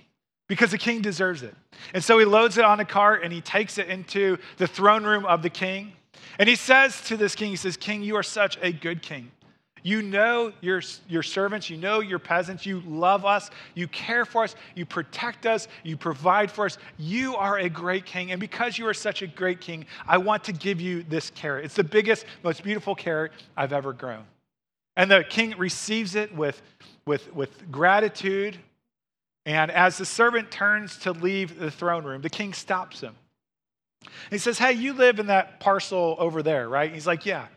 because 0.47 0.72
the 0.72 0.78
king 0.78 1.01
deserves 1.01 1.43
it. 1.43 1.55
And 1.93 2.03
so 2.03 2.20
he 2.20 2.26
loads 2.26 2.57
it 2.57 2.66
on 2.66 2.80
a 2.80 2.86
cart 2.86 3.24
and 3.24 3.32
he 3.34 3.41
takes 3.41 3.78
it 3.78 3.88
into 3.88 4.38
the 4.57 4.68
throne 4.68 5.03
room 5.03 5.26
of 5.26 5.41
the 5.41 5.49
king. 5.49 5.93
And 6.38 6.47
he 6.47 6.55
says 6.55 7.01
to 7.03 7.18
this 7.18 7.36
king, 7.36 7.49
he 7.49 7.55
says, 7.55 7.78
King, 7.78 8.03
you 8.03 8.16
are 8.16 8.24
such 8.24 8.57
a 8.62 8.72
good 8.72 9.01
king. 9.01 9.32
You 9.84 10.01
know 10.01 10.53
your, 10.61 10.82
your 11.07 11.23
servants, 11.23 11.69
you 11.69 11.77
know 11.77 11.99
your 11.99 12.19
peasants, 12.19 12.65
you 12.65 12.82
love 12.82 13.25
us, 13.25 13.49
you 13.73 13.88
care 13.88 14.25
for 14.25 14.43
us, 14.43 14.55
you 14.75 14.86
protect 14.86 15.45
us, 15.45 15.67
you 15.84 15.97
provide 15.97 16.51
for 16.51 16.65
us. 16.65 16.77
You 16.97 17.36
are 17.36 17.59
a 17.59 17.69
great 17.69 18.05
king. 18.05 18.32
And 18.32 18.39
because 18.39 18.77
you 18.77 18.88
are 18.88 18.93
such 18.93 19.21
a 19.21 19.27
great 19.27 19.61
king, 19.61 19.86
I 20.07 20.17
want 20.17 20.43
to 20.45 20.53
give 20.53 20.79
you 20.79 21.03
this 21.03 21.32
carrot. 21.32 21.65
It's 21.65 21.75
the 21.75 21.84
biggest, 21.84 22.25
most 22.43 22.63
beautiful 22.63 22.95
carrot 22.95 23.32
I've 23.57 23.73
ever 23.73 23.93
grown. 23.93 24.23
And 24.95 25.09
the 25.09 25.23
king 25.27 25.57
receives 25.57 26.15
it 26.15 26.36
with, 26.36 26.61
with, 27.05 27.34
with 27.34 27.71
gratitude 27.71 28.57
and 29.45 29.71
as 29.71 29.97
the 29.97 30.05
servant 30.05 30.51
turns 30.51 30.97
to 30.99 31.11
leave 31.11 31.57
the 31.57 31.71
throne 31.71 32.03
room, 32.03 32.21
the 32.21 32.29
king 32.29 32.53
stops 32.53 33.01
him. 33.01 33.15
He 34.29 34.38
says, 34.38 34.57
Hey, 34.57 34.73
you 34.73 34.93
live 34.93 35.19
in 35.19 35.27
that 35.27 35.59
parcel 35.59 36.15
over 36.19 36.43
there, 36.43 36.69
right? 36.69 36.93
He's 36.93 37.07
like, 37.07 37.25
Yeah. 37.25 37.47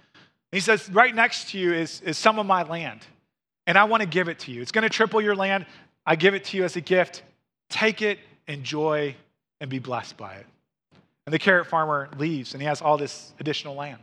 He 0.54 0.60
says, 0.60 0.88
Right 0.90 1.14
next 1.14 1.50
to 1.50 1.58
you 1.58 1.72
is, 1.72 2.00
is 2.02 2.16
some 2.16 2.38
of 2.38 2.46
my 2.46 2.62
land, 2.62 3.00
and 3.66 3.76
I 3.76 3.84
want 3.84 4.02
to 4.02 4.08
give 4.08 4.28
it 4.28 4.38
to 4.40 4.52
you. 4.52 4.62
It's 4.62 4.72
going 4.72 4.82
to 4.82 4.88
triple 4.88 5.20
your 5.20 5.34
land. 5.34 5.66
I 6.06 6.16
give 6.16 6.34
it 6.34 6.44
to 6.46 6.56
you 6.56 6.64
as 6.64 6.76
a 6.76 6.80
gift. 6.80 7.22
Take 7.70 8.02
it, 8.02 8.18
enjoy, 8.46 9.16
and 9.60 9.70
be 9.70 9.78
blessed 9.78 10.16
by 10.16 10.34
it. 10.34 10.46
And 11.26 11.32
the 11.32 11.38
carrot 11.38 11.66
farmer 11.66 12.08
leaves, 12.18 12.52
and 12.52 12.60
he 12.60 12.68
has 12.68 12.82
all 12.82 12.98
this 12.98 13.32
additional 13.40 13.74
land. 13.74 13.98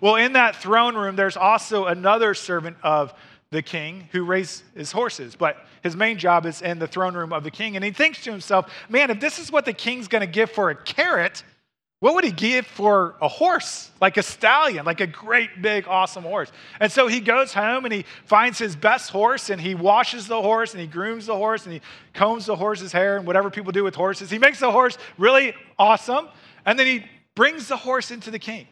Well, 0.00 0.16
in 0.16 0.32
that 0.32 0.56
throne 0.56 0.96
room, 0.96 1.16
there's 1.16 1.36
also 1.36 1.84
another 1.86 2.34
servant 2.34 2.76
of 2.82 3.14
the 3.50 3.62
king 3.62 4.08
who 4.12 4.24
raised 4.24 4.64
his 4.74 4.90
horses, 4.92 5.36
but 5.36 5.56
his 5.82 5.94
main 5.94 6.18
job 6.18 6.46
is 6.46 6.62
in 6.62 6.78
the 6.78 6.86
throne 6.86 7.14
room 7.14 7.32
of 7.32 7.44
the 7.44 7.50
king. 7.50 7.76
And 7.76 7.84
he 7.84 7.92
thinks 7.92 8.24
to 8.24 8.30
himself, 8.30 8.72
man, 8.88 9.10
if 9.10 9.20
this 9.20 9.38
is 9.38 9.52
what 9.52 9.64
the 9.64 9.72
king's 9.72 10.08
going 10.08 10.20
to 10.20 10.26
give 10.26 10.50
for 10.50 10.70
a 10.70 10.74
carrot, 10.74 11.44
what 12.00 12.14
would 12.14 12.24
he 12.24 12.30
give 12.30 12.66
for 12.66 13.14
a 13.22 13.28
horse, 13.28 13.90
like 14.02 14.18
a 14.18 14.22
stallion, 14.22 14.84
like 14.84 15.00
a 15.00 15.06
great, 15.06 15.62
big, 15.62 15.88
awesome 15.88 16.24
horse? 16.24 16.52
And 16.78 16.92
so 16.92 17.06
he 17.06 17.20
goes 17.20 17.54
home 17.54 17.86
and 17.86 17.94
he 17.94 18.04
finds 18.26 18.58
his 18.58 18.76
best 18.76 19.10
horse 19.10 19.48
and 19.48 19.58
he 19.58 19.74
washes 19.74 20.26
the 20.26 20.40
horse 20.40 20.72
and 20.72 20.80
he 20.80 20.86
grooms 20.86 21.24
the 21.24 21.36
horse 21.36 21.64
and 21.64 21.72
he 21.72 21.80
combs 22.12 22.46
the 22.46 22.56
horse's 22.56 22.92
hair 22.92 23.16
and 23.16 23.26
whatever 23.26 23.48
people 23.48 23.72
do 23.72 23.82
with 23.82 23.94
horses. 23.94 24.28
He 24.28 24.38
makes 24.38 24.60
the 24.60 24.70
horse 24.70 24.98
really 25.16 25.54
awesome 25.78 26.28
and 26.66 26.78
then 26.78 26.86
he 26.86 27.06
brings 27.34 27.68
the 27.68 27.78
horse 27.78 28.10
into 28.10 28.30
the 28.30 28.38
king. 28.38 28.66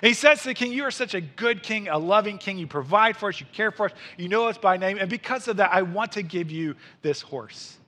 And 0.00 0.08
he 0.08 0.14
says 0.14 0.42
to 0.42 0.48
the 0.48 0.54
king, 0.54 0.72
You 0.72 0.84
are 0.84 0.92
such 0.92 1.14
a 1.14 1.20
good 1.20 1.64
king, 1.64 1.88
a 1.88 1.98
loving 1.98 2.38
king. 2.38 2.56
You 2.56 2.68
provide 2.68 3.16
for 3.16 3.30
us, 3.30 3.40
you 3.40 3.46
care 3.52 3.72
for 3.72 3.86
us, 3.86 3.92
you 4.16 4.28
know 4.28 4.46
us 4.46 4.58
by 4.58 4.76
name. 4.76 4.98
And 4.98 5.10
because 5.10 5.48
of 5.48 5.56
that, 5.56 5.70
I 5.72 5.82
want 5.82 6.12
to 6.12 6.22
give 6.22 6.52
you 6.52 6.76
this 7.02 7.20
horse. 7.20 7.78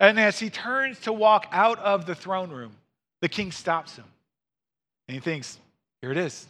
And 0.00 0.18
as 0.18 0.40
he 0.40 0.50
turns 0.50 0.98
to 1.00 1.12
walk 1.12 1.46
out 1.52 1.78
of 1.78 2.04
the 2.04 2.16
throne 2.16 2.50
room, 2.50 2.72
the 3.20 3.28
king 3.28 3.52
stops 3.52 3.94
him. 3.94 4.04
And 5.08 5.14
he 5.14 5.20
thinks, 5.20 5.58
Here 6.00 6.10
it 6.10 6.18
is. 6.18 6.46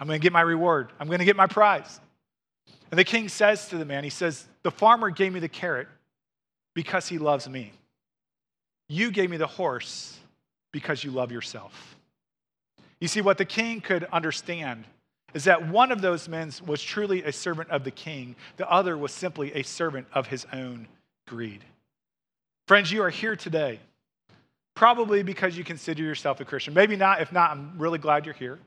I'm 0.00 0.06
going 0.06 0.20
to 0.20 0.22
get 0.22 0.32
my 0.32 0.40
reward, 0.40 0.92
I'm 0.98 1.06
going 1.06 1.20
to 1.20 1.24
get 1.24 1.36
my 1.36 1.46
prize. 1.46 2.00
And 2.90 2.98
the 2.98 3.04
king 3.04 3.28
says 3.28 3.68
to 3.68 3.78
the 3.78 3.84
man, 3.84 4.04
He 4.04 4.10
says, 4.10 4.44
The 4.62 4.70
farmer 4.70 5.10
gave 5.10 5.32
me 5.32 5.40
the 5.40 5.48
carrot 5.48 5.88
because 6.74 7.08
he 7.08 7.18
loves 7.18 7.48
me. 7.48 7.72
You 8.88 9.10
gave 9.10 9.30
me 9.30 9.36
the 9.36 9.46
horse 9.46 10.18
because 10.72 11.04
you 11.04 11.10
love 11.10 11.32
yourself. 11.32 11.96
You 13.00 13.08
see, 13.08 13.20
what 13.20 13.38
the 13.38 13.44
king 13.44 13.80
could 13.80 14.04
understand 14.12 14.84
is 15.34 15.44
that 15.44 15.68
one 15.68 15.90
of 15.92 16.00
those 16.00 16.28
men 16.28 16.52
was 16.66 16.82
truly 16.82 17.22
a 17.24 17.32
servant 17.32 17.70
of 17.70 17.84
the 17.84 17.90
king, 17.90 18.36
the 18.56 18.70
other 18.70 18.98
was 18.98 19.12
simply 19.12 19.52
a 19.54 19.62
servant 19.62 20.06
of 20.12 20.26
his 20.26 20.46
own 20.52 20.86
greed. 21.26 21.64
Friends, 22.68 22.92
you 22.92 23.02
are 23.02 23.10
here 23.10 23.34
today, 23.34 23.80
probably 24.74 25.22
because 25.22 25.56
you 25.56 25.64
consider 25.64 26.02
yourself 26.02 26.40
a 26.40 26.44
Christian. 26.44 26.74
Maybe 26.74 26.96
not. 26.96 27.20
If 27.20 27.32
not, 27.32 27.50
I'm 27.50 27.74
really 27.78 27.98
glad 27.98 28.24
you're 28.24 28.34
here. 28.34 28.58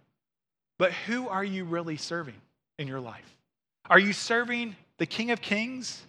But 0.78 0.92
who 0.92 1.28
are 1.30 1.44
you 1.44 1.66
really 1.66 1.98
serving 1.98 2.36
in 2.78 2.88
your 2.88 3.00
life? 3.00 3.38
Are 3.90 4.00
you 4.00 4.14
serving 4.14 4.76
the 4.98 5.06
King 5.06 5.32
of 5.32 5.42
Kings 5.42 6.04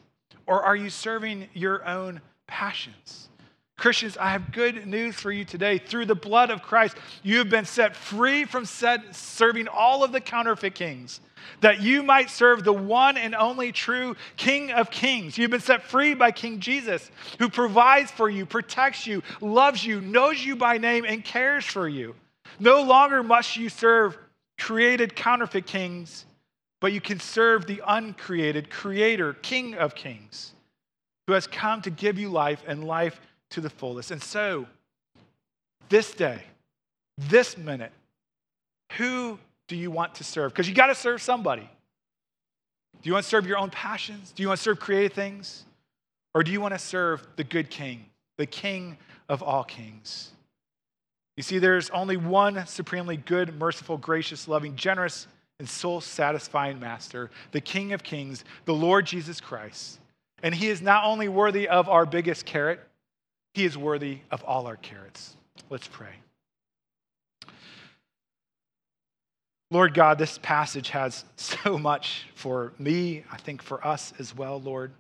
or 0.47 0.63
are 0.63 0.77
you 0.77 0.91
serving 0.91 1.49
your 1.55 1.87
own 1.87 2.21
passions? 2.47 3.29
Christians, 3.77 4.17
I 4.17 4.31
have 4.31 4.53
good 4.53 4.87
news 4.87 5.17
for 5.17 5.31
you 5.31 5.45
today. 5.45 5.77
Through 5.77 6.07
the 6.07 6.15
blood 6.15 6.51
of 6.51 6.63
Christ, 6.63 6.97
you 7.23 7.39
have 7.39 7.51
been 7.51 7.67
set 7.67 7.95
free 7.95 8.45
from 8.45 8.65
serving 8.65 9.69
all 9.69 10.03
of 10.03 10.13
the 10.13 10.21
counterfeit 10.21 10.75
kings, 10.75 11.21
that 11.61 11.83
you 11.83 12.03
might 12.03 12.31
serve 12.31 12.65
the 12.65 12.73
one 12.73 13.19
and 13.19 13.35
only 13.35 13.73
true 13.73 14.17
King 14.37 14.71
of 14.73 14.91
Kings. 14.91 15.37
You've 15.37 15.51
been 15.51 15.61
set 15.61 15.83
free 15.83 16.15
by 16.15 16.31
King 16.31 16.59
Jesus, 16.59 17.11
who 17.39 17.51
provides 17.51 18.11
for 18.11 18.31
you, 18.31 18.47
protects 18.47 19.07
you, 19.07 19.23
loves 19.43 19.85
you, 19.85 20.01
knows 20.01 20.43
you 20.43 20.57
by 20.57 20.79
name, 20.79 21.05
and 21.05 21.23
cares 21.23 21.65
for 21.67 21.87
you. 21.87 22.15
No 22.59 22.83
longer 22.83 23.23
must 23.23 23.59
you 23.59 23.69
serve 23.69 24.17
created 24.59 25.15
counterfeit 25.15 25.67
kings, 25.67 26.25
but 26.81 26.95
you 26.95 27.01
can 27.03 27.21
serve 27.21 27.67
the 27.67 27.83
uncreated 27.87 28.71
Creator, 28.71 29.35
King 29.35 29.75
of 29.75 29.95
Kings, 29.95 30.55
who 31.27 31.35
has 31.35 31.47
come 31.47 31.83
to 31.83 31.91
give 31.91 32.19
you 32.19 32.31
life 32.31 32.63
and 32.67 32.83
life 32.83 33.21
to 33.51 33.61
the 33.61 33.71
fullest. 33.71 34.11
And 34.11 34.23
so, 34.23 34.67
this 35.89 36.13
day, 36.13 36.43
this 37.17 37.57
minute, 37.57 37.93
who 38.93 39.39
do 39.69 39.77
you 39.77 39.91
want 39.91 40.17
to 40.17 40.25
serve? 40.25 40.53
Because 40.53 40.69
you 40.69 40.75
got 40.75 40.87
to 40.87 40.95
serve 40.95 41.23
somebody. 41.23 41.69
Do 43.03 43.09
you 43.09 43.13
want 43.13 43.25
to 43.25 43.29
serve 43.29 43.47
your 43.47 43.59
own 43.59 43.71
passions? 43.71 44.33
Do 44.33 44.43
you 44.43 44.49
want 44.49 44.59
to 44.59 44.63
serve 44.63 44.81
creative 44.81 45.13
things? 45.13 45.65
Or 46.35 46.43
do 46.43 46.53
you 46.53 46.61
want 46.61 46.75
to 46.75 46.79
serve 46.79 47.27
the 47.37 47.45
good 47.45 47.71
king, 47.71 48.05
the 48.37 48.47
king 48.47 48.99
of 49.29 49.43
all 49.43 49.65
kings? 49.65 50.31
You 51.37 51.43
see, 51.43 51.59
there's 51.59 51.91
only 51.91 52.17
one 52.17 52.67
supremely 52.67 53.17
good, 53.17 53.59
merciful, 53.59 53.99
gracious, 53.99 54.49
loving, 54.49 54.75
generous, 54.77 55.27
and 55.59 55.69
soul 55.69 56.01
satisfying 56.01 56.79
Master, 56.79 57.31
the 57.53 57.61
King 57.61 57.93
of 57.93 58.03
Kings, 58.03 58.45
the 58.65 58.75
Lord 58.75 59.07
Jesus 59.07 59.41
Christ. 59.41 59.99
And 60.43 60.55
he 60.55 60.69
is 60.69 60.83
not 60.83 61.05
only 61.05 61.29
worthy 61.29 61.69
of 61.69 61.89
our 61.89 62.05
biggest 62.05 62.45
carrot, 62.45 62.81
he 63.57 63.65
is 63.65 63.79
worthy 63.79 64.19
of 64.31 64.45
all 64.45 64.67
our 64.67 64.77
carrots. 64.77 65.35
Let's 65.71 65.89
pray. 65.89 66.13
Lord 69.71 69.95
God, 69.95 70.19
this 70.19 70.37
passage 70.43 70.91
has 70.91 71.25
so 71.37 71.79
much 71.79 72.27
for 72.35 72.75
me, 72.79 73.25
I 73.33 73.39
think 73.39 73.63
for 73.63 73.85
us 73.85 74.13
as 74.19 74.37
well, 74.37 74.61
Lord. 74.61 74.93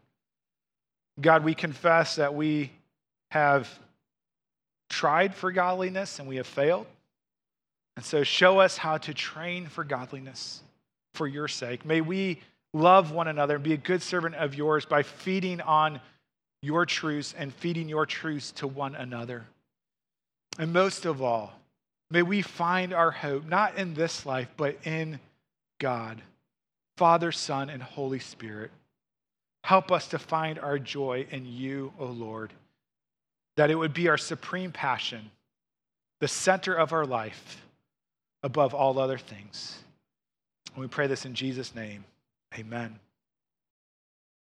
God, 1.20 1.44
we 1.44 1.54
confess 1.54 2.16
that 2.16 2.34
we 2.34 2.72
have 3.30 3.68
tried 4.88 5.34
for 5.34 5.52
godliness 5.52 6.18
and 6.18 6.26
we 6.26 6.36
have 6.36 6.46
failed. 6.46 6.86
And 7.96 8.06
so 8.06 8.22
show 8.22 8.60
us 8.60 8.78
how 8.78 8.96
to 8.96 9.12
train 9.12 9.66
for 9.66 9.84
godliness 9.84 10.62
for 11.12 11.28
your 11.28 11.46
sake. 11.46 11.84
May 11.84 12.00
we 12.00 12.40
love 12.72 13.12
one 13.12 13.28
another 13.28 13.56
and 13.56 13.64
be 13.64 13.74
a 13.74 13.78
good 13.78 14.00
servant 14.00 14.34
of 14.36 14.54
yours 14.54 14.86
by 14.86 15.02
feeding 15.02 15.60
on 15.60 16.00
your 16.62 16.86
truths 16.86 17.34
and 17.36 17.52
feeding 17.54 17.88
your 17.88 18.06
truths 18.06 18.52
to 18.52 18.66
one 18.66 18.94
another. 18.94 19.44
And 20.58 20.72
most 20.72 21.04
of 21.04 21.22
all, 21.22 21.52
may 22.10 22.22
we 22.22 22.42
find 22.42 22.92
our 22.92 23.10
hope 23.10 23.46
not 23.46 23.76
in 23.76 23.94
this 23.94 24.24
life, 24.24 24.48
but 24.56 24.76
in 24.84 25.20
God, 25.78 26.22
Father, 26.96 27.32
Son, 27.32 27.68
and 27.68 27.82
Holy 27.82 28.18
Spirit. 28.18 28.70
Help 29.64 29.90
us 29.90 30.08
to 30.08 30.18
find 30.18 30.58
our 30.58 30.78
joy 30.78 31.26
in 31.30 31.44
you, 31.44 31.92
O 31.98 32.06
Lord, 32.06 32.52
that 33.56 33.70
it 33.70 33.74
would 33.74 33.92
be 33.92 34.08
our 34.08 34.16
supreme 34.16 34.70
passion, 34.70 35.30
the 36.20 36.28
center 36.28 36.74
of 36.74 36.92
our 36.92 37.04
life 37.04 37.66
above 38.42 38.74
all 38.74 38.98
other 38.98 39.18
things. 39.18 39.78
And 40.72 40.82
we 40.82 40.88
pray 40.88 41.08
this 41.08 41.24
in 41.24 41.34
Jesus' 41.34 41.74
name. 41.74 42.04
Amen. 42.56 42.98